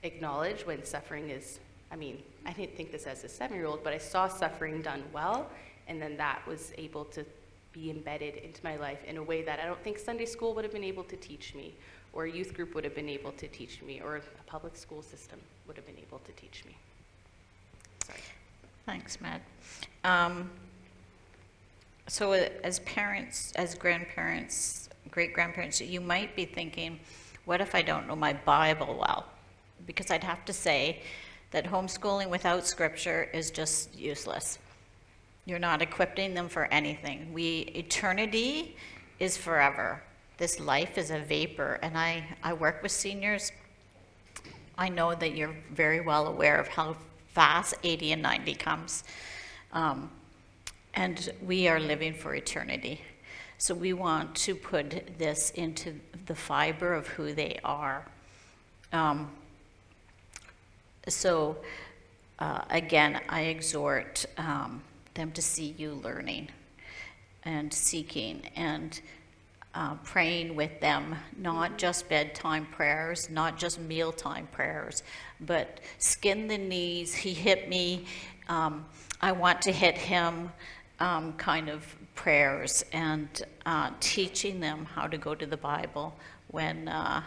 acknowledge 0.04 0.66
when 0.66 0.84
suffering 0.84 1.30
is, 1.30 1.60
I 1.92 1.96
mean, 1.96 2.22
I 2.46 2.52
didn't 2.54 2.76
think 2.76 2.92
this 2.92 3.08
as 3.08 3.24
a 3.24 3.30
seven 3.30 3.58
year 3.58 3.66
old, 3.66 3.84
but 3.84 3.94
I 3.94 3.98
saw 3.98 4.28
suffering 4.28 4.82
done 4.82 5.04
well, 5.14 5.50
and 5.88 6.02
then 6.02 6.18
that 6.18 6.46
was 6.46 6.74
able 6.78 7.06
to 7.06 7.26
be 7.72 7.90
embedded 7.90 8.36
into 8.36 8.62
my 8.64 8.76
life 8.76 9.04
in 9.06 9.18
a 9.18 9.24
way 9.24 9.42
that 9.44 9.60
I 9.60 9.66
don't 9.66 9.82
think 9.82 9.98
Sunday 9.98 10.26
school 10.26 10.54
would 10.54 10.66
have 10.66 10.74
been 10.74 10.84
able 10.84 11.06
to 11.06 11.16
teach 11.16 11.56
me, 11.56 11.74
or 12.12 12.26
a 12.26 12.32
youth 12.32 12.54
group 12.54 12.76
would 12.76 12.84
have 12.84 12.96
been 12.96 13.10
able 13.10 13.32
to 13.34 13.48
teach 13.48 13.82
me, 13.82 14.02
or 14.04 14.18
a 14.18 14.22
public 14.46 14.76
school 14.76 15.02
system 15.02 15.40
would 15.68 15.78
have 15.78 15.86
been 15.86 16.00
able 16.06 16.20
to 16.20 16.32
teach 16.34 16.66
me. 16.66 16.76
Sorry. 18.06 18.20
Thanks, 18.86 19.22
Matt. 19.22 19.42
Um, 20.04 20.50
so, 22.08 22.34
uh, 22.34 22.50
as 22.64 22.80
parents, 22.80 23.54
as 23.56 23.74
grandparents, 23.74 24.90
great 25.12 25.34
grandparents, 25.34 25.80
you 25.80 26.02
might 26.02 26.36
be 26.36 26.44
thinking, 26.44 27.00
what 27.46 27.62
if 27.62 27.76
I 27.76 27.82
don't 27.82 28.08
know 28.08 28.16
my 28.16 28.34
Bible 28.34 28.98
well? 29.00 29.26
Because 29.86 30.12
I'd 30.12 30.24
have 30.24 30.46
to 30.46 30.54
say 30.54 31.02
that 31.52 31.66
homeschooling 31.66 32.30
without 32.30 32.66
scripture 32.66 33.30
is 33.34 33.52
just 33.52 33.98
useless. 33.98 34.60
You're 35.46 35.60
not 35.60 35.82
equipping 35.82 36.34
them 36.34 36.48
for 36.48 36.66
anything. 36.66 37.34
We 37.34 37.62
eternity 37.76 38.78
is 39.20 39.38
forever. 39.38 40.02
This 40.38 40.60
life 40.60 40.98
is 40.98 41.12
a 41.12 41.20
vapor, 41.20 41.80
and 41.82 41.98
I, 41.98 42.26
I 42.44 42.54
work 42.54 42.82
with 42.82 42.92
seniors. 42.92 43.52
I 44.78 44.90
know 44.90 45.14
that 45.14 45.36
you're 45.36 45.56
very 45.72 46.00
well 46.02 46.28
aware 46.28 46.58
of 46.58 46.68
how 46.68 46.96
fast 47.28 47.76
80 47.84 48.14
and 48.14 48.22
90 48.22 48.56
comes. 48.56 49.04
Um, 49.74 50.10
and 50.94 51.32
we 51.46 51.68
are 51.68 51.80
living 51.80 52.14
for 52.14 52.36
eternity. 52.36 53.02
So 53.62 53.76
we 53.76 53.94
want 53.94 54.34
to 54.38 54.56
put 54.56 55.20
this 55.20 55.52
into 55.52 55.94
the 56.26 56.34
fiber 56.34 56.96
of 56.96 57.06
who 57.06 57.32
they 57.32 57.60
are. 57.64 58.04
Um, 58.92 59.30
so 61.08 61.58
uh, 62.40 62.62
again, 62.72 63.22
I 63.30 63.42
exhort 63.42 64.26
um, 64.40 64.82
them 65.14 65.32
to 65.34 65.44
see 65.44 65.76
you 65.78 65.92
learning 66.04 66.50
and 67.44 67.72
seeking 67.72 68.50
and 68.56 69.00
uh, 69.76 69.94
praying 70.06 70.56
with 70.56 70.80
them, 70.80 71.16
not 71.38 71.78
just 71.78 72.10
bedtime 72.10 72.66
prayers, 72.66 73.30
not 73.30 73.60
just 73.60 73.80
mealtime 73.80 74.48
prayers, 74.52 75.04
but 75.40 75.82
skin 76.00 76.48
the 76.48 76.58
knees, 76.58 77.14
he 77.14 77.32
hit 77.32 77.70
me, 77.70 78.06
um, 78.50 78.84
I 79.22 79.32
want 79.34 79.62
to 79.62 79.72
hit 79.72 80.00
him 80.00 80.52
um, 81.00 81.34
kind 81.34 81.70
of 81.70 81.96
prayers 82.22 82.86
and 82.94 83.42
uh, 83.66 83.90
teaching 84.00 84.60
them 84.60 84.86
how 84.86 85.08
to 85.08 85.18
go 85.18 85.34
to 85.34 85.48
the 85.48 85.58
Bible 85.58 86.14
when 86.50 86.88
uh, 86.88 87.24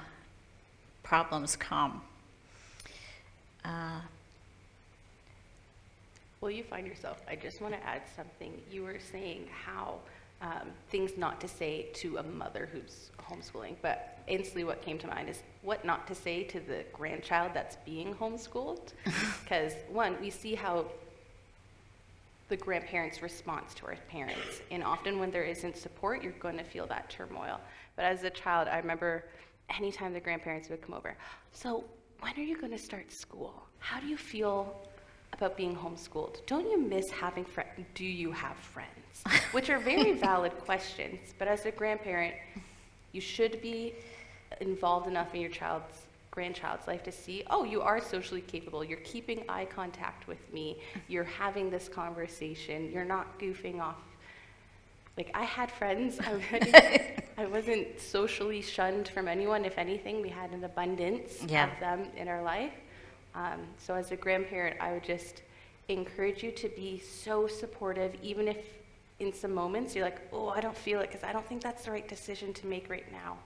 problems 1.03 1.57
come. 1.57 2.01
Uh, 3.65 3.99
well, 6.41 6.51
you 6.53 6.63
find 6.63 6.87
yourself, 6.87 7.21
I 7.29 7.35
just 7.35 7.61
want 7.61 7.75
to 7.75 7.85
add 7.85 8.03
something. 8.15 8.53
You 8.71 8.85
were 8.85 9.01
saying 9.11 9.49
how 9.65 9.97
um, 10.41 10.69
things 10.91 11.13
not 11.17 11.41
to 11.41 11.49
say 11.49 11.87
to 11.95 12.19
a 12.19 12.23
mother 12.23 12.69
who's 12.73 13.11
homeschooling, 13.21 13.75
but 13.83 14.19
instantly 14.29 14.63
what 14.63 14.81
came 14.81 14.99
to 14.99 15.09
mind 15.09 15.29
is 15.29 15.43
what 15.63 15.85
not 15.85 16.07
to 16.07 16.15
say 16.15 16.45
to 16.45 16.61
the 16.61 16.85
grandchild 16.93 17.51
that's 17.53 17.77
being 17.85 18.15
homeschooled. 18.15 18.93
Because, 19.43 19.73
one, 19.89 20.17
we 20.21 20.31
see 20.31 20.55
how 20.55 20.87
the 22.49 22.57
grandparents' 22.57 23.23
response 23.23 23.75
to 23.75 23.87
our 23.87 23.97
parents. 24.09 24.63
And 24.71 24.83
often 24.83 25.19
when 25.19 25.31
there 25.31 25.45
isn't 25.45 25.77
support, 25.77 26.23
you're 26.23 26.33
going 26.33 26.59
to 26.59 26.65
feel 26.65 26.87
that 26.89 27.09
turmoil. 27.09 27.61
But 27.97 28.05
as 28.05 28.23
a 28.25 28.31
child, 28.31 28.69
I 28.69 28.79
remember 28.79 29.25
anytime 29.71 30.13
the 30.13 30.21
grandparents 30.21 30.69
would 30.69 30.83
come 30.83 30.95
over, 30.95 31.17
so 31.53 31.85
when 32.21 32.33
are 32.37 32.43
you 32.43 32.57
going 32.57 32.73
to 32.73 32.79
start 32.79 33.13
school? 33.13 33.63
How 33.79 34.01
do 34.01 34.07
you 34.07 34.17
feel 34.17 34.75
about 35.33 35.57
being 35.57 35.75
homeschooled? 35.75 36.45
Don't 36.47 36.71
you 36.71 36.81
miss 36.81 37.11
having 37.11 37.45
friends? 37.45 37.71
Do 37.95 38.05
you 38.05 38.31
have 38.33 38.57
friends? 38.57 39.25
Which 39.53 39.71
are 39.71 39.79
very 39.79 40.13
valid 40.13 40.53
questions. 40.59 41.35
But 41.39 41.49
as 41.49 41.67
a 41.67 41.71
grandparent, 41.71 42.35
you 43.13 43.21
should 43.21 43.61
be 43.61 43.95
involved 44.61 45.07
enough 45.07 45.35
in 45.35 45.41
your 45.41 45.51
child's 45.51 46.04
grandchild's 46.45 46.89
life 46.89 47.05
to 47.05 47.13
see, 47.13 47.45
oh, 47.49 47.63
you 47.63 47.81
are 47.81 48.01
socially 48.01 48.41
capable. 48.41 48.83
You're 48.83 48.99
keeping 49.05 49.45
eye 49.49 49.67
contact 49.67 50.27
with 50.27 50.53
me. 50.53 50.79
You're 51.07 51.23
having 51.23 51.71
this 51.71 51.89
conversation. 51.89 52.91
You're 52.93 53.05
not 53.05 53.39
goofing 53.39 53.81
off. 53.81 54.03
Like 55.17 55.31
I 55.33 55.45
had 55.45 55.71
friends. 55.71 56.19
I, 56.27 56.33
wasn't- 56.35 57.25
I 57.39 57.47
wasn't 57.47 58.01
socially 58.01 58.61
shunned 58.63 59.07
from 59.09 59.29
anyone. 59.29 59.65
If 59.65 59.79
anything, 59.79 60.23
we 60.23 60.29
had 60.29 60.51
an 60.51 60.65
abundance 60.65 61.45
Yeah. 61.47 61.73
of 61.73 61.79
them 61.79 62.09
in 62.17 62.27
our 62.27 62.43
life. 62.43 62.73
Um, 63.37 63.61
so 63.79 63.95
as 63.95 64.11
a 64.11 64.17
grandparent, 64.17 64.81
I 64.81 64.93
would 64.93 65.05
just 65.05 65.43
encourage 65.89 66.43
you 66.43 66.51
to 66.51 66.69
be 66.71 66.99
so 66.99 67.47
supportive, 67.47 68.15
even 68.23 68.49
if 68.49 68.57
in 69.21 69.33
some 69.33 69.55
moments 69.55 69.95
you're 69.95 70.05
like, 70.05 70.21
oh, 70.33 70.49
I 70.49 70.61
don't 70.61 70.77
feel 70.77 70.99
it 71.01 71.09
because 71.11 71.23
I 71.23 71.33
don't 71.33 71.47
think 71.47 71.63
that's 71.63 71.85
the 71.85 71.93
right 71.93 72.09
decision 72.09 72.53
to 72.55 72.67
make 72.67 72.91
right 72.91 73.07
now. 73.13 73.37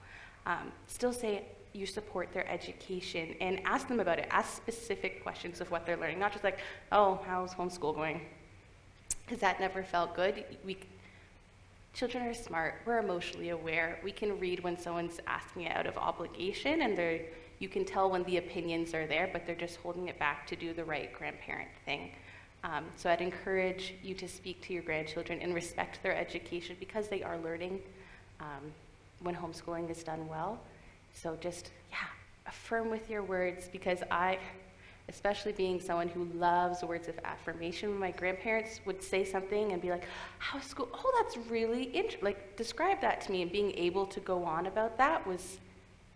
Um, 0.46 0.72
still 0.86 1.12
say 1.12 1.44
you 1.72 1.86
support 1.86 2.32
their 2.32 2.48
education 2.48 3.34
and 3.40 3.60
ask 3.64 3.88
them 3.88 4.00
about 4.00 4.18
it. 4.18 4.26
Ask 4.30 4.56
specific 4.56 5.22
questions 5.22 5.60
of 5.60 5.70
what 5.70 5.86
they're 5.86 5.96
learning, 5.96 6.18
not 6.18 6.32
just 6.32 6.44
like, 6.44 6.58
oh, 6.92 7.20
how's 7.26 7.54
homeschool 7.54 7.94
going? 7.94 8.20
Because 9.24 9.40
that 9.40 9.60
never 9.60 9.82
felt 9.82 10.14
good. 10.14 10.44
We, 10.64 10.78
children 11.94 12.26
are 12.26 12.34
smart. 12.34 12.76
We're 12.86 12.98
emotionally 12.98 13.50
aware. 13.50 13.98
We 14.02 14.12
can 14.12 14.38
read 14.38 14.60
when 14.60 14.78
someone's 14.78 15.20
asking 15.26 15.62
it 15.62 15.76
out 15.76 15.86
of 15.86 15.96
obligation, 15.98 16.82
and 16.82 16.96
they're, 16.96 17.20
you 17.58 17.68
can 17.68 17.84
tell 17.84 18.10
when 18.10 18.24
the 18.24 18.36
opinions 18.36 18.94
are 18.94 19.06
there, 19.06 19.28
but 19.32 19.46
they're 19.46 19.54
just 19.54 19.76
holding 19.76 20.08
it 20.08 20.18
back 20.18 20.46
to 20.46 20.56
do 20.56 20.72
the 20.72 20.84
right 20.84 21.12
grandparent 21.12 21.68
thing. 21.84 22.12
Um, 22.64 22.84
so 22.96 23.08
I'd 23.10 23.20
encourage 23.20 23.94
you 24.02 24.14
to 24.14 24.26
speak 24.28 24.60
to 24.62 24.72
your 24.72 24.82
grandchildren 24.82 25.40
and 25.40 25.54
respect 25.54 26.02
their 26.02 26.16
education 26.16 26.76
because 26.80 27.08
they 27.08 27.22
are 27.22 27.38
learning 27.38 27.80
um, 28.40 28.72
when 29.20 29.34
homeschooling 29.34 29.90
is 29.90 30.02
done 30.02 30.26
well. 30.28 30.58
So 31.14 31.36
just, 31.40 31.70
yeah, 31.90 31.96
affirm 32.46 32.90
with 32.90 33.10
your 33.10 33.22
words 33.22 33.68
because 33.70 34.02
I, 34.10 34.38
especially 35.08 35.52
being 35.52 35.80
someone 35.80 36.08
who 36.08 36.24
loves 36.38 36.82
words 36.82 37.08
of 37.08 37.18
affirmation, 37.24 37.98
my 37.98 38.10
grandparents 38.10 38.80
would 38.84 39.02
say 39.02 39.24
something 39.24 39.72
and 39.72 39.80
be 39.80 39.90
like, 39.90 40.04
how's 40.38 40.64
school? 40.64 40.88
Oh, 40.92 41.12
that's 41.20 41.36
really 41.48 41.84
interesting. 41.84 42.24
Like, 42.24 42.56
describe 42.56 43.00
that 43.00 43.20
to 43.22 43.32
me. 43.32 43.42
And 43.42 43.50
being 43.50 43.72
able 43.72 44.06
to 44.06 44.20
go 44.20 44.44
on 44.44 44.66
about 44.66 44.98
that 44.98 45.26
was, 45.26 45.58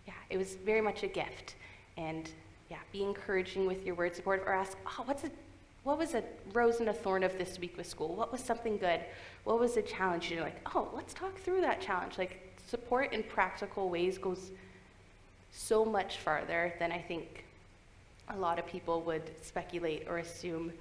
yeah, 0.06 0.14
it 0.30 0.36
was 0.36 0.56
very 0.56 0.80
much 0.80 1.02
a 1.02 1.08
gift. 1.08 1.56
And 1.96 2.30
yeah, 2.70 2.78
be 2.92 3.02
encouraging 3.02 3.66
with 3.66 3.84
your 3.84 3.94
words, 3.94 4.16
supportive, 4.16 4.46
or 4.46 4.52
ask, 4.52 4.76
oh, 4.86 5.02
what's 5.04 5.24
a, 5.24 5.30
what 5.84 5.98
was 5.98 6.14
a 6.14 6.22
rose 6.52 6.80
and 6.80 6.88
a 6.88 6.92
thorn 6.92 7.22
of 7.22 7.36
this 7.36 7.58
week 7.58 7.76
with 7.76 7.86
school? 7.86 8.14
What 8.14 8.30
was 8.30 8.40
something 8.40 8.78
good? 8.78 9.00
What 9.44 9.58
was 9.58 9.76
a 9.76 9.82
challenge? 9.82 10.30
You're 10.30 10.42
like, 10.42 10.66
oh, 10.74 10.88
let's 10.94 11.12
talk 11.12 11.38
through 11.38 11.60
that 11.62 11.80
challenge. 11.80 12.18
Like, 12.18 12.38
support 12.66 13.12
in 13.12 13.22
practical 13.24 13.90
ways 13.90 14.16
goes 14.16 14.52
so 15.52 15.84
much 15.84 16.18
farther 16.18 16.74
than 16.78 16.90
I 16.90 16.98
think 16.98 17.44
a 18.28 18.36
lot 18.36 18.58
of 18.58 18.66
people 18.66 19.02
would 19.02 19.30
speculate 19.42 20.06
or 20.08 20.18
assume 20.18 20.72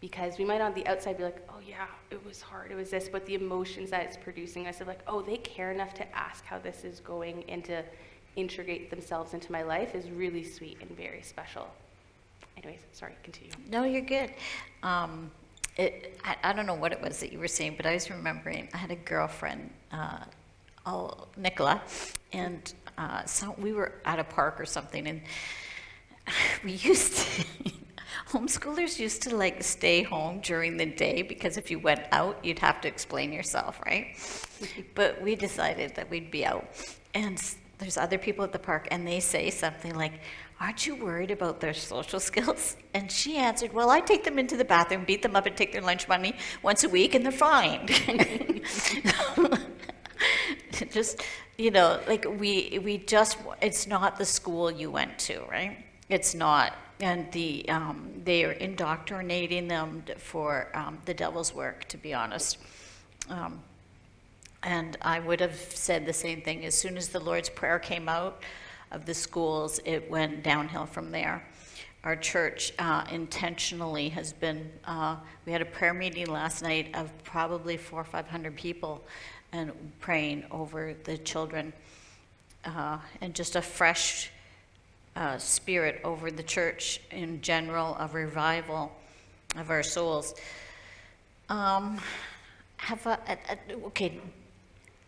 because 0.00 0.36
we 0.36 0.44
might 0.44 0.60
on 0.60 0.74
the 0.74 0.86
outside 0.86 1.16
be 1.16 1.22
like, 1.22 1.40
oh 1.48 1.60
yeah, 1.66 1.86
it 2.10 2.24
was 2.26 2.40
hard, 2.40 2.72
it 2.72 2.74
was 2.74 2.90
this, 2.90 3.08
but 3.08 3.24
the 3.26 3.34
emotions 3.34 3.90
that 3.90 4.02
it's 4.02 4.16
producing 4.16 4.66
us 4.66 4.80
of 4.80 4.88
like, 4.88 5.00
oh, 5.06 5.22
they 5.22 5.36
care 5.36 5.70
enough 5.70 5.94
to 5.94 6.16
ask 6.16 6.44
how 6.44 6.58
this 6.58 6.84
is 6.84 7.00
going 7.00 7.44
and 7.48 7.64
to 7.64 7.84
integrate 8.34 8.90
themselves 8.90 9.32
into 9.32 9.52
my 9.52 9.62
life 9.62 9.94
is 9.94 10.10
really 10.10 10.42
sweet 10.42 10.78
and 10.80 10.90
very 10.96 11.22
special. 11.22 11.68
Anyways, 12.56 12.80
sorry, 12.92 13.14
continue. 13.22 13.52
No, 13.70 13.84
you're 13.84 14.00
good. 14.00 14.34
Um, 14.82 15.30
it, 15.76 16.18
I, 16.24 16.36
I 16.42 16.52
don't 16.52 16.66
know 16.66 16.74
what 16.74 16.92
it 16.92 17.00
was 17.00 17.20
that 17.20 17.32
you 17.32 17.38
were 17.38 17.48
saying, 17.48 17.74
but 17.76 17.86
I 17.86 17.94
was 17.94 18.10
remembering 18.10 18.68
I 18.74 18.78
had 18.78 18.90
a 18.90 18.96
girlfriend, 18.96 19.70
uh, 19.92 20.18
Nicola, 21.36 21.80
and 22.32 22.74
uh, 22.98 23.24
so 23.24 23.54
we 23.58 23.72
were 23.72 23.94
at 24.04 24.18
a 24.18 24.24
park 24.24 24.60
or 24.60 24.66
something, 24.66 25.06
and 25.06 25.22
we 26.64 26.72
used 26.72 27.16
to. 27.16 27.44
Homeschoolers 28.28 28.98
used 28.98 29.22
to 29.22 29.36
like 29.36 29.62
stay 29.62 30.02
home 30.02 30.40
during 30.40 30.76
the 30.76 30.86
day 30.86 31.20
because 31.22 31.56
if 31.56 31.70
you 31.70 31.78
went 31.78 32.02
out, 32.12 32.42
you'd 32.42 32.58
have 32.60 32.80
to 32.82 32.88
explain 32.88 33.32
yourself, 33.32 33.80
right? 33.84 34.16
but 34.94 35.20
we 35.20 35.34
decided 35.34 35.94
that 35.96 36.08
we'd 36.08 36.30
be 36.30 36.44
out. 36.44 36.66
And 37.14 37.42
there's 37.78 37.98
other 37.98 38.16
people 38.16 38.44
at 38.44 38.52
the 38.52 38.58
park, 38.58 38.88
and 38.90 39.06
they 39.06 39.20
say 39.20 39.50
something 39.50 39.94
like, 39.94 40.12
Aren't 40.60 40.86
you 40.86 40.94
worried 40.94 41.32
about 41.32 41.58
their 41.58 41.74
social 41.74 42.20
skills? 42.20 42.76
And 42.94 43.10
she 43.10 43.36
answered, 43.36 43.72
Well, 43.72 43.90
I 43.90 44.00
take 44.00 44.22
them 44.22 44.38
into 44.38 44.56
the 44.56 44.64
bathroom, 44.64 45.04
beat 45.04 45.22
them 45.22 45.34
up, 45.34 45.46
and 45.46 45.56
take 45.56 45.72
their 45.72 45.82
lunch 45.82 46.06
money 46.06 46.36
once 46.62 46.84
a 46.84 46.88
week, 46.88 47.14
and 47.14 47.24
they're 47.24 47.32
fine. 47.32 47.88
just, 50.90 51.22
you 51.58 51.70
know, 51.70 52.00
like 52.06 52.24
we, 52.38 52.80
we 52.82 52.98
just, 52.98 53.38
it's 53.60 53.86
not 53.86 54.18
the 54.18 54.24
school 54.24 54.70
you 54.70 54.90
went 54.90 55.18
to, 55.20 55.42
right? 55.50 55.84
It's 56.08 56.34
not. 56.34 56.74
And 57.00 57.30
the, 57.32 57.68
um, 57.68 58.12
they 58.24 58.44
are 58.44 58.52
indoctrinating 58.52 59.68
them 59.68 60.04
for 60.18 60.68
um, 60.74 60.98
the 61.04 61.14
devil's 61.14 61.54
work, 61.54 61.84
to 61.88 61.96
be 61.96 62.14
honest. 62.14 62.58
Um, 63.28 63.60
and 64.62 64.96
I 65.02 65.18
would 65.18 65.40
have 65.40 65.56
said 65.56 66.06
the 66.06 66.12
same 66.12 66.42
thing. 66.42 66.64
As 66.64 66.74
soon 66.74 66.96
as 66.96 67.08
the 67.08 67.18
Lord's 67.18 67.48
Prayer 67.48 67.78
came 67.78 68.08
out 68.08 68.42
of 68.92 69.06
the 69.06 69.14
schools, 69.14 69.80
it 69.84 70.08
went 70.10 70.42
downhill 70.42 70.86
from 70.86 71.10
there. 71.10 71.42
Our 72.04 72.16
church 72.16 72.72
uh, 72.78 73.04
intentionally 73.10 74.08
has 74.10 74.32
been, 74.32 74.70
uh, 74.84 75.16
we 75.46 75.52
had 75.52 75.62
a 75.62 75.66
prayer 75.66 75.94
meeting 75.94 76.26
last 76.26 76.62
night 76.62 76.94
of 76.94 77.10
probably 77.24 77.76
four 77.76 78.00
or 78.00 78.04
500 78.04 78.56
people 78.56 79.04
and 79.52 79.72
praying 80.00 80.44
over 80.50 80.94
the 81.04 81.18
children. 81.18 81.72
Uh, 82.64 82.98
and 83.20 83.34
just 83.34 83.56
a 83.56 83.62
fresh 83.62 84.30
uh, 85.16 85.36
spirit 85.38 86.00
over 86.04 86.30
the 86.30 86.42
church 86.42 87.00
in 87.10 87.40
general, 87.42 87.96
a 87.98 88.08
revival 88.08 88.92
of 89.56 89.70
our 89.70 89.82
souls. 89.82 90.34
Um, 91.48 91.98
have 92.76 93.04
a, 93.06 93.18
a, 93.28 93.36
a- 93.72 93.86
okay, 93.86 94.18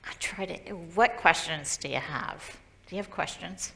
I 0.05 0.13
try 0.19 0.47
to, 0.47 0.75
what 0.95 1.17
questions 1.17 1.77
do 1.77 1.89
you 1.89 1.97
have? 1.97 2.45
Do 2.87 2.97
you 2.97 3.03
have 3.03 3.11
questions? 3.11 3.73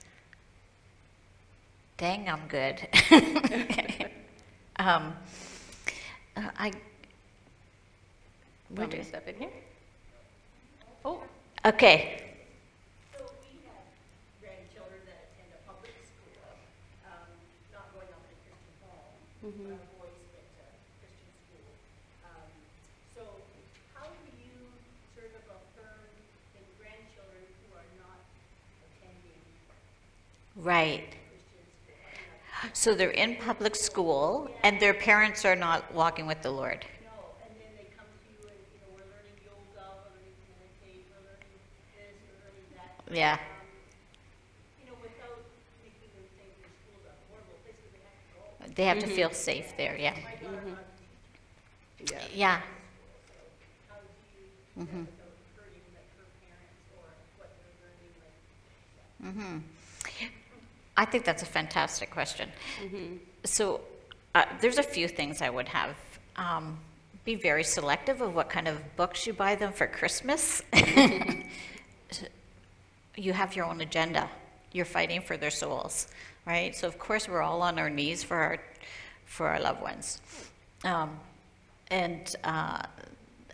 Dang, 1.96 2.28
I'm 2.28 2.46
good. 2.48 2.86
um, 4.76 5.14
uh, 6.36 6.42
I, 6.58 6.72
Want 8.76 8.92
me 8.92 8.98
to 8.98 9.04
step 9.04 9.26
in 9.26 9.34
here? 9.36 9.50
Oh, 11.08 11.22
okay, 11.64 12.20
right. 30.56 31.04
So 32.72 32.94
they're 32.94 33.10
in 33.10 33.36
public 33.36 33.74
school 33.76 34.50
and 34.62 34.78
their 34.80 34.94
parents 34.94 35.44
are 35.44 35.56
not 35.56 35.92
walking 35.94 36.26
with 36.26 36.42
the 36.42 36.50
Lord. 36.50 36.84
no, 37.04 37.10
and 37.42 37.54
then 37.60 37.70
they 37.76 37.88
come 37.96 38.06
to 38.06 38.28
you 38.28 38.48
and, 38.48 38.58
you 38.74 38.80
know, 38.82 38.90
we're 38.94 39.08
learning 39.08 39.38
yoga, 39.44 39.86
we're 39.96 40.10
learning 40.12 40.34
to 40.34 40.46
meditate, 40.52 41.06
we're 41.10 41.24
learning 41.24 41.54
this, 41.94 42.18
we're 42.26 42.40
learning 42.44 42.68
that. 42.74 42.97
Yeah. 42.97 42.97
Um, 42.97 42.97
You 42.97 42.97
know, 42.97 42.97
without 42.97 42.97
making 42.97 42.97
them 42.97 42.97
think 42.97 42.97
their 42.97 42.97
school's 42.97 42.97
a 42.97 42.97
horrible 42.97 42.97
place 42.97 42.97
because 48.68 48.74
they 48.74 48.84
have 48.84 48.98
to. 48.98 49.06
To 49.06 49.12
feel 49.12 49.30
safe 49.30 49.76
there, 49.76 49.96
yeah. 49.96 50.14
Mm-hmm. 50.14 50.74
Yeah. 52.10 52.18
Yeah. 52.34 52.60
how 52.60 52.64
do 53.96 54.02
you 54.38 54.46
do 54.78 54.78
that 54.78 54.94
without 54.94 55.26
hurting 55.56 55.82
like 55.94 56.10
her 56.16 56.24
parents 56.40 56.86
or 56.94 57.02
what 57.38 57.50
they're 57.58 57.74
learning 57.82 58.14
like 58.20 58.36
I 60.96 61.04
think 61.04 61.24
that's 61.24 61.42
a 61.42 61.46
fantastic 61.46 62.10
question. 62.10 62.48
Mm-hmm. 62.82 63.16
So 63.44 63.80
uh, 64.34 64.44
there's 64.60 64.78
a 64.78 64.82
few 64.82 65.08
things 65.08 65.42
I 65.42 65.50
would 65.50 65.68
have. 65.68 65.96
Um, 66.36 66.78
be 67.24 67.34
very 67.34 67.64
selective 67.64 68.20
of 68.20 68.34
what 68.34 68.48
kind 68.48 68.68
of 68.68 68.96
books 68.96 69.26
you 69.26 69.32
buy 69.32 69.54
them 69.54 69.72
for 69.72 69.86
Christmas. 69.86 70.62
you 73.18 73.32
have 73.32 73.56
your 73.56 73.66
own 73.66 73.80
agenda. 73.80 74.28
You're 74.72 74.84
fighting 74.84 75.20
for 75.20 75.36
their 75.36 75.50
souls, 75.50 76.08
right? 76.46 76.74
So 76.74 76.86
of 76.86 76.98
course 76.98 77.28
we're 77.28 77.42
all 77.42 77.62
on 77.62 77.78
our 77.78 77.90
knees 77.90 78.22
for 78.22 78.36
our 78.36 78.58
for 79.24 79.48
our 79.48 79.60
loved 79.60 79.82
ones. 79.82 80.22
Um, 80.84 81.18
and 81.90 82.34
uh, 82.44 82.82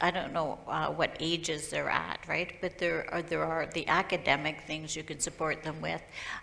I 0.00 0.10
don't 0.10 0.32
know 0.32 0.58
uh, 0.68 0.88
what 0.88 1.16
ages 1.18 1.68
they're 1.68 1.88
at, 1.88 2.20
right? 2.28 2.52
But 2.60 2.78
there 2.78 3.12
are 3.12 3.22
there 3.22 3.44
are 3.44 3.66
the 3.66 3.86
academic 3.88 4.60
things 4.62 4.94
you 4.94 5.02
can 5.02 5.18
support 5.18 5.62
them 5.62 5.80
with. 5.80 6.02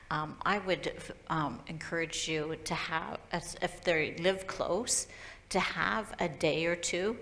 Um, 0.09 0.36
I 0.41 0.59
would 0.59 0.91
um, 1.30 1.59
encourage 1.67 2.28
you 2.28 2.57
to 2.63 2.74
have, 2.74 3.19
if 3.34 3.84
they 3.84 4.15
live 4.17 4.47
close, 4.47 5.07
to 5.49 5.59
have 5.59 6.13
a 6.19 6.28
day 6.28 6.65
or 6.65 6.76
two 6.76 7.17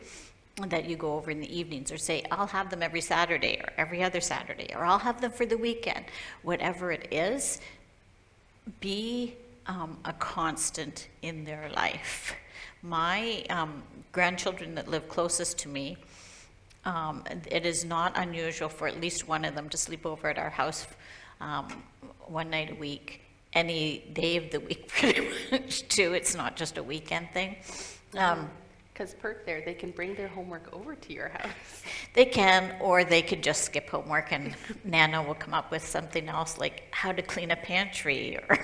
that 0.68 0.90
you 0.90 0.98
go 0.98 1.14
over 1.14 1.32
in 1.32 1.40
the 1.40 1.58
evenings, 1.58 1.92
or 1.92 1.98
say, 1.98 2.24
I'll 2.32 2.48
have 2.48 2.70
them 2.70 2.84
every 2.84 3.02
Saturday 3.02 3.62
or 3.64 3.70
every 3.78 4.04
other 4.04 4.20
Saturday, 4.20 4.74
or 4.76 4.84
I'll 4.84 5.00
have 5.00 5.22
them 5.22 5.32
for 5.32 5.46
the 5.46 5.58
weekend. 5.58 6.06
Whatever 6.44 6.92
it 6.92 7.08
is, 7.12 7.62
be 8.82 9.36
um, 9.68 9.98
a 10.06 10.14
constant 10.14 11.08
in 11.22 11.46
their 11.46 11.70
life. 11.76 12.36
My 12.82 13.46
um, 13.50 13.84
grandchildren 14.12 14.76
that 14.76 14.88
live 14.88 15.08
closest 15.08 15.58
to 15.60 15.70
me, 15.70 15.98
um, 16.86 17.24
it 17.50 17.66
is 17.66 17.86
not 17.86 18.14
unusual 18.16 18.70
for 18.70 18.88
at 18.88 19.00
least 19.00 19.28
one 19.28 19.46
of 19.46 19.56
them 19.56 19.70
to 19.70 19.78
sleep 19.78 20.06
over 20.06 20.30
at 20.30 20.38
our 20.38 20.50
house 20.50 20.88
um, 21.42 21.84
one 22.28 22.50
night 22.50 22.72
a 22.72 22.76
week, 22.76 23.22
any 23.54 24.10
day 24.14 24.38
of 24.38 24.50
the 24.52 24.60
week, 24.60 24.88
pretty 24.98 25.28
much, 25.52 25.88
too. 25.88 26.14
It's 26.14 26.36
not 26.36 26.56
just 26.56 26.78
a 26.78 26.84
weekend 26.84 27.30
thing. 27.32 27.56
Because 29.00 29.14
perk 29.14 29.46
there, 29.46 29.62
they 29.62 29.76
can 29.76 29.92
bring 29.92 30.14
their 30.16 30.28
homework 30.28 30.74
over 30.74 30.94
to 30.94 31.14
your 31.14 31.30
house. 31.30 31.84
They 32.16 32.26
can, 32.26 32.76
or 32.82 33.06
they 33.06 33.22
could 33.22 33.42
just 33.42 33.64
skip 33.64 33.90
homework 33.90 34.34
and 34.34 34.56
Nana 34.84 35.24
will 35.24 35.36
come 35.36 35.54
up 35.54 35.72
with 35.72 35.88
something 35.88 36.28
else 36.28 36.58
like 36.58 36.84
how 36.92 37.14
to 37.14 37.22
clean 37.22 37.52
a 37.52 37.56
pantry 37.56 38.38
or 38.50 38.60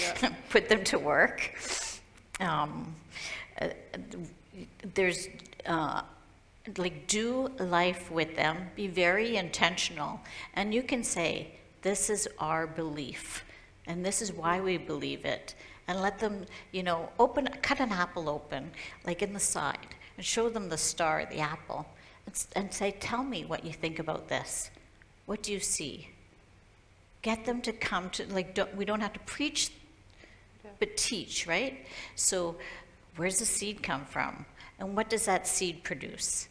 Yeah. 0.00 0.30
put 0.48 0.70
them 0.70 0.84
to 0.84 0.98
work. 0.98 1.54
Um, 2.40 2.94
uh, 3.60 3.68
there's, 4.94 5.28
uh, 5.66 6.00
like, 6.78 7.06
do 7.06 7.48
life 7.58 8.10
with 8.10 8.36
them, 8.36 8.70
be 8.74 8.86
very 8.86 9.36
intentional. 9.36 10.20
And 10.54 10.72
you 10.72 10.82
can 10.82 11.04
say, 11.04 11.48
this 11.82 12.08
is 12.08 12.26
our 12.38 12.66
belief, 12.66 13.44
and 13.86 14.02
this 14.02 14.22
is 14.22 14.32
why 14.32 14.62
we 14.62 14.78
believe 14.78 15.26
it. 15.26 15.54
And 15.88 16.00
let 16.00 16.18
them, 16.18 16.44
you 16.70 16.82
know, 16.82 17.08
open, 17.18 17.48
cut 17.62 17.80
an 17.80 17.90
apple 17.90 18.28
open, 18.28 18.70
like 19.04 19.22
in 19.22 19.32
the 19.32 19.40
side, 19.40 19.96
and 20.16 20.24
show 20.24 20.48
them 20.48 20.68
the 20.68 20.78
star, 20.78 21.26
the 21.30 21.40
apple, 21.40 21.86
and, 22.26 22.46
and 22.54 22.72
say, 22.72 22.92
tell 23.00 23.24
me 23.24 23.44
what 23.44 23.64
you 23.64 23.72
think 23.72 23.98
about 23.98 24.28
this. 24.28 24.70
What 25.26 25.42
do 25.42 25.52
you 25.52 25.60
see? 25.60 26.08
Get 27.22 27.44
them 27.44 27.60
to 27.62 27.72
come 27.72 28.10
to, 28.10 28.26
like, 28.32 28.54
don't, 28.54 28.76
we 28.76 28.84
don't 28.84 29.00
have 29.00 29.14
to 29.14 29.20
preach 29.20 29.70
but 30.78 30.96
teach, 30.96 31.46
right? 31.46 31.84
So, 32.14 32.56
where's 33.16 33.38
the 33.38 33.44
seed 33.44 33.82
come 33.82 34.04
from? 34.04 34.44
And 34.78 34.96
what 34.96 35.10
does 35.10 35.24
that 35.24 35.46
seed 35.46 35.82
produce? 35.82 36.48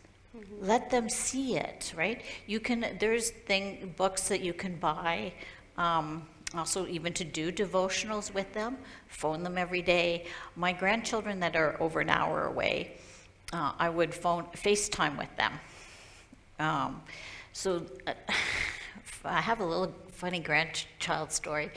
Let 0.62 0.90
them 0.90 1.10
see 1.10 1.58
it, 1.58 1.94
right? 1.96 2.22
You 2.46 2.60
can, 2.60 2.86
there's 3.00 3.32
thing, 3.32 3.94
books 3.98 4.28
that 4.28 4.42
you 4.42 4.54
can 4.54 4.76
buy, 4.76 5.34
um, 5.78 6.28
also 6.56 6.88
even 6.88 7.14
to 7.14 7.24
do 7.24 7.52
devotionals 7.52 8.34
with 8.34 8.54
them, 8.54 8.78
phone 9.08 9.43
them 9.43 9.58
every 9.58 9.82
day. 9.82 10.26
My 10.56 10.72
grandchildren 10.72 11.39
that 11.41 11.56
are 11.56 11.82
over 11.82 12.00
an 12.00 12.10
hour 12.10 12.45
away, 12.45 12.93
uh, 13.54 13.74
I 13.78 13.89
would 13.89 14.14
phone, 14.14 14.45
FaceTime 14.56 15.18
with 15.18 15.36
them. 15.36 15.54
Um, 16.60 17.02
so 17.54 17.86
uh, 18.06 18.14
I 19.26 19.41
have 19.41 19.60
a 19.60 19.66
little 19.66 19.93
funny 20.10 20.39
grandchild 20.39 21.32
story. 21.32 21.70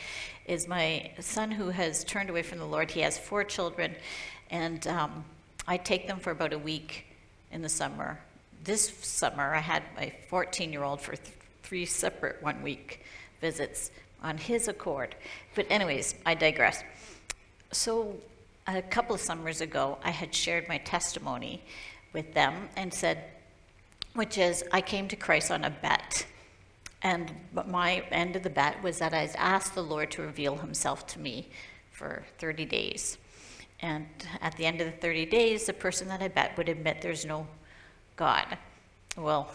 Is 0.47 0.69
my 0.69 1.11
son 1.21 1.51
who 1.51 1.71
has 1.71 2.05
turned 2.05 2.31
away 2.31 2.43
from 2.43 2.59
the 2.59 2.65
Lord? 2.65 2.91
He 2.91 3.01
has 3.01 3.19
four 3.19 3.45
children, 3.45 3.95
and 4.51 4.87
um, 4.87 5.25
I 5.67 5.77
take 5.77 6.07
them 6.07 6.19
for 6.19 6.31
about 6.31 6.53
a 6.53 6.59
week 6.59 7.07
in 7.53 7.63
the 7.63 7.69
summer. 7.69 8.19
This 8.63 8.89
summer, 8.99 9.55
I 9.55 9.61
had 9.61 9.83
my 9.97 10.13
14-year-old 10.31 11.01
for 11.01 11.17
th- 11.17 11.37
three 11.63 11.87
separate 11.87 12.43
one-week 12.43 13.05
visits 13.41 13.91
on 14.23 14.39
his 14.39 14.69
accord. 14.69 15.15
But 15.55 15.67
anyways, 15.71 16.15
I 16.27 16.35
digress. 16.35 16.83
So 17.73 18.17
a 18.67 18.83
couple 18.83 19.15
of 19.15 19.21
summers 19.21 19.61
ago, 19.61 19.99
I 20.05 20.11
had 20.11 20.35
shared 20.35 20.69
my 20.69 20.79
testimony 20.79 21.63
with 22.13 22.35
them 22.35 22.69
and 22.77 22.93
said, 22.93 23.25
which 24.15 24.39
is 24.39 24.65
I 24.73 24.81
came 24.81 25.09
to 25.09 25.17
Christ 25.17 25.51
on 25.51 25.65
a 25.65 25.71
bet. 25.71 26.27
And 27.03 27.33
my 27.67 28.03
end 28.11 28.37
of 28.37 28.43
the 28.43 28.51
bet 28.51 28.83
was 28.83 28.99
that 28.99 29.15
I 29.15 29.31
asked 29.37 29.75
the 29.75 29.83
Lord 29.83 30.11
to 30.13 30.23
reveal 30.23 30.57
himself 30.57 31.07
to 31.09 31.19
me 31.19 31.49
for 31.93 32.25
30 32.39 32.65
days. 32.67 33.19
And 33.81 34.07
at 34.43 34.57
the 34.57 34.67
end 34.67 34.81
of 34.81 34.87
the 34.87 34.99
30 34.99 35.27
days, 35.27 35.67
the 35.67 35.73
person 35.73 36.09
that 36.09 36.21
I 36.21 36.29
bet 36.29 36.57
would 36.59 36.69
admit 36.69 37.01
there's 37.01 37.25
no 37.25 37.47
God. 38.17 38.59
Well, 39.17 39.51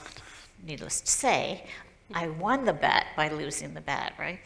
needless 0.66 1.02
to 1.02 1.12
say, 1.12 1.66
I 2.14 2.28
won 2.28 2.66
the 2.66 2.74
bet 2.74 3.08
by 3.16 3.30
losing 3.30 3.74
the 3.74 3.82
bet, 3.82 4.14
right? 4.20 4.40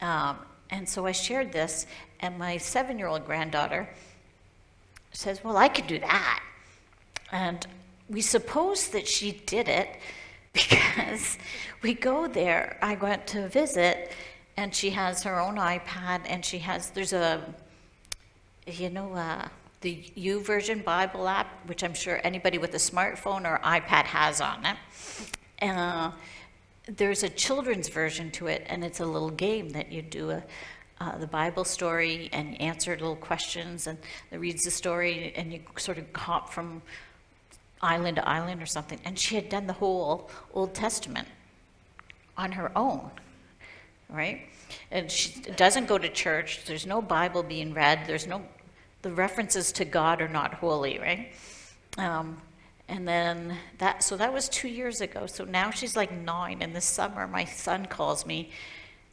Um, 0.00 0.38
and 0.70 0.88
so 0.88 1.06
I 1.06 1.12
shared 1.12 1.52
this, 1.52 1.86
and 2.20 2.38
my 2.38 2.56
seven 2.56 2.98
year 2.98 3.08
old 3.08 3.26
granddaughter 3.26 3.88
says, 5.12 5.44
Well, 5.44 5.56
I 5.56 5.68
could 5.68 5.86
do 5.86 5.98
that. 5.98 6.42
And 7.32 7.66
we 8.08 8.20
suppose 8.20 8.88
that 8.88 9.06
she 9.08 9.32
did 9.46 9.68
it 9.68 9.88
because 10.52 11.38
we 11.82 11.94
go 11.94 12.26
there. 12.26 12.78
I 12.80 12.94
went 12.94 13.26
to 13.28 13.48
visit, 13.48 14.12
and 14.56 14.74
she 14.74 14.90
has 14.90 15.22
her 15.24 15.40
own 15.40 15.56
iPad, 15.56 16.22
and 16.26 16.44
she 16.44 16.58
has, 16.58 16.90
there's 16.90 17.12
a, 17.12 17.42
you 18.66 18.90
know, 18.90 19.12
uh, 19.12 19.48
the 19.80 20.02
YouVersion 20.16 20.82
Bible 20.82 21.28
app, 21.28 21.68
which 21.68 21.84
I'm 21.84 21.92
sure 21.92 22.20
anybody 22.24 22.56
with 22.56 22.72
a 22.74 22.78
smartphone 22.78 23.44
or 23.44 23.58
iPad 23.58 24.04
has 24.04 24.40
on 24.40 24.64
it. 24.64 24.76
Uh, 25.60 26.10
there's 26.86 27.22
a 27.22 27.28
children's 27.28 27.88
version 27.88 28.30
to 28.32 28.46
it, 28.46 28.64
and 28.68 28.84
it's 28.84 29.00
a 29.00 29.06
little 29.06 29.30
game 29.30 29.70
that 29.70 29.90
you 29.90 30.02
do 30.02 30.30
a, 30.30 30.42
uh, 31.00 31.18
the 31.18 31.26
Bible 31.26 31.64
story 31.64 32.28
and 32.32 32.60
answer 32.60 32.92
little 32.92 33.16
questions, 33.16 33.86
and 33.86 33.98
it 34.30 34.38
reads 34.38 34.62
the 34.62 34.70
story, 34.70 35.32
and 35.34 35.52
you 35.52 35.60
sort 35.76 35.98
of 35.98 36.04
hop 36.14 36.50
from 36.50 36.82
island 37.80 38.16
to 38.16 38.28
island 38.28 38.62
or 38.62 38.66
something. 38.66 38.98
And 39.04 39.18
she 39.18 39.34
had 39.34 39.48
done 39.48 39.66
the 39.66 39.72
whole 39.72 40.30
Old 40.52 40.74
Testament 40.74 41.28
on 42.36 42.52
her 42.52 42.76
own, 42.76 43.10
right? 44.08 44.42
And 44.90 45.10
she 45.10 45.40
doesn't 45.40 45.86
go 45.86 45.98
to 45.98 46.08
church. 46.08 46.64
There's 46.66 46.86
no 46.86 47.00
Bible 47.00 47.42
being 47.42 47.74
read. 47.74 48.06
There's 48.06 48.26
no, 48.26 48.42
the 49.02 49.12
references 49.12 49.72
to 49.72 49.84
God 49.84 50.20
are 50.20 50.28
not 50.28 50.54
holy, 50.54 50.98
right? 50.98 51.32
Um, 51.98 52.40
and 52.88 53.08
then 53.08 53.56
that, 53.78 54.02
so 54.02 54.16
that 54.16 54.32
was 54.32 54.48
two 54.48 54.68
years 54.68 55.00
ago. 55.00 55.26
So 55.26 55.44
now 55.44 55.70
she's 55.70 55.96
like 55.96 56.12
nine. 56.12 56.58
And 56.60 56.74
this 56.74 56.84
summer, 56.84 57.26
my 57.26 57.44
son 57.44 57.86
calls 57.86 58.26
me 58.26 58.50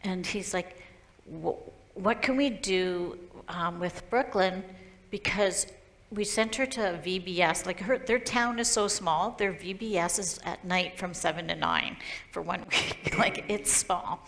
and 0.03 0.25
he's 0.25 0.53
like, 0.53 0.77
What 1.25 2.21
can 2.21 2.35
we 2.35 2.49
do 2.49 3.17
um, 3.47 3.79
with 3.79 4.09
Brooklyn? 4.09 4.63
Because 5.09 5.67
we 6.11 6.25
sent 6.25 6.55
her 6.55 6.65
to 6.65 6.99
VBS. 7.03 7.65
Like 7.65 7.79
her, 7.79 7.97
their 7.97 8.19
town 8.19 8.59
is 8.59 8.67
so 8.67 8.87
small, 8.87 9.31
their 9.31 9.53
VBS 9.53 10.19
is 10.19 10.39
at 10.43 10.63
night 10.65 10.97
from 10.97 11.13
seven 11.13 11.47
to 11.47 11.55
nine 11.55 11.97
for 12.31 12.41
one 12.41 12.65
week. 12.71 13.17
like 13.17 13.45
it's 13.47 13.71
small. 13.71 14.27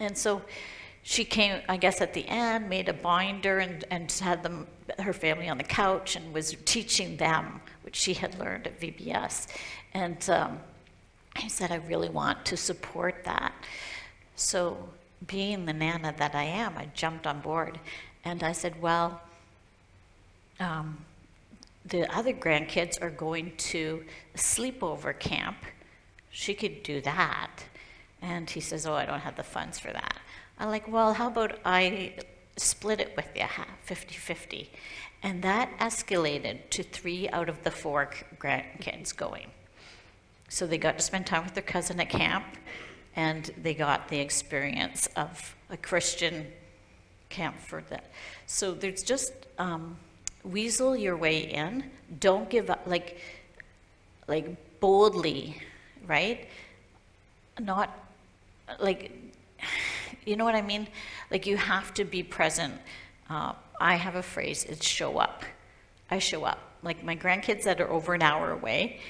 And 0.00 0.18
so 0.18 0.42
she 1.02 1.24
came, 1.24 1.60
I 1.68 1.76
guess, 1.76 2.00
at 2.00 2.14
the 2.14 2.26
end, 2.28 2.68
made 2.68 2.88
a 2.88 2.92
binder 2.92 3.58
and, 3.58 3.84
and 3.90 4.10
had 4.10 4.42
them, 4.42 4.66
her 4.98 5.12
family 5.12 5.48
on 5.48 5.58
the 5.58 5.64
couch 5.64 6.16
and 6.16 6.32
was 6.32 6.56
teaching 6.64 7.16
them, 7.16 7.60
which 7.82 7.96
she 7.96 8.14
had 8.14 8.38
learned 8.38 8.66
at 8.66 8.80
VBS. 8.80 9.48
And 9.94 10.28
um, 10.30 10.60
I 11.36 11.48
said, 11.48 11.70
I 11.70 11.76
really 11.76 12.08
want 12.08 12.44
to 12.46 12.56
support 12.56 13.24
that. 13.24 13.52
So, 14.36 14.88
being 15.26 15.66
the 15.66 15.72
Nana 15.72 16.14
that 16.18 16.34
I 16.34 16.44
am, 16.44 16.76
I 16.76 16.88
jumped 16.94 17.26
on 17.26 17.40
board 17.40 17.78
and 18.24 18.42
I 18.42 18.52
said, 18.52 18.80
Well, 18.80 19.20
um, 20.60 21.04
the 21.84 22.12
other 22.14 22.32
grandkids 22.32 23.00
are 23.02 23.10
going 23.10 23.52
to 23.56 24.04
sleepover 24.36 25.18
camp. 25.18 25.58
She 26.30 26.54
could 26.54 26.82
do 26.82 27.00
that. 27.02 27.50
And 28.20 28.48
he 28.48 28.60
says, 28.60 28.86
Oh, 28.86 28.94
I 28.94 29.04
don't 29.04 29.20
have 29.20 29.36
the 29.36 29.42
funds 29.42 29.78
for 29.78 29.92
that. 29.92 30.18
I'm 30.58 30.68
like, 30.68 30.90
Well, 30.90 31.14
how 31.14 31.28
about 31.28 31.58
I 31.64 32.14
split 32.56 33.00
it 33.00 33.14
with 33.16 33.28
you, 33.34 33.46
50 33.84 34.14
50? 34.14 34.70
And 35.22 35.42
that 35.42 35.70
escalated 35.78 36.68
to 36.70 36.82
three 36.82 37.28
out 37.28 37.48
of 37.48 37.62
the 37.62 37.70
four 37.70 38.10
grandkids 38.38 39.16
going. 39.16 39.48
So 40.48 40.66
they 40.66 40.78
got 40.78 40.98
to 40.98 41.04
spend 41.04 41.26
time 41.26 41.44
with 41.44 41.54
their 41.54 41.62
cousin 41.62 42.00
at 42.00 42.10
camp, 42.10 42.44
and 43.14 43.50
they 43.62 43.74
got 43.74 44.08
the 44.08 44.18
experience 44.18 45.08
of 45.16 45.54
a 45.70 45.76
Christian 45.76 46.48
camp 47.28 47.58
for 47.58 47.82
that. 47.88 48.10
So 48.46 48.72
there's 48.72 49.02
just 49.02 49.32
um, 49.58 49.96
weasel 50.44 50.96
your 50.96 51.16
way 51.16 51.38
in. 51.38 51.84
Don't 52.20 52.50
give 52.50 52.68
up, 52.68 52.82
like, 52.86 53.18
like 54.28 54.80
boldly, 54.80 55.56
right? 56.06 56.48
Not 57.60 57.96
like, 58.80 59.12
you 60.26 60.36
know 60.36 60.44
what 60.44 60.54
I 60.54 60.62
mean? 60.62 60.88
Like 61.30 61.46
you 61.46 61.56
have 61.56 61.94
to 61.94 62.04
be 62.04 62.22
present. 62.22 62.74
Uh, 63.30 63.54
I 63.82 63.96
have 63.96 64.14
a 64.14 64.22
phrase: 64.22 64.64
it's 64.64 64.86
show 64.86 65.18
up. 65.18 65.44
I 66.10 66.18
show 66.18 66.44
up. 66.44 66.60
like 66.82 67.02
my 67.04 67.16
grandkids 67.16 67.64
that 67.64 67.80
are 67.80 67.90
over 67.90 68.14
an 68.14 68.22
hour 68.22 68.52
away, 68.52 69.00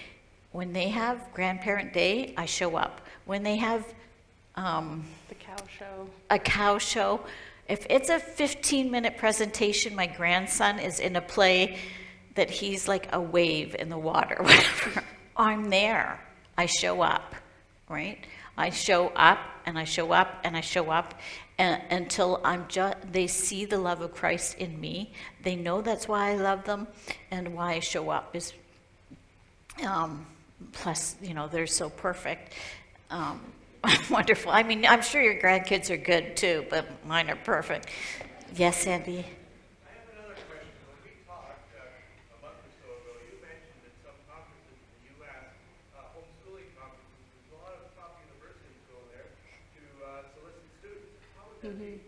when 0.53 0.73
they 0.73 0.89
have 0.89 1.19
grandparent 1.35 1.93
day, 1.93 2.35
I 2.37 2.47
show 2.47 2.77
up. 2.77 3.01
When 3.27 3.43
they 3.43 3.57
have 3.57 3.85
um, 4.55 5.05
The 5.29 5.35
cow 5.35 5.57
show. 5.79 6.09
a 6.31 6.39
cow 6.39 6.79
show, 6.79 7.21
if 7.69 7.87
it's 7.89 8.09
a 8.09 8.19
15 8.19 8.91
minute 8.91 9.17
presentation, 9.19 9.95
my 9.95 10.07
grandson 10.07 10.79
is 10.79 11.01
in 11.01 11.17
a 11.17 11.21
play 11.21 11.79
that 12.35 12.51
he's 12.51 12.89
like 12.89 13.09
a 13.13 13.21
wave 13.21 13.75
in 13.79 13.89
the 13.89 13.99
water, 13.99 14.37
whatever, 14.41 15.05
I'm 15.37 15.71
there. 15.71 16.21
I 16.57 16.67
show 16.67 17.01
up, 17.03 17.35
right? 17.89 18.19
I 18.57 18.71
show 18.71 19.09
up 19.17 19.39
and 19.67 19.79
I 19.79 19.85
show 19.85 20.13
up 20.13 20.41
and 20.45 20.57
I 20.57 20.61
show 20.61 20.91
up 20.91 21.15
until 21.59 22.41
I'm 22.45 22.67
just, 22.69 22.97
they 23.13 23.27
see 23.27 23.65
the 23.65 23.79
love 23.79 24.01
of 24.01 24.13
Christ 24.15 24.59
in 24.59 24.81
me. 24.81 25.13
They 25.43 25.57
know 25.57 25.81
that's 25.81 26.09
why 26.09 26.31
I 26.33 26.35
love 26.37 26.65
them 26.65 26.89
and 27.31 27.55
why 27.55 27.75
I 27.75 27.81
show 27.81 28.11
up 28.11 28.35
is 28.35 28.53
um, 29.87 30.27
plus, 30.73 31.17
you 31.23 31.35
know, 31.35 31.49
they're 31.49 31.67
so 31.67 31.91
perfect. 31.91 32.53
Um, 33.11 33.41
wonderful. 34.11 34.53
I 34.53 34.63
mean, 34.63 34.87
I'm 34.87 35.03
sure 35.03 35.23
your 35.23 35.41
grandkids 35.41 35.91
are 35.91 35.97
good 35.97 36.37
too, 36.37 36.65
but 36.71 36.87
mine 37.07 37.31
are 37.31 37.37
perfect. 37.37 37.89
Yes, 38.55 38.87
Andy? 38.87 39.19
I 39.19 39.91
have 39.97 40.07
another 40.13 40.39
question. 40.47 40.77
When 40.87 40.99
we 41.03 41.11
talked 41.27 41.73
uh, 41.75 41.83
a 41.83 42.39
month 42.45 42.63
or 42.63 42.73
so 42.79 42.87
ago, 42.95 43.13
you 43.27 43.41
mentioned 43.43 43.81
that 43.83 43.97
some 44.05 44.19
conferences 44.29 44.77
in 44.77 44.87
the 44.93 45.25
U.S., 45.25 45.51
uh, 45.97 46.15
homeschooling 46.15 46.69
conferences, 46.79 47.27
there's 47.33 47.59
a 47.59 47.61
lot 47.65 47.75
of 47.81 47.91
top 47.97 48.21
universities 48.23 48.77
go 48.93 49.03
there 49.11 49.35
to 49.35 49.83
uh, 50.05 50.23
solicit 50.37 50.63
be? 51.71 52.01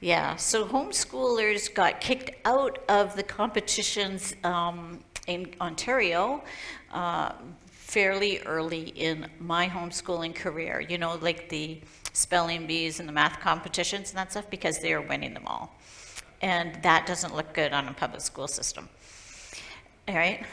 Yeah, 0.00 0.36
so 0.36 0.66
homeschoolers 0.66 1.72
got 1.72 2.00
kicked 2.00 2.30
out 2.44 2.78
of 2.88 3.16
the 3.16 3.22
competitions 3.22 4.34
um, 4.44 5.00
in 5.26 5.54
Ontario 5.60 6.42
uh, 6.92 7.32
fairly 7.70 8.40
early 8.40 8.88
in 8.88 9.26
my 9.40 9.68
homeschooling 9.68 10.34
career. 10.34 10.80
You 10.80 10.98
know, 10.98 11.16
like 11.22 11.48
the 11.48 11.80
spelling 12.12 12.66
bees 12.66 13.00
and 13.00 13.08
the 13.08 13.12
math 13.12 13.40
competitions 13.40 14.10
and 14.10 14.18
that 14.18 14.30
stuff, 14.30 14.50
because 14.50 14.80
they 14.80 14.92
are 14.92 15.00
winning 15.00 15.32
them 15.32 15.46
all. 15.46 15.74
And 16.42 16.80
that 16.82 17.06
doesn't 17.06 17.34
look 17.34 17.54
good 17.54 17.72
on 17.72 17.88
a 17.88 17.94
public 17.94 18.20
school 18.20 18.48
system. 18.48 18.88
All 20.08 20.14
right, 20.14 20.44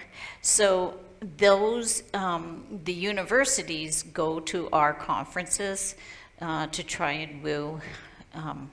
so 0.42 0.98
those, 1.38 2.04
um, 2.14 2.80
the 2.86 2.94
universities 2.94 4.04
go 4.04 4.40
to 4.40 4.70
our 4.72 4.94
conferences 4.94 5.96
uh, 6.42 6.68
to 6.68 6.84
try 6.84 7.12
and 7.12 7.44
woo 7.44 7.80
um, 8.34 8.72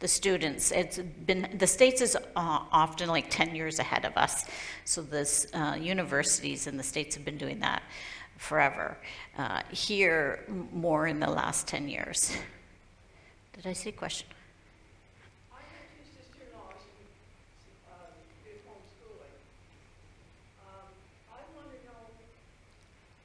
the 0.00 0.08
students. 0.08 0.70
It's 0.72 0.98
been, 0.98 1.48
the 1.58 1.66
States 1.66 2.00
is 2.00 2.16
uh, 2.16 2.20
often 2.36 3.08
like 3.08 3.28
10 3.30 3.54
years 3.54 3.78
ahead 3.78 4.04
of 4.04 4.16
us. 4.16 4.46
So 4.84 5.02
this, 5.02 5.46
uh, 5.52 5.76
universities 5.80 6.66
in 6.66 6.76
the 6.76 6.82
States 6.82 7.14
have 7.16 7.24
been 7.24 7.38
doing 7.38 7.60
that 7.60 7.82
forever. 8.38 8.96
Uh, 9.36 9.60
Here, 9.70 10.44
more 10.72 11.06
in 11.06 11.20
the 11.20 11.28
last 11.30 11.66
10 11.68 11.88
years. 11.88 12.36
Did 13.52 13.66
I 13.66 13.74
see 13.74 13.90
a 13.90 13.92
question? 13.92 14.26
I 15.52 15.60
have 15.60 15.84
two 15.92 16.08
sister-in-laws 16.16 16.80
who, 16.80 17.04
um, 17.92 18.08
did 18.40 18.64
homeschooling. 18.64 19.36
Um, 20.64 20.88
I 21.28 21.44
want 21.52 21.68
to 21.68 21.78
know, 21.84 22.08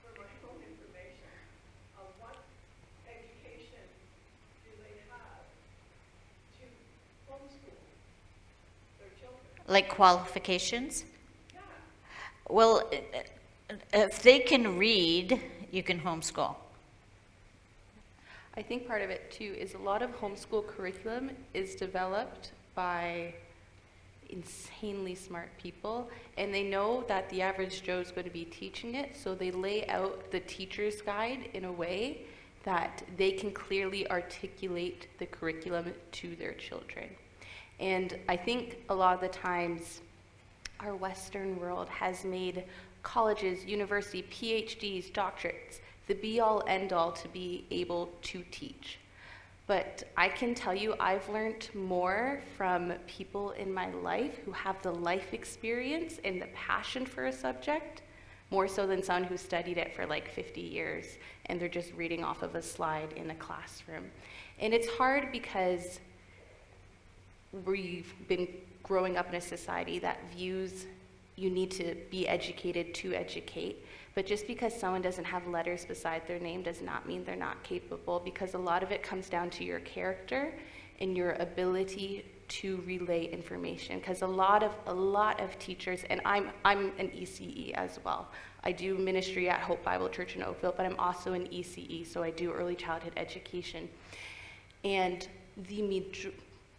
for 0.03 0.11
my 0.19 0.27
own 0.43 0.59
information, 0.67 1.31
uh, 1.95 2.03
what 2.19 2.35
education 3.07 3.87
do 4.67 4.71
they 4.83 5.07
have 5.07 5.47
to 6.59 6.67
homeschool 7.31 7.79
their 8.99 9.15
children? 9.15 9.54
Like 9.67 9.89
qualifications? 9.89 11.05
Well, 12.49 12.87
i- 12.91 13.25
if 13.93 14.21
they 14.21 14.39
can 14.39 14.77
read, 14.77 15.41
you 15.71 15.81
can 15.81 15.99
homeschool. 15.99 16.55
I 18.57 18.61
think 18.61 18.87
part 18.87 19.01
of 19.01 19.09
it 19.09 19.31
too 19.31 19.55
is 19.57 19.73
a 19.73 19.79
lot 19.79 20.01
of 20.01 20.11
homeschool 20.21 20.67
curriculum 20.67 21.31
is 21.53 21.75
developed 21.75 22.51
by 22.73 23.33
insanely 24.29 25.13
smart 25.13 25.49
people 25.61 26.09
and 26.37 26.53
they 26.53 26.63
know 26.63 27.03
that 27.07 27.29
the 27.29 27.41
average 27.41 27.83
Joe 27.83 27.99
is 27.99 28.11
going 28.11 28.25
to 28.25 28.33
be 28.33 28.45
teaching 28.45 28.95
it, 28.95 29.15
so 29.15 29.35
they 29.35 29.51
lay 29.51 29.85
out 29.87 30.31
the 30.31 30.39
teacher's 30.41 31.01
guide 31.01 31.49
in 31.53 31.65
a 31.65 31.71
way 31.71 32.21
that 32.63 33.03
they 33.17 33.31
can 33.31 33.51
clearly 33.51 34.09
articulate 34.09 35.07
the 35.19 35.25
curriculum 35.25 35.93
to 36.13 36.35
their 36.35 36.53
children. 36.53 37.09
And 37.79 38.17
I 38.29 38.37
think 38.37 38.77
a 38.89 38.95
lot 38.95 39.15
of 39.15 39.21
the 39.21 39.27
times 39.27 40.01
our 40.79 40.95
Western 40.95 41.59
world 41.59 41.89
has 41.89 42.23
made 42.23 42.63
colleges, 43.03 43.65
university, 43.65 44.23
PhDs, 44.23 45.11
doctorates, 45.11 45.79
the 46.07 46.15
be 46.15 46.39
all 46.39 46.63
end 46.67 46.93
all 46.93 47.11
to 47.11 47.27
be 47.29 47.65
able 47.71 48.09
to 48.23 48.43
teach. 48.51 48.99
But 49.67 50.03
I 50.15 50.29
can 50.29 50.53
tell 50.53 50.75
you, 50.75 50.95
I've 50.99 51.27
learned 51.29 51.69
more 51.73 52.41
from 52.55 52.93
people 53.07 53.51
in 53.51 53.73
my 53.73 53.89
life 53.91 54.37
who 54.45 54.51
have 54.51 54.79
the 54.83 54.91
life 54.91 55.33
experience 55.33 56.19
and 56.23 56.39
the 56.39 56.47
passion 56.53 57.05
for 57.05 57.25
a 57.25 57.31
subject, 57.31 58.03
more 58.51 58.67
so 58.67 58.85
than 58.85 59.01
someone 59.01 59.23
who 59.23 59.37
studied 59.37 59.79
it 59.79 59.95
for 59.95 60.05
like 60.05 60.29
50 60.29 60.61
years 60.61 61.17
and 61.47 61.59
they're 61.59 61.67
just 61.67 61.93
reading 61.93 62.23
off 62.23 62.43
of 62.43 62.53
a 62.53 62.61
slide 62.61 63.13
in 63.13 63.31
a 63.31 63.35
classroom. 63.35 64.05
And 64.59 64.71
it's 64.71 64.87
hard 64.87 65.31
because 65.31 65.99
we've 67.63 68.13
been 68.27 68.47
growing 68.83 69.17
up 69.17 69.29
in 69.29 69.35
a 69.35 69.41
society 69.41 69.99
that 69.99 70.19
views 70.31 70.85
you 71.35 71.49
need 71.49 71.71
to 71.71 71.95
be 72.11 72.27
educated 72.27 72.93
to 72.95 73.13
educate. 73.13 73.85
But 74.13 74.25
just 74.25 74.47
because 74.47 74.73
someone 74.73 75.01
doesn't 75.01 75.25
have 75.25 75.45
letters 75.47 75.83
beside 75.83 76.25
their 76.27 76.39
name 76.39 76.63
does 76.63 76.81
not 76.81 77.05
mean 77.07 77.25
they're 77.25 77.35
not 77.35 77.61
capable, 77.63 78.21
because 78.23 78.53
a 78.53 78.57
lot 78.57 78.83
of 78.83 78.91
it 78.91 79.03
comes 79.03 79.27
down 79.27 79.49
to 79.51 79.65
your 79.65 79.81
character 79.81 80.53
and 81.01 81.17
your 81.17 81.33
ability 81.33 82.25
to 82.47 82.81
relay 82.85 83.25
information. 83.25 83.99
Because 83.99 84.21
a 84.21 84.27
lot 84.27 84.63
of 84.63 84.71
a 84.85 84.93
lot 84.93 85.41
of 85.41 85.57
teachers, 85.59 86.05
and 86.09 86.21
I'm 86.23 86.51
I'm 86.63 86.93
an 86.97 87.09
ECE 87.09 87.73
as 87.73 87.99
well. 88.05 88.29
I 88.63 88.71
do 88.71 88.97
ministry 88.97 89.49
at 89.49 89.59
Hope 89.59 89.83
Bible 89.83 90.07
Church 90.09 90.35
in 90.37 90.43
Oakville, 90.43 90.73
but 90.77 90.85
I'm 90.85 90.97
also 90.97 91.33
an 91.33 91.47
ECE, 91.47 92.07
so 92.07 92.23
I 92.23 92.31
do 92.31 92.51
early 92.51 92.75
childhood 92.75 93.13
education. 93.17 93.89
And 94.85 95.27
the 95.67 95.81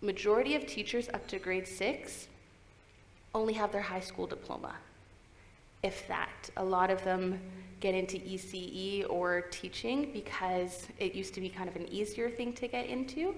majority 0.06 0.54
of 0.54 0.66
teachers 0.66 1.08
up 1.12 1.26
to 1.26 1.38
grade 1.38 1.66
six 1.66 2.28
only 3.34 3.52
have 3.52 3.72
their 3.72 3.82
high 3.82 4.00
school 4.00 4.26
diploma, 4.26 4.74
if 5.82 6.06
that. 6.08 6.48
A 6.56 6.64
lot 6.64 6.90
of 6.90 7.02
them 7.04 7.40
get 7.80 7.94
into 7.94 8.16
ECE 8.18 9.04
or 9.10 9.42
teaching 9.50 10.10
because 10.12 10.86
it 10.98 11.14
used 11.14 11.34
to 11.34 11.40
be 11.40 11.48
kind 11.48 11.68
of 11.68 11.76
an 11.76 11.86
easier 11.88 12.30
thing 12.30 12.52
to 12.54 12.68
get 12.68 12.86
into, 12.86 13.34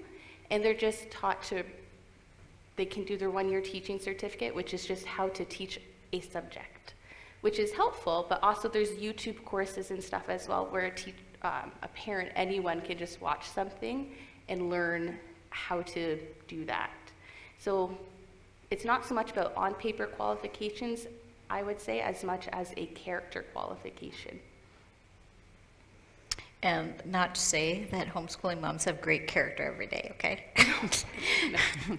and 0.51 0.65
they're 0.65 0.75
just 0.75 1.11
taught 1.11 1.43
to, 1.43 1.65
they 2.77 2.85
can 2.85 3.03
do 3.03 3.17
their 3.17 3.31
one 3.31 3.49
year 3.49 3.61
teaching 3.61 3.99
certificate, 3.99 4.55
which 4.55 4.73
is 4.75 4.87
just 4.87 5.05
how 5.05 5.29
to 5.31 5.45
teach 5.47 5.81
a 6.13 6.21
subject, 6.21 6.95
which 7.41 7.59
is 7.59 7.73
helpful, 7.73 8.27
but 8.29 8.41
also 8.43 8.69
there's 8.69 8.91
YouTube 8.91 9.43
courses 9.45 9.91
and 9.91 10.03
stuff 10.03 10.29
as 10.29 10.47
well 10.47 10.67
where 10.67 10.87
a, 10.87 10.91
te- 10.95 11.15
um, 11.43 11.73
a 11.83 11.89
parent, 11.89 12.31
anyone 12.37 12.81
can 12.83 12.97
just 12.97 13.21
watch 13.21 13.49
something 13.49 14.13
and 14.49 14.71
learn 14.71 15.19
how 15.51 15.83
to 15.83 16.19
do 16.47 16.65
that. 16.67 16.91
So 17.59 17.97
it's 18.71 18.85
not 18.85 19.05
so 19.05 19.15
much 19.15 19.31
about 19.33 19.55
on 19.57 19.75
paper 19.75 20.07
qualifications, 20.07 21.07
I 21.51 21.63
would 21.63 21.81
say, 21.81 22.01
as 22.01 22.25
much 22.25 22.49
as 22.53 22.73
a 22.77 22.87
character 22.87 23.43
qualification. 23.53 24.39
And 26.63 26.95
not 27.05 27.37
to 27.37 27.41
say 27.41 27.87
that 27.93 28.09
homeschooling 28.09 28.61
moms 28.61 28.85
have 28.85 29.01
great 29.01 29.29
character 29.29 29.63
every 29.63 29.87
day, 29.87 30.11
okay? 30.15 30.45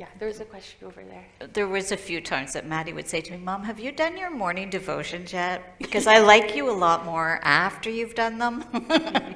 Yeah, 0.00 0.06
there 0.18 0.28
was 0.28 0.40
a 0.40 0.46
question 0.46 0.86
over 0.86 1.02
there. 1.04 1.48
There 1.52 1.68
was 1.68 1.92
a 1.92 1.96
few 1.96 2.22
times 2.22 2.54
that 2.54 2.66
Maddie 2.66 2.94
would 2.94 3.06
say 3.06 3.20
to 3.20 3.32
me, 3.32 3.36
Mom, 3.36 3.62
have 3.64 3.78
you 3.78 3.92
done 3.92 4.16
your 4.16 4.30
morning 4.30 4.70
devotions 4.70 5.30
yet? 5.30 5.76
Because 5.76 6.06
I 6.06 6.20
like 6.20 6.56
you 6.56 6.70
a 6.70 6.72
lot 6.72 7.04
more 7.04 7.38
after 7.42 7.90
you've 7.90 8.14
done 8.14 8.38
them. 8.38 8.64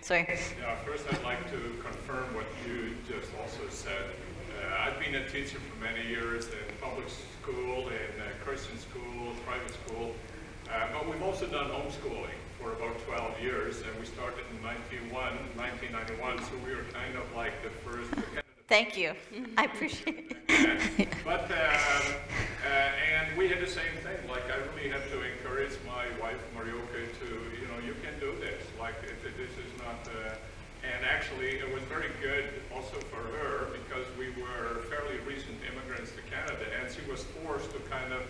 Sorry. 0.00 0.26
Yeah, 0.60 0.74
first 0.84 1.04
I'd 1.12 1.22
like 1.22 1.48
to 1.52 1.58
confirm 1.80 2.34
what 2.34 2.46
you 2.66 2.96
just 3.06 3.30
also 3.40 3.68
said. 3.68 4.02
Uh, 4.60 4.80
I've 4.80 4.99
been 5.10 5.22
a 5.22 5.28
teacher 5.28 5.58
for 5.58 5.82
many 5.82 6.06
years 6.08 6.46
in 6.46 6.76
public 6.80 7.06
school, 7.08 7.88
in 7.88 8.20
uh, 8.20 8.26
Christian 8.44 8.78
school, 8.78 9.34
private 9.44 9.72
school, 9.86 10.14
uh, 10.70 10.86
but 10.92 11.08
we've 11.10 11.22
also 11.22 11.46
done 11.46 11.66
homeschooling 11.70 12.38
for 12.60 12.72
about 12.74 12.96
12 13.06 13.40
years, 13.42 13.82
and 13.82 13.90
we 13.98 14.06
started 14.06 14.44
in 14.54 14.62
91, 14.62 15.10
1991, 15.58 16.38
so 16.38 16.50
we 16.64 16.70
were 16.76 16.84
kind 16.94 17.16
of 17.16 17.24
like 17.34 17.60
the 17.64 17.70
first, 17.82 18.08
kind 18.12 18.22
of 18.22 18.34
the 18.34 18.64
Thank 18.68 18.96
you. 18.96 19.12
I 19.58 19.64
appreciate 19.64 20.30
it. 20.48 21.08
but, 21.24 21.50
um, 21.50 22.14
uh, 22.62 22.70
and 22.70 23.36
we 23.36 23.48
had 23.48 23.58
the 23.60 23.66
same 23.66 23.96
thing, 24.06 24.18
like, 24.30 24.46
I 24.46 24.62
really 24.76 24.90
had 24.90 25.02
to 25.10 25.22
encourage 25.26 25.74
my 25.84 26.06
wife, 26.22 26.38
Marioka, 26.54 27.02
to, 27.18 27.26
you 27.58 27.66
know, 27.66 27.82
you 27.84 27.96
can 27.98 28.14
do 28.20 28.38
this, 28.38 28.62
like, 28.78 28.94
it, 29.02 29.18
it- 29.26 29.36
this 29.36 29.50
is 29.58 29.72
not, 29.82 30.06
uh, 30.14 30.36
and 30.86 31.04
actually, 31.04 31.58
it 31.58 31.72
was 31.74 31.82
very 31.84 32.08
good 32.22 32.44
also 32.74 32.96
for 33.12 33.20
her, 33.36 33.68
because 33.72 34.06
we 34.18 34.30
were 34.40 34.80
fairly 34.88 35.18
recent 35.26 35.56
immigrants 35.70 36.12
to 36.12 36.22
Canada, 36.30 36.64
and 36.80 36.88
she 36.92 37.02
was 37.10 37.24
forced 37.44 37.70
to 37.72 37.78
kind 37.90 38.12
of 38.12 38.22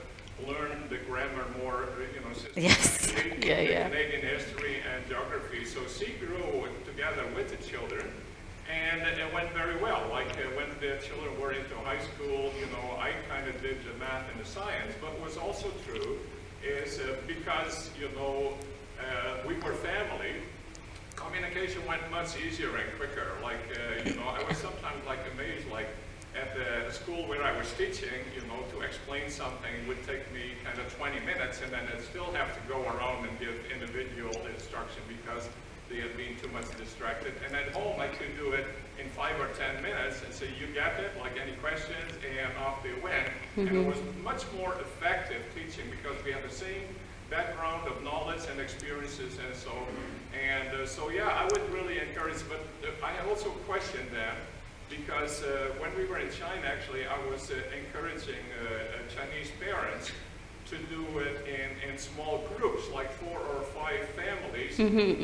learn 0.46 0.88
the 0.88 0.98
grammar 1.06 1.46
more, 1.62 1.84
uh, 1.84 2.00
you 2.14 2.20
know, 2.20 2.32
Yes. 2.60 3.00
systematically, 3.00 3.48
Yeah, 3.48 3.56
the 3.56 3.70
yeah. 3.70 3.88
Canadian 3.88 4.22
history 4.22 4.76
and 4.92 5.06
geography. 5.08 5.64
So 5.64 5.80
she 5.86 6.12
grew 6.24 6.66
together 6.84 7.24
with 7.34 7.48
the 7.50 7.60
children, 7.68 8.06
and 8.70 9.02
it 9.02 9.32
went 9.32 9.50
very 9.52 9.76
well. 9.80 10.02
Like 10.10 10.30
uh, 10.38 10.56
when 10.56 10.68
the 10.80 10.98
children 11.06 11.38
were 11.40 11.52
into 11.52 11.74
high 11.84 12.00
school, 12.00 12.52
you 12.58 12.66
know, 12.74 12.96
I 12.98 13.12
kind 13.28 13.48
of 13.48 13.60
did 13.62 13.78
the 13.84 13.94
math 13.98 14.30
and 14.32 14.40
the 14.40 14.46
science. 14.48 14.94
But 15.00 15.18
what's 15.20 15.36
also 15.36 15.68
true 15.86 16.18
is 16.62 16.98
uh, 17.00 17.16
because, 17.26 17.90
you 17.98 18.08
know, 18.16 18.54
uh, 19.00 19.46
we 19.48 19.54
were 19.54 19.72
family, 19.74 20.34
communication 21.16 21.84
went 21.86 22.02
much 22.10 22.36
easier 22.40 22.76
and 22.76 22.88
quicker. 22.98 23.28
Like, 23.42 23.60
uh, 23.74 24.08
you 24.08 24.14
know, 24.16 24.28
I 24.28 24.42
was 24.46 24.58
sometimes 24.58 25.00
like 25.06 25.20
amazed, 25.34 25.68
like 25.70 25.86
at 25.86 25.99
the 26.60 26.92
school 26.92 27.26
where 27.26 27.42
I 27.42 27.56
was 27.56 27.72
teaching, 27.72 28.20
you 28.34 28.42
know, 28.46 28.60
to 28.72 28.84
explain 28.84 29.30
something 29.30 29.72
would 29.88 30.02
take 30.06 30.20
me 30.34 30.52
kind 30.64 30.78
of 30.78 30.92
20 30.96 31.20
minutes, 31.24 31.60
and 31.64 31.72
then 31.72 31.88
I'd 31.88 32.02
still 32.04 32.30
have 32.32 32.52
to 32.52 32.62
go 32.68 32.84
around 32.84 33.24
and 33.26 33.32
give 33.40 33.54
individual 33.72 34.36
instruction 34.52 35.00
because 35.08 35.48
they 35.88 35.96
had 36.04 36.14
been 36.16 36.36
too 36.36 36.52
much 36.52 36.68
distracted. 36.76 37.32
And 37.46 37.56
at 37.56 37.72
home, 37.72 37.98
I 37.98 38.08
could 38.08 38.36
do 38.36 38.52
it 38.52 38.66
in 39.00 39.08
five 39.10 39.40
or 39.40 39.48
10 39.56 39.82
minutes 39.82 40.20
and 40.24 40.32
say, 40.34 40.46
you 40.60 40.66
get 40.74 41.00
it, 41.00 41.12
like 41.18 41.32
any 41.40 41.56
questions, 41.64 42.12
and 42.28 42.52
off 42.58 42.82
they 42.82 42.94
went. 43.00 43.32
And 43.56 43.76
it 43.76 43.86
was 43.86 43.98
much 44.22 44.44
more 44.56 44.74
effective 44.74 45.42
teaching 45.56 45.88
because 45.90 46.22
we 46.24 46.30
have 46.32 46.42
the 46.42 46.54
same 46.54 46.84
background 47.30 47.88
of 47.88 48.02
knowledge 48.04 48.42
and 48.50 48.60
experiences 48.60 49.38
and 49.46 49.54
so, 49.56 49.72
and 50.34 50.68
uh, 50.74 50.86
so, 50.86 51.08
yeah, 51.10 51.28
I 51.28 51.44
would 51.44 51.72
really 51.72 51.98
encourage, 52.00 52.42
but 52.48 52.60
uh, 52.84 53.06
I 53.06 53.16
also 53.28 53.48
question 53.66 54.00
that 54.12 54.36
because 54.90 55.42
uh, 55.42 55.72
when 55.78 55.96
we 55.96 56.04
were 56.04 56.18
in 56.18 56.30
China, 56.30 56.66
actually, 56.66 57.06
I 57.06 57.16
was 57.30 57.50
uh, 57.50 57.54
encouraging 57.78 58.42
uh, 58.58 58.64
uh, 58.66 58.98
Chinese 59.08 59.50
parents 59.62 60.10
to 60.66 60.76
do 60.90 61.18
it 61.18 61.46
in, 61.46 61.90
in 61.90 61.98
small 61.98 62.44
groups, 62.56 62.84
like 62.92 63.10
four 63.12 63.38
or 63.38 63.62
five 63.74 64.06
families, 64.18 64.76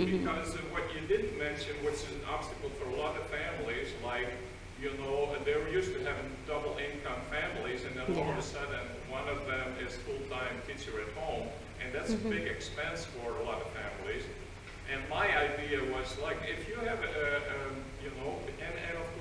because 0.07 0.55
uh, 0.55 0.59
what 0.71 0.83
you 0.95 1.01
didn't 1.07 1.39
mention, 1.39 1.75
which 1.85 1.95
is 1.95 2.11
an 2.19 2.25
obstacle 2.31 2.71
for 2.79 2.89
a 2.91 2.97
lot 2.97 3.17
of 3.17 3.23
families, 3.27 3.89
like, 4.05 4.27
you 4.81 4.91
know, 4.99 5.35
they 5.45 5.55
were 5.55 5.69
used 5.69 5.93
to 5.95 5.99
having 6.05 6.31
double 6.47 6.77
income 6.79 7.21
families, 7.31 7.85
and 7.85 7.95
then 7.97 8.07
all 8.19 8.31
of 8.31 8.39
a 8.39 8.43
sudden, 8.43 8.87
one 9.11 9.29
of 9.29 9.47
them 9.47 9.75
is 9.85 9.95
full-time 9.97 10.57
teacher 10.67 10.93
at 11.01 11.11
home, 11.23 11.47
and 11.83 11.95
that's 11.95 12.13
a 12.13 12.17
big 12.17 12.47
expense 12.47 13.05
for 13.05 13.31
a 13.41 13.45
lot 13.45 13.61
of 13.63 13.69
families. 13.71 14.23
And 14.93 15.03
my 15.11 15.27
idea 15.37 15.83
was 15.95 16.17
like, 16.23 16.39
if 16.47 16.69
you 16.69 16.77
have, 16.77 16.99
a, 17.03 17.37
um, 17.55 17.75
you 18.03 18.11
know, 18.23 18.39
and, 18.47 18.47
and 18.47 18.53
of 18.53 18.56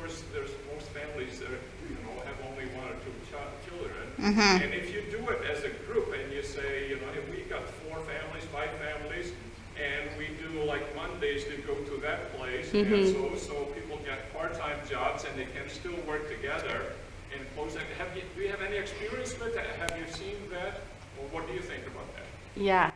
course, 0.05 0.23
there's 0.33 0.51
most 0.71 0.87
families 0.93 1.39
that, 1.39 1.49
you 1.89 1.97
know, 2.05 2.13
have 2.29 2.37
only 2.45 2.65
one 2.77 2.85
or 2.85 2.97
two 3.01 3.15
ch- 3.25 3.53
children. 3.65 4.05
Mm-hmm. 4.21 4.63
And 4.63 4.73
if 4.73 4.93
you 4.93 5.01
do 5.09 5.17
it 5.29 5.41
as 5.49 5.63
a 5.63 5.73
group 5.89 6.13
and 6.13 6.31
you 6.31 6.43
say, 6.43 6.89
you 6.89 6.97
know, 6.97 7.09
if 7.17 7.25
we 7.31 7.41
got 7.49 7.65
four 7.81 7.97
families, 8.05 8.45
five 8.53 8.69
families, 8.77 9.33
and 9.81 10.05
we 10.17 10.29
do 10.37 10.63
like 10.63 10.83
Mondays 10.95 11.43
to 11.45 11.57
go 11.65 11.73
to 11.73 12.01
that 12.01 12.37
place, 12.37 12.71
and 12.73 12.85
mm-hmm. 12.85 13.35
so, 13.35 13.35
so 13.35 13.65
people 13.73 13.97
get 14.05 14.31
part-time 14.33 14.77
jobs 14.87 15.25
and 15.25 15.37
they 15.39 15.49
can 15.57 15.67
still 15.69 15.97
work 16.07 16.29
together 16.29 16.93
in 17.33 17.41
close, 17.55 17.75
have 17.75 18.15
you, 18.15 18.21
do 18.35 18.41
you 18.43 18.49
have 18.49 18.61
any 18.61 18.77
experience 18.77 19.37
with 19.39 19.55
that? 19.55 19.65
Have 19.81 19.97
you 19.97 20.05
seen 20.13 20.37
that? 20.51 20.81
Or 21.17 21.25
what 21.31 21.47
do 21.47 21.53
you 21.53 21.61
think 21.61 21.83
about 21.87 22.07
that? 22.15 22.27
Yeah. 22.55 22.91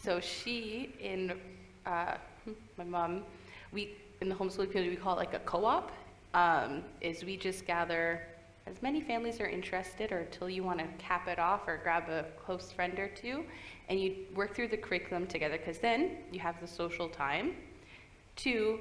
So 0.00 0.20
she, 0.20 0.94
in 1.00 1.32
uh, 1.84 2.14
hmm, 2.44 2.52
my 2.78 2.84
mom, 2.84 3.22
we 3.72 3.94
in 4.20 4.28
the 4.28 4.34
homeschooling 4.34 4.70
community 4.70 4.90
we 4.90 4.96
call 4.96 5.14
it 5.14 5.18
like 5.18 5.34
a 5.34 5.40
co-op. 5.40 5.90
Um, 6.34 6.82
is 7.00 7.24
we 7.24 7.36
just 7.36 7.66
gather 7.66 8.22
as 8.66 8.80
many 8.80 9.00
families 9.00 9.40
are 9.40 9.48
interested, 9.48 10.12
or 10.12 10.18
until 10.18 10.48
you 10.48 10.62
want 10.62 10.78
to 10.78 10.86
cap 10.98 11.28
it 11.28 11.38
off, 11.38 11.66
or 11.66 11.78
grab 11.82 12.08
a 12.08 12.24
close 12.44 12.70
friend 12.70 12.98
or 12.98 13.08
two, 13.08 13.44
and 13.88 14.00
you 14.00 14.14
work 14.34 14.54
through 14.54 14.68
the 14.68 14.76
curriculum 14.76 15.26
together. 15.26 15.58
Because 15.58 15.78
then 15.78 16.16
you 16.30 16.40
have 16.40 16.60
the 16.60 16.66
social 16.66 17.08
time. 17.08 17.56
Two, 18.36 18.78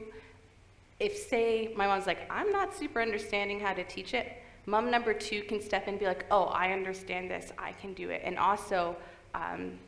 if 1.00 1.18
say 1.18 1.74
my 1.76 1.88
mom's 1.88 2.06
like, 2.06 2.20
I'm 2.30 2.52
not 2.52 2.76
super 2.76 3.02
understanding 3.02 3.60
how 3.60 3.74
to 3.74 3.84
teach 3.84 4.14
it, 4.14 4.38
mom 4.68 4.92
number 4.92 5.14
two 5.14 5.42
can 5.44 5.60
step 5.60 5.88
in 5.88 5.96
and 5.96 6.00
be 6.00 6.06
like, 6.06 6.26
oh, 6.30 6.46
I 6.46 6.72
understand 6.72 7.30
this, 7.30 7.52
I 7.58 7.72
can 7.74 7.94
do 7.94 8.12
it. 8.12 8.22
And 8.24 8.38
also, 8.38 8.96
um, 9.34 9.80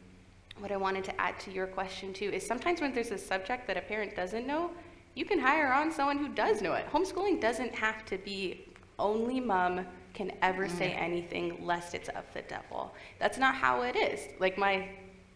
what 0.59 0.71
I 0.71 0.77
wanted 0.77 1.03
to 1.05 1.21
add 1.21 1.39
to 1.41 1.51
your 1.51 1.67
question 1.67 2.13
too 2.13 2.31
is 2.31 2.45
sometimes 2.45 2.81
when 2.81 2.93
there's 2.93 3.11
a 3.11 3.17
subject 3.17 3.67
that 3.67 3.77
a 3.77 3.81
parent 3.81 4.15
doesn't 4.15 4.47
know, 4.47 4.71
you 5.15 5.25
can 5.25 5.39
hire 5.39 5.71
on 5.71 5.91
someone 5.91 6.17
who 6.17 6.29
does 6.29 6.61
know 6.61 6.73
it. 6.73 6.85
Homeschooling 6.91 7.39
doesn't 7.39 7.73
have 7.75 8.05
to 8.05 8.17
be 8.17 8.65
only 8.99 9.39
mom 9.39 9.85
can 10.13 10.31
ever 10.41 10.69
say 10.69 10.91
anything 10.91 11.65
lest 11.65 11.95
it's 11.95 12.09
of 12.09 12.23
the 12.33 12.41
devil. 12.43 12.93
That's 13.19 13.37
not 13.37 13.55
how 13.55 13.81
it 13.81 13.95
is. 13.95 14.27
Like 14.39 14.57
my 14.57 14.87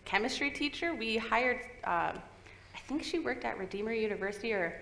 chemistry 0.06 0.52
teacher, 0.52 0.94
we 0.94 1.18
hired, 1.18 1.62
um, 1.84 2.22
I 2.76 2.80
think 2.88 3.04
she 3.04 3.20
worked 3.20 3.44
at 3.44 3.58
Redeemer 3.58 3.92
University 3.92 4.54
or 4.54 4.80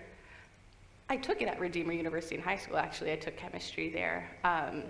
I 1.09 1.17
took 1.17 1.41
it 1.41 1.47
at 1.47 1.59
Redeemer 1.59 1.93
University 1.93 2.35
in 2.35 2.41
high 2.41 2.57
school, 2.57 2.77
actually. 2.77 3.11
I 3.11 3.15
took 3.15 3.37
chemistry 3.37 3.89
there. 3.89 4.29
Um, 4.43 4.83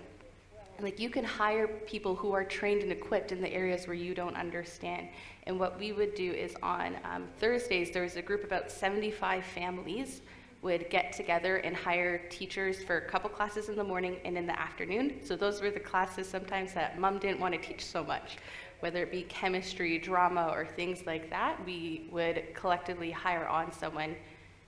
like, 0.80 1.00
you 1.00 1.10
can 1.10 1.24
hire 1.24 1.68
people 1.68 2.16
who 2.16 2.32
are 2.34 2.44
trained 2.44 2.82
and 2.82 2.92
equipped 2.92 3.32
in 3.32 3.42
the 3.42 3.52
areas 3.52 3.88
where 3.88 3.96
you 3.96 4.14
don't 4.14 4.36
understand. 4.36 5.08
And 5.44 5.60
what 5.60 5.80
we 5.80 5.92
would 5.92 6.16
do 6.16 6.32
is 6.32 6.56
on 6.62 6.98
um, 7.04 7.28
Thursdays, 7.38 7.92
there 7.92 8.04
was 8.04 8.16
a 8.16 8.22
group 8.22 8.44
about 8.44 8.72
75 8.72 9.44
families 9.44 10.22
would 10.66 10.90
get 10.90 11.14
together 11.14 11.58
and 11.58 11.76
hire 11.76 12.18
teachers 12.30 12.84
for 12.84 12.98
a 12.98 13.02
couple 13.02 13.30
classes 13.30 13.70
in 13.70 13.76
the 13.76 13.84
morning 13.84 14.18
and 14.26 14.36
in 14.36 14.48
the 14.48 14.60
afternoon. 14.60 15.20
So 15.24 15.36
those 15.36 15.62
were 15.62 15.70
the 15.70 15.80
classes 15.80 16.28
sometimes 16.28 16.74
that 16.74 17.00
mom 17.00 17.20
didn't 17.20 17.40
want 17.40 17.54
to 17.54 17.62
teach 17.62 17.86
so 17.86 18.04
much, 18.04 18.38
whether 18.80 19.04
it 19.04 19.12
be 19.12 19.22
chemistry, 19.24 20.00
drama, 20.00 20.50
or 20.52 20.66
things 20.66 21.06
like 21.06 21.30
that. 21.30 21.64
We 21.68 22.08
would 22.12 22.56
collectively 22.56 23.12
hire 23.12 23.48
on 23.48 23.72
someone 23.72 24.16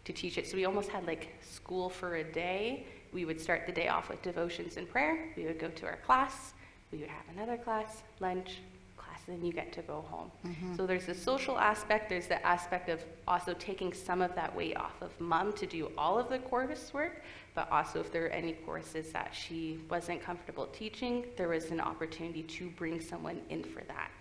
to 0.05 0.13
teach 0.13 0.37
it. 0.37 0.47
So 0.47 0.55
we 0.55 0.65
almost 0.65 0.89
had 0.89 1.07
like 1.07 1.33
school 1.41 1.89
for 1.89 2.17
a 2.17 2.23
day. 2.23 2.85
We 3.13 3.25
would 3.25 3.39
start 3.39 3.65
the 3.65 3.71
day 3.71 3.87
off 3.87 4.09
with 4.09 4.21
devotions 4.21 4.77
and 4.77 4.89
prayer. 4.89 5.29
We 5.35 5.45
would 5.45 5.59
go 5.59 5.69
to 5.69 5.85
our 5.85 5.97
class. 5.97 6.53
We 6.91 6.99
would 6.99 7.09
have 7.09 7.25
another 7.35 7.57
class, 7.57 8.03
lunch, 8.19 8.59
class, 8.95 9.19
and 9.27 9.37
then 9.37 9.45
you 9.45 9.51
get 9.51 9.73
to 9.73 9.81
go 9.81 10.05
home. 10.09 10.31
Mm-hmm. 10.45 10.75
So 10.75 10.85
there's 10.85 11.05
the 11.05 11.15
social 11.15 11.57
aspect. 11.57 12.09
There's 12.09 12.27
the 12.27 12.45
aspect 12.45 12.89
of 12.89 13.03
also 13.27 13.53
taking 13.53 13.93
some 13.93 14.21
of 14.21 14.33
that 14.35 14.55
weight 14.55 14.77
off 14.77 15.01
of 15.01 15.11
mom 15.19 15.53
to 15.53 15.65
do 15.65 15.91
all 15.97 16.17
of 16.17 16.29
the 16.29 16.39
course 16.39 16.93
work, 16.93 17.23
but 17.55 17.69
also 17.71 17.99
if 17.99 18.11
there 18.11 18.25
are 18.25 18.29
any 18.29 18.53
courses 18.53 19.11
that 19.11 19.33
she 19.33 19.79
wasn't 19.89 20.21
comfortable 20.21 20.67
teaching, 20.67 21.25
there 21.35 21.49
was 21.49 21.71
an 21.71 21.81
opportunity 21.81 22.43
to 22.43 22.69
bring 22.71 23.01
someone 23.01 23.41
in 23.49 23.63
for 23.63 23.81
that. 23.85 24.11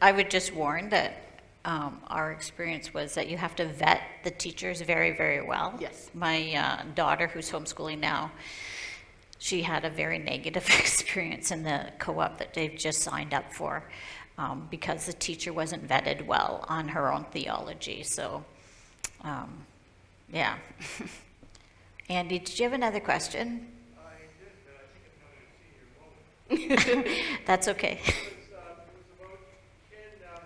I 0.00 0.12
would 0.12 0.30
just 0.30 0.54
warn 0.54 0.88
that 0.88 1.33
um, 1.64 2.00
our 2.08 2.32
experience 2.32 2.92
was 2.92 3.14
that 3.14 3.28
you 3.28 3.36
have 3.36 3.54
to 3.56 3.66
vet 3.66 4.02
the 4.22 4.30
teachers 4.30 4.80
very, 4.80 5.12
very 5.12 5.40
well. 5.40 5.74
Yes. 5.80 6.10
My 6.14 6.52
uh, 6.54 6.82
daughter, 6.94 7.26
who's 7.26 7.50
homeschooling 7.50 8.00
now, 8.00 8.30
she 9.38 9.62
had 9.62 9.84
a 9.84 9.90
very 9.90 10.18
negative 10.18 10.66
experience 10.78 11.50
in 11.50 11.62
the 11.62 11.92
co-op 11.98 12.38
that 12.38 12.54
they've 12.54 12.76
just 12.76 13.02
signed 13.02 13.32
up 13.34 13.52
for 13.52 13.84
um, 14.38 14.66
because 14.70 15.06
the 15.06 15.12
teacher 15.12 15.52
wasn't 15.52 15.86
vetted 15.88 16.26
well 16.26 16.64
on 16.68 16.88
her 16.88 17.12
own 17.12 17.24
theology. 17.24 18.02
So, 18.02 18.44
um, 19.22 19.64
yeah. 20.32 20.56
Andy, 22.08 22.38
did 22.38 22.58
you 22.58 22.64
have 22.64 22.72
another 22.72 23.00
question? 23.00 23.68
I 23.96 24.10
did, 24.38 24.52
but 24.66 24.76
I 24.76 24.86
think 24.92 25.04
I'm 25.08 25.24
having 25.24 26.68
a 26.68 26.88
senior 26.90 27.06
moment. 27.06 27.46
That's 27.46 27.68
okay. 27.68 28.00
It 28.04 28.12
was, 28.12 28.52
uh, 28.52 28.82
it 28.84 28.92
was 28.92 29.08
about, 29.16 29.40
Ken, 29.88 30.12
um, 30.34 30.44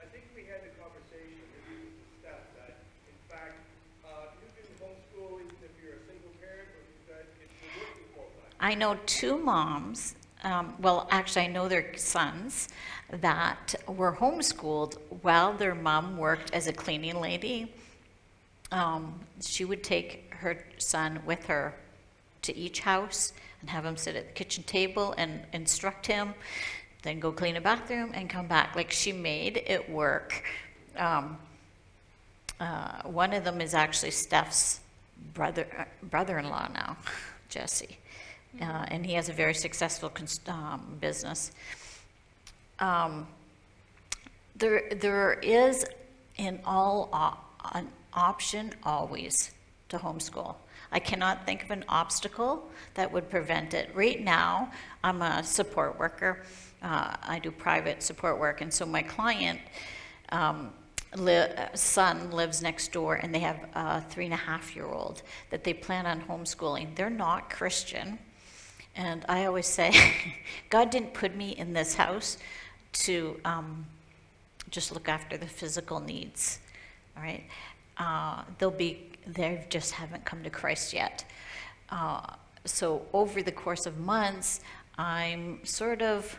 I 0.00 0.06
think 0.08 0.24
we 0.32 0.46
had 0.48 0.62
the 0.62 0.72
conversation 0.80 1.42
with 1.52 1.66
you, 1.68 1.92
Steph, 2.22 2.48
that 2.56 2.80
in 3.04 3.18
fact, 3.28 3.58
uh, 4.06 4.32
you 4.40 4.48
can 4.56 4.70
homeschool 4.80 5.42
even 5.42 5.58
if 5.66 5.74
you're 5.82 5.98
a 5.98 6.04
single 6.06 6.32
parent 6.40 6.70
or 6.70 6.80
if 6.80 6.88
you've 6.94 7.10
got, 7.10 7.26
if 7.26 7.50
you're 7.60 7.74
working 7.76 8.08
full-time. 8.14 8.53
I 8.64 8.74
know 8.74 8.96
two 9.04 9.36
moms, 9.36 10.14
um, 10.42 10.72
well, 10.80 11.06
actually, 11.10 11.42
I 11.42 11.48
know 11.48 11.68
their 11.68 11.94
sons, 11.98 12.70
that 13.10 13.74
were 13.86 14.16
homeschooled 14.16 14.96
while 15.20 15.52
their 15.52 15.74
mom 15.74 16.16
worked 16.16 16.50
as 16.54 16.66
a 16.66 16.72
cleaning 16.72 17.20
lady. 17.20 17.70
Um, 18.72 19.20
she 19.42 19.66
would 19.66 19.84
take 19.84 20.32
her 20.32 20.64
son 20.78 21.20
with 21.26 21.44
her 21.44 21.74
to 22.40 22.56
each 22.56 22.80
house 22.80 23.34
and 23.60 23.68
have 23.68 23.84
him 23.84 23.98
sit 23.98 24.16
at 24.16 24.28
the 24.28 24.32
kitchen 24.32 24.64
table 24.64 25.14
and 25.18 25.42
instruct 25.52 26.06
him, 26.06 26.32
then 27.02 27.20
go 27.20 27.32
clean 27.32 27.56
a 27.56 27.60
bathroom 27.60 28.12
and 28.14 28.30
come 28.30 28.46
back. 28.46 28.74
Like 28.74 28.90
she 28.90 29.12
made 29.12 29.62
it 29.66 29.90
work. 29.90 30.42
Um, 30.96 31.36
uh, 32.58 33.02
one 33.02 33.34
of 33.34 33.44
them 33.44 33.60
is 33.60 33.74
actually 33.74 34.12
Steph's 34.12 34.80
brother 35.34 35.66
uh, 35.78 35.84
brother-in-law 36.04 36.70
now, 36.72 36.96
Jesse, 37.50 37.98
uh, 38.60 38.86
and 38.88 39.04
he 39.04 39.14
has 39.14 39.28
a 39.28 39.32
very 39.32 39.54
successful 39.54 40.12
um, 40.48 40.96
business. 41.00 41.52
Um, 42.78 43.26
there, 44.56 44.88
there 44.94 45.34
is 45.42 45.84
in 46.36 46.60
all 46.64 47.08
o- 47.12 47.38
an 47.74 47.88
option 48.12 48.72
always 48.82 49.52
to 49.88 49.98
homeschool. 49.98 50.54
I 50.92 50.98
cannot 51.00 51.44
think 51.46 51.64
of 51.64 51.70
an 51.70 51.84
obstacle 51.88 52.68
that 52.94 53.10
would 53.12 53.28
prevent 53.28 53.74
it. 53.74 53.90
Right 53.94 54.20
now, 54.22 54.70
I'm 55.02 55.22
a 55.22 55.42
support 55.42 55.98
worker. 55.98 56.42
uh, 56.82 57.16
I 57.22 57.38
do 57.40 57.50
private 57.50 58.02
support 58.02 58.38
work, 58.38 58.60
and 58.60 58.72
so 58.72 58.86
my 58.86 59.02
client, 59.02 59.58
um, 60.30 60.72
li- 61.16 61.36
uh, 61.38 61.68
son 61.74 62.30
lives 62.30 62.62
next 62.62 62.92
door, 62.92 63.14
and 63.16 63.34
they 63.34 63.40
have 63.40 63.66
a 63.74 64.02
three 64.02 64.26
and 64.26 64.34
a 64.34 64.38
half 64.38 64.76
year 64.76 64.86
old 64.86 65.22
that 65.50 65.64
they 65.64 65.72
plan 65.74 66.06
on 66.06 66.20
homeschooling. 66.20 66.94
They're 66.94 67.10
not 67.10 67.50
Christian, 67.50 68.18
and 68.96 69.24
I 69.28 69.46
always 69.46 69.66
say, 69.66 69.92
God 70.70 70.90
didn't 70.90 71.14
put 71.14 71.34
me 71.34 71.50
in 71.50 71.72
this 71.72 71.94
house 71.94 72.38
to 72.92 73.40
um, 73.44 73.86
just 74.70 74.92
look 74.92 75.08
after 75.08 75.36
the 75.36 75.46
physical 75.46 76.00
needs. 76.00 76.60
All 77.16 77.22
right, 77.22 77.44
uh, 77.98 78.42
they'll 78.58 78.70
be 78.70 79.10
they 79.26 79.64
just 79.70 79.92
haven't 79.92 80.24
come 80.24 80.42
to 80.42 80.50
Christ 80.50 80.92
yet. 80.92 81.24
Uh, 81.90 82.34
so 82.64 83.06
over 83.12 83.42
the 83.42 83.52
course 83.52 83.86
of 83.86 83.98
months, 83.98 84.60
I'm 84.98 85.64
sort 85.64 86.02
of 86.02 86.38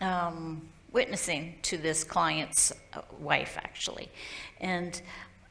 um, 0.00 0.68
witnessing 0.92 1.54
to 1.62 1.76
this 1.76 2.04
client's 2.04 2.72
uh, 2.92 3.00
wife, 3.18 3.56
actually. 3.58 4.08
And 4.60 5.00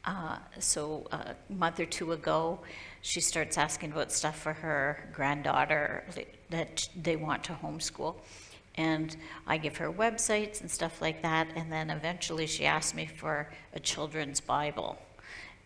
uh, 0.04 0.38
so 0.58 1.06
a 1.12 1.34
month 1.52 1.80
or 1.80 1.86
two 1.86 2.12
ago, 2.12 2.60
she 3.04 3.20
starts 3.20 3.58
asking 3.58 3.92
about 3.92 4.10
stuff 4.10 4.38
for 4.38 4.54
her 4.54 5.10
granddaughter 5.12 6.04
that 6.48 6.88
they 6.96 7.16
want 7.16 7.44
to 7.44 7.52
homeschool. 7.52 8.14
And 8.76 9.14
I 9.46 9.58
give 9.58 9.76
her 9.76 9.92
websites 9.92 10.62
and 10.62 10.70
stuff 10.70 11.02
like 11.02 11.20
that. 11.20 11.48
And 11.54 11.70
then 11.70 11.90
eventually 11.90 12.46
she 12.46 12.64
asked 12.64 12.94
me 12.94 13.04
for 13.04 13.50
a 13.74 13.78
children's 13.78 14.40
Bible. 14.40 14.96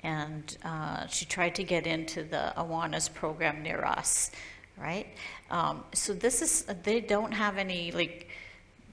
And 0.01 0.59
uh, 0.65 1.07
she 1.07 1.27
tried 1.27 1.55
to 1.55 1.63
get 1.63 1.87
into 1.87 2.25
the 2.25 2.53
Awanas 2.57 3.15
program 3.15 3.63
near 3.63 3.85
us, 3.85 4.33
right? 4.77 5.07
Um, 5.49 5.85
so 5.95 6.15
this 6.15 6.43
is, 6.43 6.65
they 6.83 7.01
don't 7.01 7.33
have 7.33 7.57
any, 7.57 7.93
like, 7.93 8.31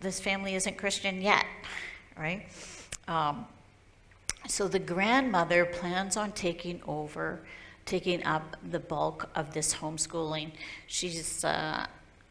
this 0.01 0.19
family 0.19 0.53
isn't 0.53 0.77
Christian 0.77 1.19
yet, 1.19 1.47
right? 2.15 2.45
Um, 3.07 3.47
so 4.47 4.67
the 4.67 4.77
grandmother 4.77 5.65
plans 5.65 6.15
on 6.15 6.31
taking 6.33 6.79
over, 6.87 7.41
taking 7.85 8.23
up 8.25 8.57
the 8.71 8.79
bulk 8.79 9.29
of 9.35 9.53
this 9.53 9.73
homeschooling. 9.75 10.51
She's 10.87 11.43
uh, 11.43 11.85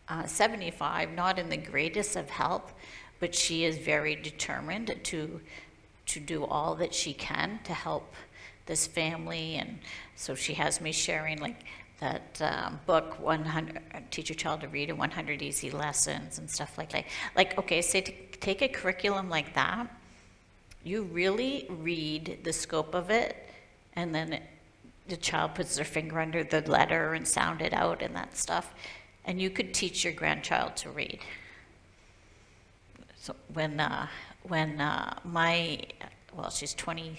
uh, 0.09 0.27
75, 0.27 1.13
not 1.13 1.39
in 1.39 1.49
the 1.49 1.57
greatest 1.57 2.17
of 2.17 2.29
health, 2.29 2.75
but 3.21 3.35
she 3.35 3.65
is 3.65 3.79
very 3.79 4.17
determined 4.17 4.95
to 5.05 5.41
to 6.07 6.21
do 6.21 6.45
all 6.45 6.75
that 6.75 6.93
she 6.93 7.15
can 7.15 7.59
to 7.65 7.73
help 7.73 8.15
this 8.67 8.87
family, 8.87 9.55
and 9.55 9.79
so 10.17 10.35
she 10.35 10.53
has 10.55 10.81
me 10.81 10.93
sharing 10.93 11.39
like 11.39 11.65
that 12.01 12.41
um, 12.43 12.81
book 12.87 13.19
100 13.21 13.81
teach 14.11 14.29
your 14.29 14.37
child 14.37 14.61
to 14.61 14.69
read 14.69 14.91
in 14.91 14.97
100 14.97 15.41
easy 15.41 15.71
lessons 15.71 16.39
and 16.39 16.51
stuff 16.51 16.77
like 16.77 16.91
that. 16.93 17.05
Like 17.37 17.57
okay 17.59 17.81
say 17.81 18.01
to 18.03 18.13
take 18.41 18.63
a 18.63 18.69
curriculum 18.69 19.31
like 19.31 19.55
that. 19.55 19.87
You 20.83 21.05
really 21.05 21.67
read 21.71 22.41
the 22.43 22.53
scope 22.53 22.95
of 22.95 23.11
it 23.11 23.49
and 23.95 24.15
then 24.15 24.41
the 25.09 25.17
child 25.17 25.55
puts 25.55 25.77
their 25.77 25.85
finger 25.85 26.21
under 26.21 26.43
the 26.45 26.61
letter 26.71 27.15
and 27.15 27.27
sound 27.27 27.61
it 27.61 27.73
out 27.73 28.03
and 28.03 28.15
that 28.17 28.37
stuff 28.37 28.75
and 29.25 29.41
you 29.41 29.51
could 29.51 29.73
teach 29.75 30.05
your 30.05 30.13
grandchild 30.13 30.77
to 30.77 30.91
read 30.91 31.21
so 33.17 33.35
when 33.53 33.81
uh, 33.81 34.07
when 34.43 34.81
uh, 34.81 35.19
my 35.25 35.79
well 36.37 36.51
she's 36.51 36.75
20 36.75 37.19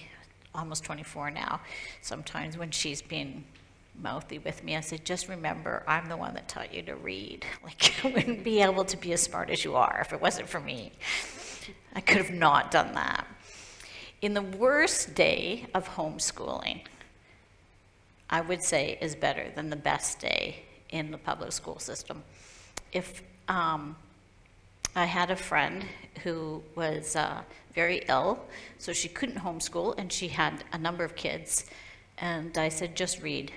almost 0.53 0.83
24 0.83 1.31
now 1.31 1.59
sometimes 2.01 2.57
when 2.57 2.71
she's 2.71 3.01
being 3.01 3.43
mouthy 4.01 4.39
with 4.39 4.63
me. 4.63 4.75
I 4.75 4.81
said, 4.81 5.05
just 5.05 5.27
remember, 5.27 5.83
I'm 5.87 6.07
the 6.07 6.17
one 6.17 6.33
that 6.35 6.47
taught 6.47 6.73
you 6.73 6.81
to 6.83 6.95
read. 6.95 7.45
Like, 7.63 8.03
you 8.03 8.11
wouldn't 8.11 8.43
be 8.43 8.61
able 8.61 8.85
to 8.85 8.97
be 8.97 9.11
as 9.13 9.23
smart 9.23 9.49
as 9.49 9.63
you 9.63 9.75
are 9.75 9.99
if 10.01 10.13
it 10.13 10.21
wasn't 10.21 10.47
for 10.47 10.59
me. 10.59 10.91
I 11.95 12.01
could 12.01 12.17
have 12.17 12.31
not 12.31 12.69
done 12.69 12.93
that. 12.93 13.25
In 14.21 14.33
the 14.33 14.41
worst 14.41 15.15
day 15.15 15.65
of 15.73 15.89
homeschooling, 15.89 16.81
I 18.29 18.41
would 18.41 18.63
say 18.63 18.97
is 19.01 19.15
better 19.15 19.51
than 19.55 19.69
the 19.69 19.75
best 19.75 20.19
day 20.19 20.63
in 20.89 21.11
the 21.11 21.17
public 21.17 21.51
school 21.51 21.79
system. 21.79 22.23
If 22.91 23.21
um, 23.47 23.95
I 24.95 25.05
had 25.05 25.29
a 25.31 25.35
friend 25.35 25.85
who 26.23 26.63
was 26.75 27.15
uh, 27.15 27.41
very 27.73 28.03
ill, 28.07 28.39
so 28.77 28.93
she 28.93 29.09
couldn't 29.09 29.37
homeschool, 29.37 29.95
and 29.97 30.11
she 30.11 30.29
had 30.29 30.63
a 30.71 30.77
number 30.77 31.03
of 31.03 31.15
kids. 31.15 31.65
And 32.17 32.57
I 32.57 32.69
said, 32.69 32.95
just 32.95 33.21
read. 33.21 33.51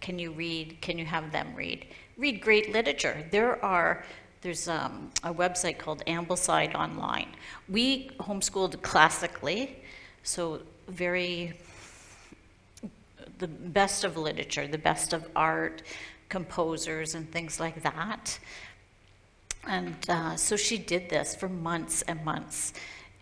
Can 0.00 0.18
you 0.18 0.32
read? 0.32 0.78
Can 0.80 0.98
you 0.98 1.04
have 1.04 1.32
them 1.32 1.54
read? 1.54 1.86
Read 2.16 2.40
great 2.40 2.72
literature. 2.72 3.24
There 3.30 3.62
are 3.64 4.04
there's 4.44 4.68
um, 4.68 5.10
a 5.22 5.32
website 5.32 5.78
called 5.78 6.02
Ambleside 6.06 6.74
Online. 6.74 7.28
We 7.66 8.10
homeschooled 8.20 8.82
classically, 8.82 9.78
so 10.22 10.60
very 10.86 11.58
the 13.38 13.48
best 13.48 14.04
of 14.04 14.16
literature, 14.16 14.66
the 14.66 14.78
best 14.78 15.12
of 15.12 15.28
art, 15.34 15.82
composers, 16.28 17.14
and 17.14 17.30
things 17.30 17.60
like 17.60 17.82
that. 17.82 18.38
And 19.66 19.96
uh, 20.08 20.36
so 20.36 20.56
she 20.56 20.78
did 20.78 21.08
this 21.08 21.34
for 21.34 21.48
months 21.48 22.02
and 22.02 22.24
months. 22.24 22.72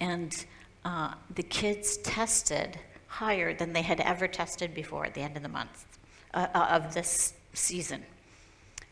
And 0.00 0.44
uh, 0.84 1.14
the 1.34 1.42
kids 1.42 1.98
tested 1.98 2.78
higher 3.06 3.54
than 3.54 3.72
they 3.72 3.82
had 3.82 4.00
ever 4.00 4.26
tested 4.26 4.74
before 4.74 5.06
at 5.06 5.14
the 5.14 5.20
end 5.20 5.36
of 5.36 5.42
the 5.42 5.48
month 5.48 5.86
uh, 6.34 6.46
uh, 6.54 6.66
of 6.70 6.94
this 6.94 7.34
season. 7.52 8.02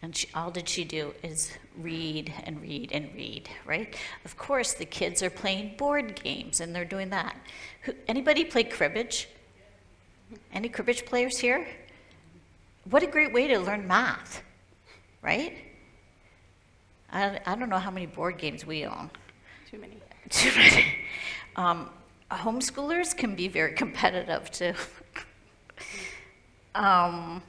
And 0.03 0.17
she, 0.17 0.29
all 0.35 0.51
did 0.51 0.69
she 0.69 0.85
do 0.85 1.13
is 1.23 1.53
read 1.77 2.33
and 2.45 2.61
read 2.63 2.93
and 2.93 3.11
read, 3.15 3.49
right? 3.67 3.95
Of 4.25 4.37
course, 4.39 4.73
the 4.73 4.87
kids 4.87 5.23
are 5.23 5.31
playing 5.31 5.77
board 5.77 6.23
games 6.23 6.61
and 6.61 6.75
they're 6.75 6.85
doing 6.87 7.11
that. 7.11 7.37
Who, 7.83 7.93
anybody 8.09 8.45
play 8.45 8.65
cribbage? 8.65 9.29
Any 10.53 10.69
cribbage 10.69 11.05
players 11.05 11.39
here? 11.39 11.67
What 12.89 13.03
a 13.03 13.07
great 13.07 13.33
way 13.33 13.47
to 13.49 13.59
learn 13.59 13.87
math, 13.87 14.43
right? 15.23 15.57
I, 17.13 17.41
I 17.47 17.55
don't 17.57 17.69
know 17.69 17.79
how 17.79 17.91
many 17.91 18.07
board 18.07 18.39
games 18.39 18.65
we 18.65 18.85
own. 18.85 19.11
Too 19.71 19.79
many. 19.79 19.97
Too 20.31 20.51
many. 20.57 20.87
Um, 21.57 21.91
homeschoolers 22.31 23.17
can 23.17 23.35
be 23.35 23.49
very 23.49 23.73
competitive 23.83 24.51
too. 24.51 24.75
um, 26.75 27.43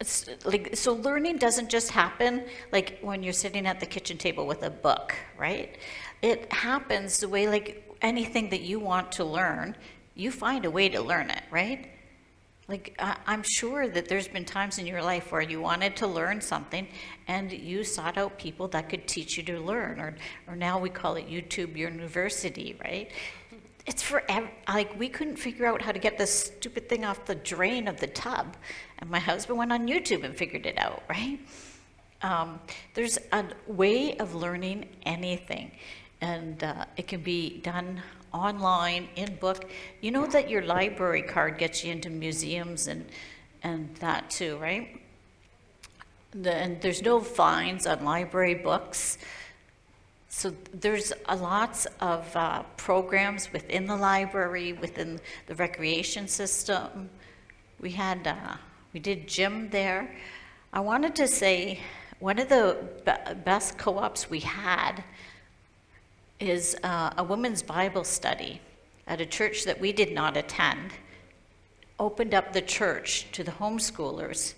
it's 0.00 0.28
like 0.44 0.74
so 0.74 0.94
learning 0.94 1.36
doesn't 1.36 1.68
just 1.68 1.90
happen 1.90 2.44
like 2.72 2.98
when 3.02 3.22
you're 3.22 3.34
sitting 3.34 3.66
at 3.66 3.80
the 3.80 3.86
kitchen 3.86 4.16
table 4.16 4.46
with 4.46 4.62
a 4.62 4.70
book 4.70 5.14
right 5.36 5.76
it 6.22 6.50
happens 6.50 7.18
the 7.18 7.28
way 7.28 7.46
like 7.46 7.86
anything 8.00 8.48
that 8.48 8.62
you 8.62 8.80
want 8.80 9.12
to 9.12 9.24
learn 9.24 9.76
you 10.20 10.30
find 10.30 10.64
a 10.64 10.70
way 10.70 10.88
to 10.88 11.00
learn 11.00 11.30
it 11.30 11.42
right? 11.50 11.90
Like 12.70 12.94
i'm 13.26 13.42
sure 13.42 13.88
that 13.88 14.08
there's 14.08 14.28
been 14.28 14.44
times 14.44 14.78
in 14.78 14.86
your 14.86 15.02
life 15.02 15.32
where 15.32 15.40
you 15.40 15.60
wanted 15.60 15.96
to 15.96 16.06
learn 16.06 16.40
something 16.40 16.86
and 17.26 17.50
you 17.50 17.82
sought 17.82 18.16
out 18.16 18.38
people 18.38 18.68
that 18.68 18.88
could 18.88 19.08
teach 19.08 19.36
you 19.36 19.42
to 19.42 19.58
learn 19.58 19.98
or 19.98 20.14
or 20.46 20.54
now 20.54 20.78
we 20.78 20.88
call 20.88 21.16
it 21.16 21.26
youtube 21.28 21.76
university 21.76 22.78
right? 22.84 23.10
It's 23.86 24.04
for 24.04 24.22
ev- 24.28 24.50
like 24.68 24.96
we 24.96 25.08
couldn't 25.08 25.34
figure 25.34 25.66
out 25.66 25.82
how 25.82 25.90
to 25.90 25.98
get 25.98 26.16
this 26.16 26.32
stupid 26.32 26.88
thing 26.88 27.04
off 27.04 27.24
the 27.24 27.34
drain 27.34 27.88
of 27.88 27.98
the 27.98 28.06
tub. 28.06 28.56
And 28.98 29.10
my 29.10 29.18
husband 29.18 29.58
went 29.58 29.72
on 29.72 29.88
youtube 29.88 30.22
and 30.22 30.36
figured 30.36 30.64
it 30.64 30.78
out 30.78 31.02
right? 31.08 31.40
Um, 32.22 32.60
there's 32.94 33.18
a 33.32 33.44
way 33.66 34.16
of 34.18 34.34
learning 34.36 34.88
anything. 35.04 35.72
And 36.20 36.62
uh, 36.62 36.84
it 36.96 37.08
can 37.08 37.22
be 37.22 37.58
done 37.60 38.02
online 38.32 39.08
in 39.16 39.34
book 39.36 39.68
you 40.00 40.10
know 40.10 40.26
that 40.26 40.48
your 40.48 40.62
library 40.62 41.22
card 41.22 41.58
gets 41.58 41.84
you 41.84 41.92
into 41.92 42.10
museums 42.10 42.86
and 42.86 43.04
and 43.62 43.94
that 43.96 44.30
too 44.30 44.56
right 44.58 45.00
the, 46.32 46.54
and 46.54 46.80
there's 46.80 47.02
no 47.02 47.20
fines 47.20 47.86
on 47.86 48.04
library 48.04 48.54
books 48.54 49.18
so 50.32 50.54
there's 50.72 51.12
a 51.28 51.34
lots 51.34 51.88
of 52.00 52.24
uh, 52.36 52.62
programs 52.76 53.52
within 53.52 53.86
the 53.86 53.96
library, 53.96 54.72
within 54.72 55.18
the 55.48 55.56
recreation 55.56 56.28
system. 56.28 57.10
We 57.80 57.90
had, 57.90 58.24
uh, 58.28 58.54
we 58.92 59.00
did 59.00 59.26
gym 59.26 59.70
there. 59.70 60.14
I 60.72 60.80
wanted 60.80 61.16
to 61.16 61.26
say 61.26 61.80
one 62.20 62.38
of 62.38 62.48
the 62.48 62.78
be- 63.04 63.34
best 63.44 63.76
co-ops 63.76 64.30
we 64.30 64.38
had 64.38 65.02
is 66.40 66.74
uh, 66.82 67.12
a 67.18 67.22
women's 67.22 67.62
Bible 67.62 68.02
study 68.02 68.60
at 69.06 69.20
a 69.20 69.26
church 69.26 69.64
that 69.64 69.78
we 69.78 69.92
did 69.92 70.12
not 70.12 70.36
attend. 70.36 70.92
Opened 71.98 72.34
up 72.34 72.52
the 72.52 72.62
church 72.62 73.26
to 73.32 73.44
the 73.44 73.50
homeschoolers. 73.52 74.54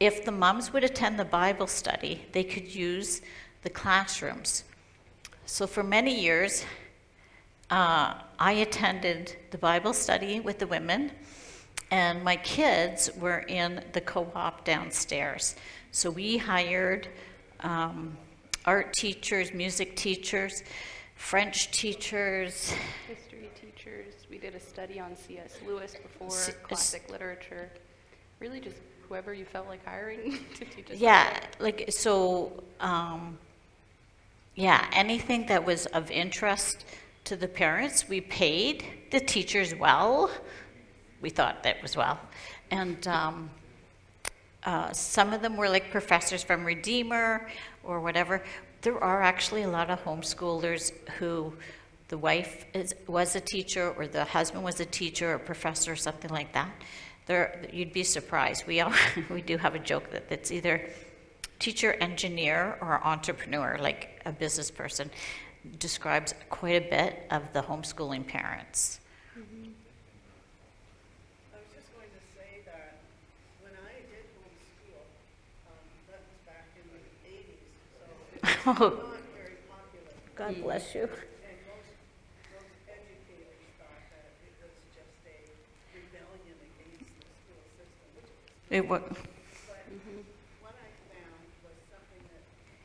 If 0.00 0.24
the 0.24 0.32
moms 0.32 0.72
would 0.72 0.82
attend 0.82 1.18
the 1.18 1.26
Bible 1.26 1.66
study, 1.66 2.22
they 2.32 2.42
could 2.42 2.74
use 2.74 3.20
the 3.62 3.70
classrooms. 3.70 4.64
So, 5.44 5.66
for 5.66 5.82
many 5.82 6.18
years, 6.18 6.64
uh, 7.70 8.14
I 8.38 8.52
attended 8.52 9.36
the 9.50 9.58
Bible 9.58 9.92
study 9.92 10.40
with 10.40 10.58
the 10.58 10.66
women, 10.66 11.12
and 11.90 12.24
my 12.24 12.36
kids 12.36 13.10
were 13.18 13.40
in 13.40 13.84
the 13.92 14.00
co 14.00 14.30
op 14.34 14.64
downstairs. 14.64 15.56
So, 15.90 16.10
we 16.10 16.38
hired 16.38 17.08
um, 17.60 18.16
art 18.64 18.94
teachers, 18.94 19.52
music 19.52 19.96
teachers, 19.96 20.62
French 21.20 21.70
teachers. 21.70 22.74
History 23.06 23.50
teachers, 23.54 24.14
we 24.30 24.38
did 24.38 24.56
a 24.56 24.58
study 24.58 24.98
on 24.98 25.14
C.S. 25.14 25.58
Lewis 25.64 25.94
before, 26.02 26.30
C- 26.30 26.52
classic 26.62 27.08
literature. 27.08 27.70
Really 28.40 28.58
just 28.58 28.78
whoever 29.06 29.32
you 29.32 29.44
felt 29.44 29.68
like 29.68 29.84
hiring 29.84 30.38
to 30.56 30.64
teach 30.64 30.90
us. 30.90 30.96
Yeah, 30.96 31.38
like, 31.60 31.84
so, 31.90 32.64
um, 32.80 33.38
yeah, 34.56 34.88
anything 34.92 35.46
that 35.46 35.64
was 35.64 35.86
of 35.86 36.10
interest 36.10 36.84
to 37.24 37.36
the 37.36 37.46
parents, 37.46 38.08
we 38.08 38.22
paid 38.22 38.84
the 39.12 39.20
teachers 39.20 39.72
well. 39.74 40.32
We 41.20 41.30
thought 41.30 41.62
that 41.62 41.80
was 41.80 41.96
well. 41.96 42.18
And, 42.72 43.06
um, 43.06 43.50
uh, 44.64 44.92
some 44.92 45.32
of 45.32 45.42
them 45.42 45.56
were 45.56 45.68
like 45.68 45.90
professors 45.90 46.42
from 46.42 46.64
Redeemer 46.64 47.46
or 47.84 48.00
whatever. 48.00 48.42
There 48.82 49.02
are 49.02 49.22
actually 49.22 49.62
a 49.62 49.68
lot 49.68 49.90
of 49.90 50.02
homeschoolers 50.04 50.92
who 51.18 51.54
the 52.08 52.18
wife 52.18 52.64
is, 52.74 52.94
was 53.06 53.36
a 53.36 53.40
teacher 53.40 53.90
or 53.96 54.06
the 54.06 54.24
husband 54.24 54.64
was 54.64 54.80
a 54.80 54.86
teacher 54.86 55.34
or 55.34 55.38
professor 55.38 55.92
or 55.92 55.96
something 55.96 56.30
like 56.30 56.52
that. 56.54 56.70
There, 57.26 57.64
you'd 57.72 57.92
be 57.92 58.02
surprised. 58.02 58.66
We 58.66 58.80
all, 58.80 58.92
we 59.30 59.42
do 59.42 59.56
have 59.58 59.74
a 59.74 59.78
joke 59.78 60.10
that 60.10 60.24
it's 60.30 60.50
either 60.50 60.90
teacher, 61.60 61.92
engineer, 62.00 62.78
or 62.80 63.00
entrepreneur, 63.06 63.76
like 63.78 64.20
a 64.26 64.32
business 64.32 64.70
person, 64.70 65.10
describes 65.78 66.34
quite 66.48 66.82
a 66.86 66.90
bit 66.90 67.26
of 67.30 67.42
the 67.52 67.62
homeschooling 67.62 68.26
parents. 68.26 68.98
I 69.36 69.40
was 71.54 71.68
just 71.76 71.92
going 71.94 72.08
to 72.08 72.22
say 72.34 72.64
that 72.64 72.96
when 73.60 73.72
I 73.76 74.00
did 74.08 74.24
homeschool, 74.40 75.04
um, 75.68 75.76
that 76.08 76.24
was 76.24 76.40
back 76.48 76.64
in 76.80 76.88
the 76.88 76.98
eighties, 77.28 77.60
so 77.92 78.08
it's 78.29 78.29
Oh. 78.66 79.00
God 80.36 80.62
bless 80.62 80.94
you. 80.94 81.08
It 88.70 88.76
it 88.76 88.86
was 88.88 89.02
But 89.02 89.18
what 90.62 90.74
I 90.78 90.88
found 91.10 91.42
was 91.66 91.74
something 91.90 92.22
that 92.30 92.44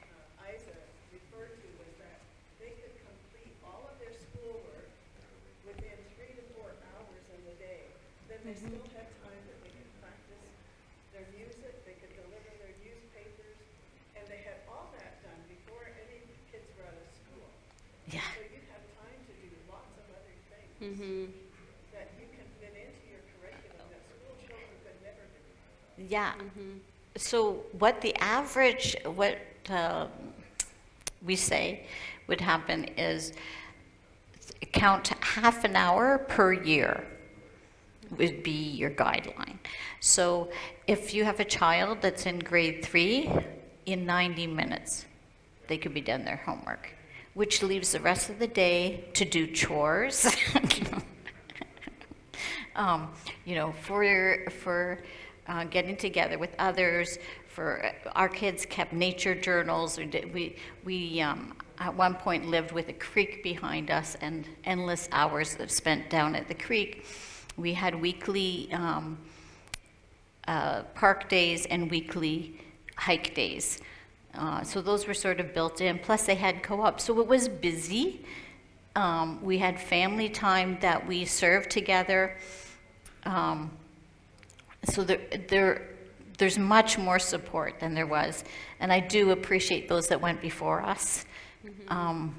uh, 0.09 0.49
Isa 0.49 0.73
referred 1.13 1.53
to 1.61 1.67
was 1.77 1.93
that 2.01 2.25
they 2.57 2.73
could 2.73 2.95
complete 3.05 3.53
all 3.61 3.85
of 3.85 3.95
their 4.01 4.09
schoolwork 4.17 4.89
within 5.61 5.93
three 6.17 6.33
to 6.41 6.43
four 6.57 6.73
hours 6.89 7.23
in 7.29 7.41
the 7.45 7.53
day. 7.61 7.85
Then 8.25 8.41
they 8.49 8.57
still 8.57 8.81
had 8.97 9.13
time 9.21 9.37
that 9.45 9.57
they 9.61 9.71
could 9.77 9.91
practice 10.01 10.41
their 11.13 11.29
music, 11.37 11.85
they 11.85 11.95
could 12.01 12.17
deliver 12.17 12.51
their 12.57 12.73
newspapers, 12.81 13.57
and 14.17 14.25
they 14.25 14.41
had 14.41 14.65
all 14.65 14.89
that 14.97 15.21
done 15.21 15.37
before 15.53 15.85
any 16.01 16.25
kids 16.49 16.65
were 16.81 16.89
out 16.89 16.97
of 16.97 17.07
school. 17.13 17.45
Yeah. 18.09 18.25
So 18.33 18.41
you 18.49 18.61
have 18.73 18.81
time 18.97 19.21
to 19.21 19.33
do 19.37 19.53
lots 19.69 19.93
of 20.01 20.05
other 20.09 20.33
things 20.49 20.73
Mm-hmm. 20.81 21.29
that 21.93 22.09
you 22.17 22.25
can 22.33 22.45
fit 22.57 22.73
into 22.73 23.03
your 23.05 23.21
curriculum 23.37 23.85
that 23.93 24.01
school 24.11 24.33
children 24.49 24.75
could 24.81 24.97
never 25.05 25.23
do. 25.29 25.41
Yeah. 26.07 26.33
So 27.17 27.63
what 27.79 28.01
the 28.01 28.15
average, 28.15 28.95
what 29.15 29.37
um, 29.69 30.09
we 31.25 31.35
say 31.35 31.85
would 32.27 32.41
happen 32.41 32.85
is 32.97 33.33
count 34.71 35.07
half 35.21 35.63
an 35.63 35.75
hour 35.75 36.17
per 36.17 36.53
year 36.53 37.05
would 38.17 38.43
be 38.43 38.51
your 38.51 38.91
guideline. 38.91 39.57
So 39.99 40.49
if 40.85 41.13
you 41.13 41.23
have 41.23 41.39
a 41.39 41.45
child 41.45 41.99
that's 42.01 42.25
in 42.25 42.39
grade 42.39 42.85
three, 42.85 43.31
in 43.85 44.05
90 44.05 44.47
minutes, 44.47 45.05
they 45.67 45.77
could 45.77 45.93
be 45.93 46.01
done 46.01 46.25
their 46.25 46.37
homework, 46.37 46.89
which 47.33 47.63
leaves 47.63 47.93
the 47.93 47.99
rest 47.99 48.29
of 48.29 48.39
the 48.39 48.47
day 48.47 49.05
to 49.13 49.25
do 49.25 49.47
chores. 49.47 50.35
um, 52.75 53.09
you 53.45 53.55
know, 53.55 53.73
for 53.81 54.45
for 54.49 54.99
uh, 55.47 55.63
getting 55.65 55.95
together 55.95 56.37
with 56.37 56.55
others. 56.59 57.17
For 57.47 57.91
our 58.15 58.29
kids 58.29 58.65
kept 58.65 58.93
nature 58.93 59.35
journals. 59.35 59.97
We 59.97 60.57
we, 60.83 61.21
um, 61.21 61.55
at 61.79 61.95
one 61.95 62.15
point 62.15 62.47
lived 62.47 62.71
with 62.71 62.89
a 62.89 62.93
creek 62.93 63.43
behind 63.43 63.91
us 63.91 64.15
and 64.21 64.47
endless 64.63 65.07
hours 65.11 65.57
of 65.59 65.71
spent 65.71 66.09
down 66.09 66.35
at 66.35 66.47
the 66.47 66.55
creek. 66.55 67.05
We 67.57 67.73
had 67.73 67.95
weekly 67.95 68.69
um, 68.73 69.17
uh, 70.47 70.83
park 70.93 71.29
days 71.29 71.65
and 71.65 71.89
weekly 71.89 72.59
hike 72.97 73.33
days. 73.33 73.79
Uh, 74.33 74.63
so 74.63 74.81
those 74.81 75.07
were 75.07 75.13
sort 75.13 75.39
of 75.39 75.53
built 75.53 75.79
in. 75.79 75.97
Plus, 75.99 76.25
they 76.25 76.35
had 76.35 76.61
co-op, 76.61 76.99
so 76.99 77.19
it 77.21 77.27
was 77.27 77.47
busy. 77.47 78.25
Um, 78.95 79.41
we 79.43 79.57
had 79.57 79.79
family 79.79 80.29
time 80.29 80.77
that 80.81 81.05
we 81.07 81.25
served 81.25 81.69
together. 81.69 82.37
Um, 83.23 83.71
so 84.85 85.03
there, 85.03 85.19
there, 85.47 85.89
there's 86.37 86.57
much 86.57 86.97
more 86.97 87.19
support 87.19 87.79
than 87.79 87.93
there 87.93 88.07
was, 88.07 88.43
and 88.79 88.91
I 88.91 88.99
do 88.99 89.31
appreciate 89.31 89.87
those 89.87 90.07
that 90.09 90.21
went 90.21 90.41
before 90.41 90.81
us. 90.81 91.25
Um, 91.87 92.35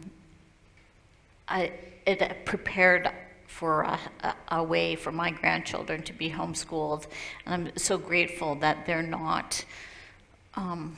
I, 1.48 1.72
it 2.06 2.44
prepared 2.44 3.10
for 3.46 3.82
a, 3.82 3.98
a, 4.48 4.62
way 4.62 4.96
for 4.96 5.12
my 5.12 5.30
grandchildren 5.30 6.02
to 6.02 6.12
be 6.12 6.30
homeschooled, 6.30 7.06
and 7.44 7.68
I'm 7.68 7.76
so 7.76 7.96
grateful 7.96 8.54
that 8.56 8.86
they're 8.86 9.02
not 9.02 9.64
um, 10.54 10.96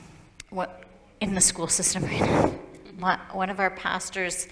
what, 0.49 0.83
in 1.21 1.35
the 1.35 1.41
school 1.41 1.67
system 1.67 2.03
right 2.03 2.21
now. 2.21 2.53
My, 2.97 3.19
one 3.31 3.49
of 3.49 3.59
our 3.59 3.69
pastors' 3.69 4.47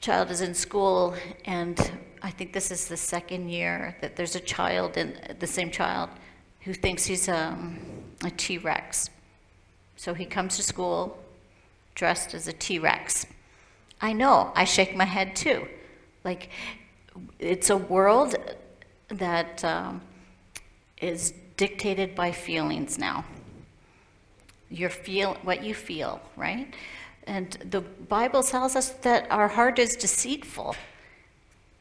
child 0.00 0.30
is 0.30 0.40
in 0.40 0.54
school, 0.54 1.14
and 1.46 1.90
I 2.22 2.30
think 2.30 2.52
this 2.52 2.70
is 2.70 2.88
the 2.88 2.96
second 2.96 3.48
year 3.48 3.96
that 4.00 4.16
there's 4.16 4.36
a 4.36 4.40
child, 4.40 4.96
in, 4.96 5.16
the 5.38 5.46
same 5.46 5.70
child, 5.70 6.10
who 6.60 6.74
thinks 6.74 7.04
he's 7.06 7.28
um, 7.28 7.78
a 8.24 8.30
T 8.30 8.58
Rex. 8.58 9.08
So 9.96 10.12
he 10.14 10.24
comes 10.24 10.56
to 10.56 10.62
school 10.62 11.18
dressed 11.94 12.34
as 12.34 12.46
a 12.46 12.52
T 12.52 12.78
Rex. 12.78 13.26
I 14.00 14.12
know, 14.12 14.52
I 14.54 14.64
shake 14.64 14.96
my 14.96 15.04
head 15.04 15.34
too. 15.36 15.66
Like, 16.24 16.50
it's 17.38 17.70
a 17.70 17.76
world 17.76 18.36
that 19.08 19.64
um, 19.64 20.02
is 21.00 21.32
dictated 21.56 22.14
by 22.14 22.32
feelings 22.32 22.98
now. 22.98 23.24
Your 24.70 24.90
feel 24.90 25.36
what 25.42 25.64
you 25.64 25.74
feel, 25.74 26.20
right? 26.36 26.72
And 27.26 27.50
the 27.70 27.80
Bible 27.80 28.42
tells 28.42 28.76
us 28.76 28.90
that 28.90 29.30
our 29.30 29.48
heart 29.48 29.78
is 29.78 29.96
deceitful. 29.96 30.76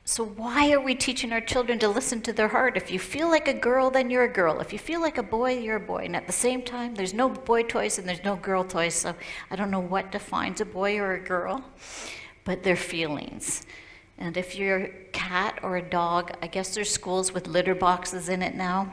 So 0.10 0.26
why 0.26 0.72
are 0.72 0.80
we 0.80 0.96
teaching 0.96 1.32
our 1.32 1.40
children 1.40 1.78
to 1.78 1.88
listen 1.88 2.20
to 2.24 2.34
their 2.34 2.48
heart? 2.48 2.76
If 2.76 2.90
you 2.90 2.98
feel 2.98 3.30
like 3.30 3.48
a 3.48 3.54
girl, 3.54 3.92
then 3.92 4.10
you're 4.10 4.24
a 4.24 4.34
girl. 4.34 4.60
If 4.60 4.74
you 4.74 4.80
feel 4.80 5.02
like 5.02 5.20
a 5.20 5.24
boy, 5.24 5.60
you're 5.60 5.76
a 5.76 5.80
boy. 5.80 6.06
And 6.06 6.16
at 6.16 6.26
the 6.26 6.34
same 6.34 6.64
time, 6.64 6.96
there's 6.96 7.14
no 7.14 7.30
boy 7.30 7.62
toys 7.62 8.00
and 8.00 8.10
there's 8.10 8.24
no 8.24 8.36
girl 8.36 8.64
toys. 8.64 8.96
So 8.96 9.14
I 9.52 9.56
don't 9.56 9.70
know 9.70 9.80
what 9.80 10.12
defines 10.12 10.62
a 10.62 10.66
boy 10.66 10.98
or 10.98 11.14
a 11.14 11.20
girl, 11.20 11.64
but 12.44 12.64
they're 12.64 12.76
feelings. 12.76 13.68
And 14.18 14.36
if 14.36 14.56
you're 14.56 14.86
a 14.86 14.90
cat 15.12 15.60
or 15.62 15.78
a 15.78 15.82
dog, 15.84 16.32
I 16.42 16.48
guess 16.48 16.74
there's 16.74 16.90
schools 16.90 17.32
with 17.32 17.46
litter 17.46 17.76
boxes 17.76 18.30
in 18.30 18.42
it 18.42 18.56
now. 18.56 18.92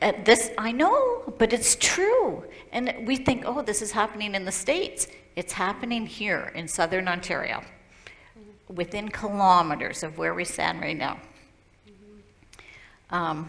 Uh, 0.00 0.12
this 0.24 0.50
I 0.56 0.72
know, 0.72 1.34
but 1.36 1.52
it's 1.52 1.76
true. 1.76 2.42
And 2.72 3.06
we 3.06 3.16
think, 3.16 3.42
oh, 3.44 3.60
this 3.60 3.82
is 3.82 3.92
happening 3.92 4.34
in 4.34 4.46
the 4.46 4.52
States. 4.52 5.08
It's 5.36 5.52
happening 5.52 6.06
here 6.06 6.52
in 6.54 6.66
southern 6.66 7.06
Ontario, 7.06 7.62
within 8.74 9.08
kilometers 9.08 10.02
of 10.02 10.18
where 10.18 10.34
we 10.34 10.44
stand 10.44 10.80
right 10.80 10.96
now. 10.96 11.20
Um, 13.10 13.48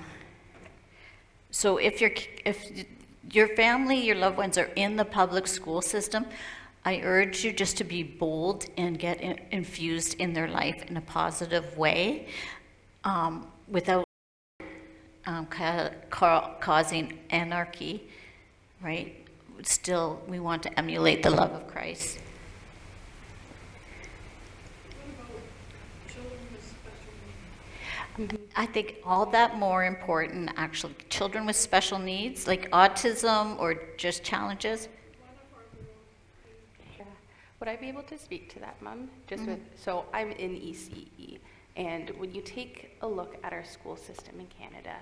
so 1.52 1.78
if 1.78 2.02
your 2.02 2.12
if 2.46 2.86
your 3.32 3.48
family, 3.56 3.98
your 3.98 4.16
loved 4.16 4.38
ones 4.38 4.58
are 4.58 4.70
in 4.76 4.96
the 4.98 5.06
public 5.06 5.48
school 5.48 5.82
system, 5.82 6.26
I 6.86 7.00
urge 7.02 7.44
you 7.44 7.54
just 7.54 7.78
to 7.78 7.84
be 7.84 8.04
bold 8.04 8.66
and 8.78 9.00
get 9.00 9.22
in, 9.22 9.40
infused 9.52 10.16
in 10.16 10.34
their 10.34 10.50
life 10.50 10.84
in 10.90 10.98
a 10.98 11.02
positive 11.02 11.78
way, 11.78 12.28
um, 13.06 13.48
without 13.68 14.04
um, 15.26 15.46
ca- 15.46 15.92
ca- 16.10 16.56
causing 16.60 17.20
anarchy, 17.30 18.10
right? 18.82 19.16
Still, 19.64 20.22
we 20.28 20.40
want 20.40 20.62
to 20.64 20.80
emulate 20.80 21.24
the 21.24 21.30
love 21.30 21.54
of 21.54 21.68
Christ. 21.68 22.20
Mm-hmm. 28.18 28.36
I 28.56 28.66
think 28.68 28.98
all 29.04 29.26
that 29.28 29.58
more 29.58 29.86
important, 29.86 30.52
actually, 30.56 30.96
children 31.10 31.46
with 31.48 31.56
special 31.56 31.98
needs, 31.98 32.48
like 32.48 32.70
autism 32.70 33.60
or 33.60 33.76
just 33.98 34.24
challenges. 34.24 34.88
Yeah. 36.98 37.06
Would 37.60 37.70
I 37.70 37.76
be 37.76 37.88
able 37.88 38.04
to 38.04 38.18
speak 38.18 38.54
to 38.54 38.60
that, 38.60 38.80
Mom? 38.82 39.10
Just 39.28 39.46
with, 39.46 39.58
mm-hmm. 39.58 39.76
so 39.76 40.06
I'm 40.14 40.32
in 40.32 40.52
ECE, 40.52 41.40
and 41.76 42.12
when 42.12 42.34
you 42.36 42.42
take 42.42 42.96
a 43.02 43.08
look 43.08 43.36
at 43.44 43.52
our 43.52 43.64
school 43.64 43.96
system 43.96 44.40
in 44.40 44.48
Canada, 44.48 44.96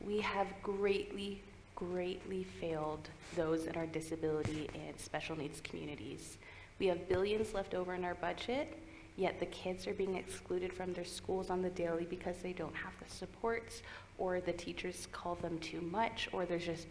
we 0.00 0.20
have 0.20 0.46
greatly, 0.62 1.42
greatly 1.74 2.44
failed 2.44 3.08
those 3.34 3.66
in 3.66 3.74
our 3.76 3.86
disability 3.86 4.68
and 4.86 4.98
special 5.00 5.36
needs 5.36 5.60
communities. 5.60 6.38
We 6.78 6.86
have 6.86 7.08
billions 7.08 7.54
left 7.54 7.74
over 7.74 7.94
in 7.94 8.04
our 8.04 8.14
budget, 8.14 8.78
yet 9.22 9.38
the 9.40 9.46
kids 9.46 9.86
are 9.86 9.94
being 9.94 10.16
excluded 10.16 10.72
from 10.72 10.92
their 10.92 11.04
schools 11.04 11.50
on 11.50 11.62
the 11.62 11.70
daily 11.70 12.06
because 12.08 12.36
they 12.38 12.52
don't 12.52 12.74
have 12.74 12.92
the 13.02 13.14
supports, 13.14 13.82
or 14.18 14.40
the 14.40 14.52
teachers 14.52 15.08
call 15.12 15.36
them 15.36 15.58
too 15.58 15.80
much, 15.80 16.28
or 16.32 16.44
there's 16.44 16.66
just, 16.66 16.86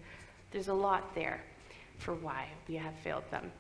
there's 0.52 0.70
a 0.70 0.74
lot 0.74 1.14
there 1.14 1.42
for 1.98 2.16
why 2.16 2.48
we 2.68 2.76
have 2.76 2.94
failed 3.04 3.24
them. 3.30 3.52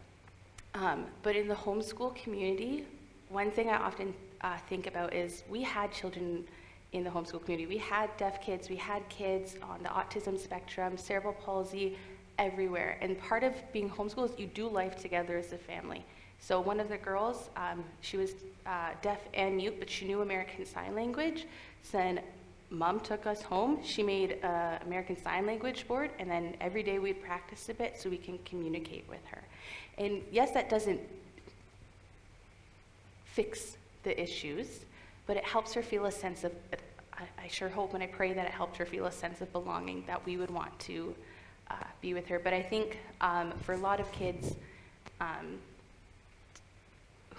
Um, 0.74 1.06
but 1.22 1.36
in 1.36 1.48
the 1.48 1.56
homeschool 1.56 2.16
community, 2.16 2.86
one 3.30 3.52
thing 3.52 3.70
I 3.70 3.78
often 3.78 4.14
uh, 4.42 4.58
think 4.70 4.88
about 4.88 5.14
is 5.14 5.44
we 5.50 5.62
had 5.62 5.92
children 5.92 6.46
in 6.94 7.04
the 7.04 7.10
homeschool 7.10 7.44
community. 7.44 7.68
We 7.68 7.78
had 7.78 8.16
deaf 8.18 8.42
kids, 8.42 8.70
we 8.70 8.76
had 8.76 9.08
kids 9.10 9.56
on 9.62 9.84
the 9.84 9.90
autism 9.90 10.40
spectrum, 10.40 10.98
cerebral 10.98 11.34
palsy, 11.34 11.98
everywhere. 12.38 12.98
And 13.02 13.20
part 13.20 13.44
of 13.44 13.54
being 13.72 13.90
homeschooled 13.90 14.34
is 14.34 14.40
you 14.40 14.48
do 14.48 14.68
life 14.68 14.96
together 14.96 15.38
as 15.38 15.54
a 15.54 15.58
family. 15.58 16.04
So 16.42 16.60
one 16.60 16.80
of 16.80 16.90
the 16.90 16.98
girls, 16.98 17.50
um, 17.56 17.84
she 18.02 18.18
was 18.18 18.32
uh, 18.66 18.90
deaf 19.04 19.20
and 19.36 19.58
mute, 19.58 19.76
but 19.80 19.90
she 19.90 20.06
knew 20.06 20.22
American 20.22 20.66
Sign 20.66 20.96
Language. 20.96 21.46
So 21.84 22.00
then 22.00 22.20
mom 22.72 23.00
took 23.00 23.28
us 23.28 23.44
home. 23.44 23.80
She 23.84 24.02
made 24.02 24.40
an 24.44 24.82
American 24.86 25.22
Sign 25.22 25.46
Language 25.46 25.88
board, 25.88 26.10
and 26.18 26.30
then 26.30 26.56
every 26.60 26.82
day 26.82 26.98
we'd 26.98 27.22
practice 27.24 27.70
a 27.70 27.76
bit 27.76 28.00
so 28.00 28.10
we 28.10 28.18
can 28.18 28.40
communicate 28.44 29.06
with 29.08 29.24
her. 29.28 29.44
And 30.00 30.24
yes, 30.32 30.52
that 30.52 30.68
doesn't 30.68 31.00
fix 33.26 33.78
the 34.04 34.20
issues, 34.20 34.68
but 35.28 35.38
it 35.38 35.46
helps 35.46 35.74
her 35.74 35.84
feel 35.84 36.06
a 36.06 36.12
sense 36.12 36.44
of, 36.44 36.52
I, 37.14 37.24
I 37.44 37.48
sure 37.50 37.70
hope 37.70 37.94
and 37.94 38.02
I 38.02 38.08
pray 38.08 38.34
that 38.34 38.46
it 38.48 38.52
helped 38.52 38.78
her 38.78 38.86
feel 38.86 39.06
a 39.06 39.12
sense 39.12 39.42
of 39.42 39.52
belonging 39.54 40.04
that 40.08 40.26
we 40.26 40.38
would 40.38 40.50
want 40.50 40.78
to 40.80 41.14
uh, 41.70 41.76
be 42.02 42.16
with 42.16 42.26
her. 42.28 42.40
But 42.40 42.54
I 42.54 42.64
think 42.64 42.98
um, 43.22 43.54
for 43.62 43.74
a 43.74 43.78
lot 43.78 44.00
of 44.00 44.12
kids 44.12 44.56
um, 45.20 45.60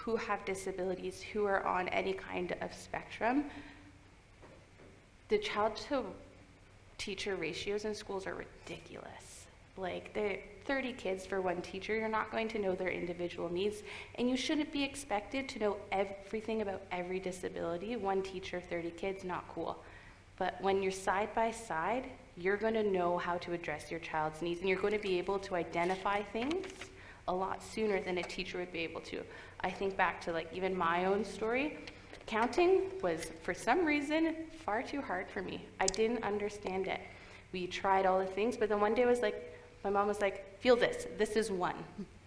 who 0.04 0.16
have 0.16 0.44
disabilities, 0.44 1.22
who 1.22 1.44
are 1.46 1.64
on 1.64 1.88
any 1.88 2.12
kind 2.12 2.56
of 2.60 2.74
spectrum, 2.74 3.44
the 5.28 5.38
child 5.38 5.76
to 5.76 6.04
teacher 6.98 7.36
ratios 7.36 7.84
in 7.84 7.94
schools 7.94 8.26
are 8.26 8.34
ridiculous. 8.34 9.46
Like, 9.76 10.12
they're 10.12 10.38
30 10.66 10.92
kids 10.94 11.24
for 11.24 11.40
one 11.40 11.62
teacher, 11.62 11.96
you're 11.96 12.08
not 12.08 12.30
going 12.30 12.48
to 12.48 12.58
know 12.58 12.74
their 12.74 12.90
individual 12.90 13.48
needs, 13.48 13.82
and 14.16 14.28
you 14.28 14.36
shouldn't 14.36 14.72
be 14.72 14.82
expected 14.82 15.48
to 15.50 15.58
know 15.58 15.76
everything 15.92 16.62
about 16.62 16.82
every 16.90 17.18
disability. 17.20 17.96
One 17.96 18.22
teacher, 18.22 18.60
30 18.60 18.90
kids, 18.90 19.24
not 19.24 19.44
cool. 19.48 19.82
But 20.36 20.60
when 20.60 20.82
you're 20.82 20.92
side 20.92 21.34
by 21.34 21.52
side, 21.52 22.04
you're 22.36 22.56
going 22.56 22.74
to 22.74 22.82
know 22.82 23.18
how 23.18 23.38
to 23.38 23.52
address 23.52 23.90
your 23.90 24.00
child's 24.00 24.42
needs, 24.42 24.60
and 24.60 24.68
you're 24.68 24.80
going 24.80 24.94
to 24.94 24.98
be 24.98 25.18
able 25.18 25.38
to 25.40 25.54
identify 25.54 26.22
things 26.22 26.66
a 27.28 27.32
lot 27.32 27.62
sooner 27.62 28.00
than 28.00 28.18
a 28.18 28.22
teacher 28.22 28.58
would 28.58 28.72
be 28.72 28.80
able 28.80 29.00
to. 29.02 29.22
I 29.60 29.70
think 29.70 29.96
back 29.96 30.20
to 30.22 30.32
like 30.32 30.48
even 30.52 30.76
my 30.76 31.04
own 31.04 31.24
story. 31.24 31.78
Counting 32.26 32.82
was, 33.02 33.30
for 33.42 33.54
some 33.54 33.84
reason, 33.84 34.34
far 34.64 34.82
too 34.82 35.00
hard 35.00 35.28
for 35.28 35.42
me. 35.42 35.64
I 35.80 35.86
didn't 35.86 36.22
understand 36.22 36.86
it. 36.86 37.00
We 37.52 37.66
tried 37.66 38.06
all 38.06 38.18
the 38.18 38.26
things, 38.26 38.56
but 38.56 38.68
then 38.68 38.80
one 38.80 38.94
day 38.94 39.04
was 39.04 39.20
like, 39.20 39.52
my 39.84 39.90
mom 39.90 40.06
was 40.06 40.20
like, 40.20 40.58
feel 40.60 40.76
this. 40.76 41.06
This 41.18 41.30
is 41.30 41.50
one. 41.50 41.74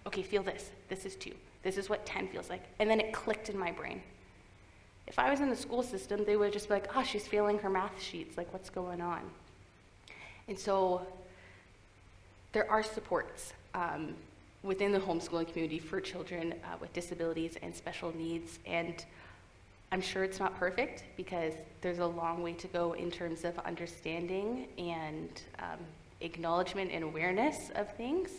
Okay, 0.05 0.21
feel 0.21 0.43
this. 0.43 0.71
This 0.89 1.05
is 1.05 1.15
two. 1.15 1.33
This 1.63 1.77
is 1.77 1.89
what 1.89 2.05
10 2.05 2.27
feels 2.27 2.49
like. 2.49 2.61
And 2.79 2.89
then 2.89 2.99
it 2.99 3.13
clicked 3.13 3.49
in 3.49 3.57
my 3.57 3.71
brain. 3.71 4.01
If 5.07 5.17
I 5.19 5.29
was 5.29 5.39
in 5.39 5.49
the 5.49 5.55
school 5.55 5.83
system, 5.83 6.25
they 6.25 6.35
would 6.35 6.51
just 6.51 6.67
be 6.67 6.75
like, 6.75 6.95
oh, 6.95 7.03
she's 7.03 7.27
failing 7.27 7.57
her 7.59 7.69
math 7.69 8.01
sheets. 8.01 8.37
Like, 8.37 8.51
what's 8.53 8.69
going 8.69 9.01
on? 9.01 9.21
And 10.47 10.57
so 10.57 11.01
there 12.51 12.69
are 12.69 12.83
supports 12.83 13.53
um, 13.73 14.15
within 14.65 14.91
the 14.91 14.99
homeschooling 14.99 15.47
community 15.47 15.79
for 15.79 16.01
children 16.01 16.55
uh, 16.63 16.75
with 16.81 16.91
disabilities 16.91 17.55
and 17.61 17.73
special 17.73 18.13
needs. 18.17 18.59
And 18.65 19.05
I'm 19.91 20.01
sure 20.01 20.23
it's 20.23 20.39
not 20.39 20.57
perfect 20.57 21.03
because 21.15 21.53
there's 21.81 21.99
a 21.99 22.05
long 22.05 22.41
way 22.41 22.53
to 22.53 22.67
go 22.67 22.93
in 22.93 23.11
terms 23.11 23.45
of 23.45 23.57
understanding 23.59 24.67
and 24.77 25.29
um, 25.59 25.79
acknowledgement 26.21 26.91
and 26.91 27.03
awareness 27.03 27.69
of 27.75 27.93
things. 27.95 28.29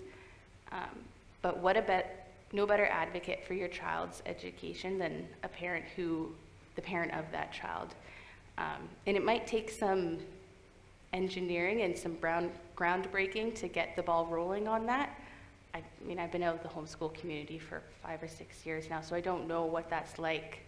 Um, 0.73 1.05
but 1.43 1.59
what 1.59 1.77
a 1.77 2.05
no 2.53 2.67
better 2.67 2.87
advocate 2.87 3.45
for 3.47 3.55
your 3.55 3.69
child's 3.69 4.23
education 4.27 4.99
than 4.99 5.27
a 5.45 5.49
parent 5.49 5.85
who, 5.95 6.31
the 6.75 6.83
parent 6.83 7.13
of 7.13 7.25
that 7.33 7.53
child. 7.53 7.95
Um, 8.59 8.89
and 9.07 9.17
it 9.17 9.25
might 9.25 9.47
take 9.47 9.71
some 9.71 10.19
engineering 11.13 11.83
and 11.83 11.97
some 11.97 12.15
brown, 12.15 12.51
groundbreaking 12.77 13.55
to 13.57 13.69
get 13.69 13.95
the 13.97 14.03
ball 14.03 14.27
rolling 14.27 14.67
on 14.67 14.87
that. 14.87 15.19
I 15.77 16.07
mean, 16.07 16.19
I've 16.19 16.33
been 16.33 16.43
out 16.43 16.55
of 16.55 16.63
the 16.63 16.69
homeschool 16.69 17.15
community 17.15 17.59
for 17.59 17.83
five 18.03 18.23
or 18.23 18.29
six 18.29 18.65
years 18.65 18.89
now, 18.89 19.01
so 19.01 19.15
I 19.15 19.21
don't 19.21 19.47
know 19.47 19.65
what 19.65 19.91
that's 19.91 20.19
like 20.19 20.61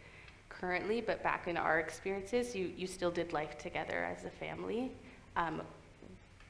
currently, 0.49 1.01
but 1.01 1.23
back 1.23 1.49
in 1.49 1.57
our 1.57 1.81
experiences, 1.81 2.55
you, 2.55 2.71
you 2.77 2.87
still 2.87 3.11
did 3.11 3.33
life 3.33 3.57
together 3.59 4.05
as 4.05 4.25
a 4.25 4.31
family. 4.31 4.93
Um, 5.37 5.63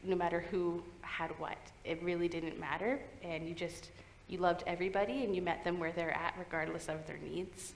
no 0.04 0.16
matter 0.16 0.40
who 0.50 0.82
had 1.00 1.30
what. 1.38 1.58
It 1.84 2.02
really 2.02 2.28
didn't 2.28 2.58
matter, 2.58 3.00
and 3.22 3.48
you 3.48 3.54
just 3.54 3.90
you 4.28 4.38
loved 4.38 4.62
everybody 4.66 5.24
and 5.24 5.34
you 5.34 5.40
met 5.40 5.64
them 5.64 5.78
where 5.78 5.90
they're 5.90 6.14
at, 6.14 6.34
regardless 6.38 6.88
of 6.88 7.06
their 7.06 7.16
needs, 7.16 7.72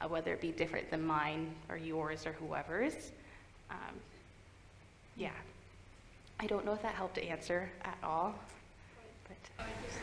uh, 0.00 0.08
whether 0.08 0.32
it 0.34 0.42
be 0.42 0.52
different 0.52 0.90
than 0.90 1.02
mine 1.02 1.54
or 1.70 1.78
yours 1.78 2.26
or 2.26 2.32
whoever's. 2.32 3.12
Um, 3.70 3.96
yeah, 5.16 5.30
I 6.38 6.46
don't 6.46 6.66
know 6.66 6.74
if 6.74 6.82
that 6.82 6.94
helped 6.94 7.18
answer 7.18 7.70
at 7.82 7.96
all, 8.02 8.34
but 9.28 9.36
I 9.58 9.68
just 9.84 9.98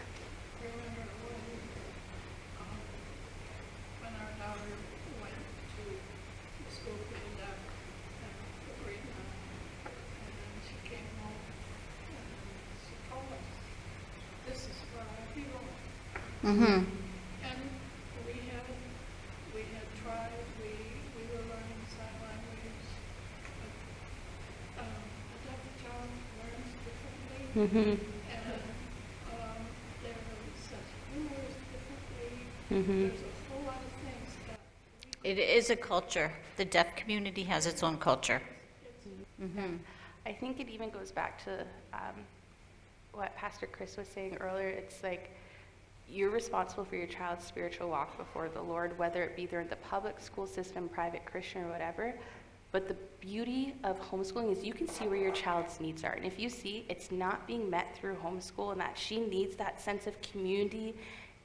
remember 0.62 1.08
when, 1.24 1.44
our 4.20 4.32
daughter 4.40 4.76
went 5.22 5.44
to 5.76 5.84
school 6.76 7.00
the 7.10 7.20
deaf 7.40 7.60
and 8.24 8.36
she 10.68 10.76
came 10.90 11.08
home 11.24 11.44
and 12.12 12.28
this 14.48 14.68
is 14.68 14.80
I. 14.92 15.64
Mm-hmm. 16.44 16.84
And 17.48 17.60
we 18.28 18.36
had, 18.52 18.68
we 19.56 19.62
had 19.74 19.88
tried, 20.04 20.44
we, 20.60 20.72
we 21.16 21.24
were 21.32 21.44
learning 21.48 21.82
sign 21.96 22.16
language. 22.20 22.84
but, 23.60 23.72
Um, 24.84 25.04
a 25.34 25.38
deaf 25.48 25.62
child 25.82 26.12
learns 26.40 26.72
differently. 26.84 27.44
mm-hmm, 27.56 27.96
And, 28.28 28.64
um, 29.32 29.62
there 30.04 30.20
are 30.20 30.44
such 30.60 30.90
rumors 31.16 31.56
differently. 31.72 32.52
Mm-hmm. 32.74 33.02
There's 33.02 33.14
a 33.14 33.54
whole 33.54 33.66
lot 33.66 33.76
of 33.76 33.92
things 34.04 34.36
that 34.48 34.60
It 35.24 35.40
is 35.40 35.70
a 35.70 35.76
culture. 35.76 36.32
The 36.58 36.66
deaf 36.66 36.96
community 36.96 37.44
has 37.44 37.66
its 37.66 37.84
own 37.84 37.98
culture. 37.98 38.42
Mm-hmm. 39.42 39.76
I 40.26 40.32
think 40.32 40.60
it 40.60 40.70
even 40.70 40.90
goes 40.90 41.12
back 41.12 41.44
to 41.46 41.62
um, 41.94 42.16
what 43.14 43.36
Pastor 43.36 43.68
Chris 43.68 43.98
was 43.98 44.08
saying 44.08 44.38
earlier. 44.40 44.70
It's 44.70 45.04
like 45.04 45.32
you're 46.10 46.30
responsible 46.30 46.86
for 46.86 46.96
your 46.96 47.08
child's 47.08 47.46
spiritual 47.46 47.90
walk 47.90 48.18
before 48.18 48.50
the 48.50 48.62
Lord, 48.62 48.98
whether 48.98 49.24
it 49.24 49.36
be 49.36 49.46
they're 49.46 49.62
in 49.62 49.70
the 49.70 49.76
public 49.78 50.20
school 50.20 50.48
system, 50.48 50.88
private 50.90 51.26
Christian, 51.26 51.64
or 51.64 51.70
whatever. 51.70 52.14
But 52.72 52.88
the 52.88 52.96
beauty 53.20 53.76
of 53.84 54.00
homeschooling 54.00 54.52
is 54.52 54.64
you 54.64 54.74
can 54.74 54.88
see 54.88 55.06
where 55.06 55.20
your 55.20 55.32
child's 55.32 55.80
needs 55.80 56.04
are. 56.04 56.14
And 56.14 56.26
if 56.26 56.40
you 56.40 56.50
see 56.50 56.86
it's 56.90 57.12
not 57.12 57.46
being 57.46 57.70
met 57.70 57.96
through 57.96 58.16
homeschool 58.16 58.72
and 58.72 58.82
that 58.82 58.98
she 58.98 59.20
needs 59.20 59.56
that 59.58 59.80
sense 59.80 60.08
of 60.08 60.20
community 60.22 60.96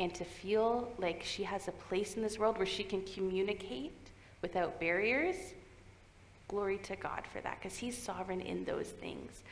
and 0.01 0.15
to 0.15 0.25
feel 0.25 0.93
like 0.99 1.23
she 1.25 1.43
has 1.43 1.69
a 1.69 1.73
place 1.73 2.17
in 2.17 2.23
this 2.23 2.39
world 2.39 2.57
where 2.57 2.67
she 2.67 2.85
can 2.85 3.03
communicate 3.03 3.93
without 4.43 4.79
barriers, 4.79 5.37
glory 6.47 6.79
to 6.79 6.97
God 6.97 7.25
for 7.33 7.41
that 7.41 7.59
because 7.61 7.77
He's 7.77 7.97
sovereign 7.97 8.41
in 8.41 8.65
those 8.65 8.89
things. 8.89 9.43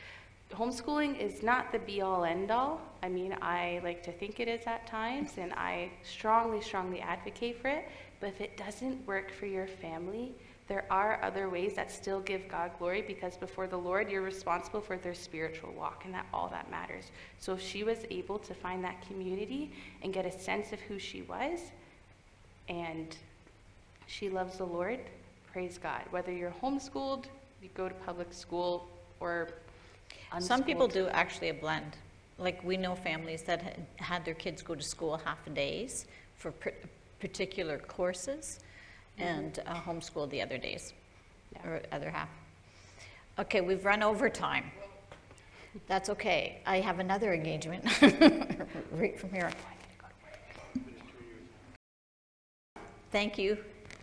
Homeschooling 0.51 1.19
is 1.19 1.43
not 1.43 1.73
the 1.73 1.79
be 1.79 2.01
all 2.01 2.23
end 2.23 2.51
all. 2.51 2.79
I 3.03 3.09
mean, 3.09 3.35
I 3.41 3.81
like 3.83 4.01
to 4.03 4.13
think 4.13 4.39
it 4.39 4.47
is 4.47 4.61
at 4.65 4.87
times, 4.87 5.31
and 5.37 5.51
I 5.53 5.91
strongly, 6.03 6.61
strongly 6.61 7.01
advocate 7.01 7.61
for 7.61 7.67
it. 7.67 7.89
But 8.21 8.29
if 8.29 8.41
it 8.41 8.55
doesn't 8.55 9.05
work 9.05 9.31
for 9.31 9.45
your 9.45 9.67
family, 9.67 10.33
there 10.67 10.85
are 10.89 11.19
other 11.23 11.49
ways 11.49 11.75
that 11.75 11.91
still 11.91 12.19
give 12.19 12.47
God 12.49 12.71
glory 12.77 13.01
because 13.01 13.37
before 13.37 13.67
the 13.67 13.77
Lord, 13.77 14.11
you're 14.11 14.21
responsible 14.21 14.81
for 14.81 14.97
their 14.97 15.13
spiritual 15.13 15.71
walk, 15.71 16.03
and 16.03 16.13
that 16.13 16.25
all 16.33 16.49
that 16.49 16.69
matters. 16.69 17.05
So 17.39 17.53
if 17.53 17.61
she 17.61 17.83
was 17.83 17.99
able 18.09 18.37
to 18.39 18.53
find 18.53 18.83
that 18.83 19.01
community 19.07 19.71
and 20.03 20.13
get 20.13 20.25
a 20.25 20.39
sense 20.39 20.73
of 20.73 20.79
who 20.81 20.99
she 20.99 21.21
was, 21.21 21.59
and 22.67 23.15
she 24.07 24.29
loves 24.29 24.57
the 24.57 24.65
Lord, 24.65 24.99
praise 25.53 25.77
God. 25.77 26.01
Whether 26.11 26.33
you're 26.33 26.53
homeschooled, 26.61 27.25
you 27.61 27.69
go 27.73 27.87
to 27.87 27.95
public 27.95 28.33
school, 28.33 28.89
or 29.21 29.49
Some 30.39 30.63
people 30.63 30.89
do 30.89 31.07
actually 31.07 31.49
a 31.49 31.53
blend. 31.53 31.95
Like, 32.37 32.61
we 32.63 32.75
know 32.75 32.93
families 32.93 33.43
that 33.43 33.61
had- 33.61 33.85
had 33.95 34.25
their 34.25 34.33
kids 34.33 34.61
go 34.61 34.75
to 34.75 34.83
school 34.83 35.17
half 35.17 35.47
a 35.47 35.49
days 35.49 36.05
for 36.35 36.53
particular 37.19 37.79
courses 37.79 38.59
and 39.17 39.59
uh, 39.65 39.75
homeschooled 39.75 40.29
the 40.29 40.41
other 40.41 40.57
days, 40.57 40.93
or 41.63 41.81
other 41.91 42.09
half. 42.09 42.29
Okay, 43.39 43.61
we've 43.61 43.85
run 43.85 44.03
over 44.03 44.29
time. 44.29 44.71
That's 45.85 46.09
okay. 46.09 46.61
I 46.65 46.79
have 46.79 46.99
another 46.99 47.33
engagement 47.33 47.85
right 48.91 49.19
from 49.19 49.31
here. 49.31 49.51
Thank 53.11 53.37
you. 53.37 53.57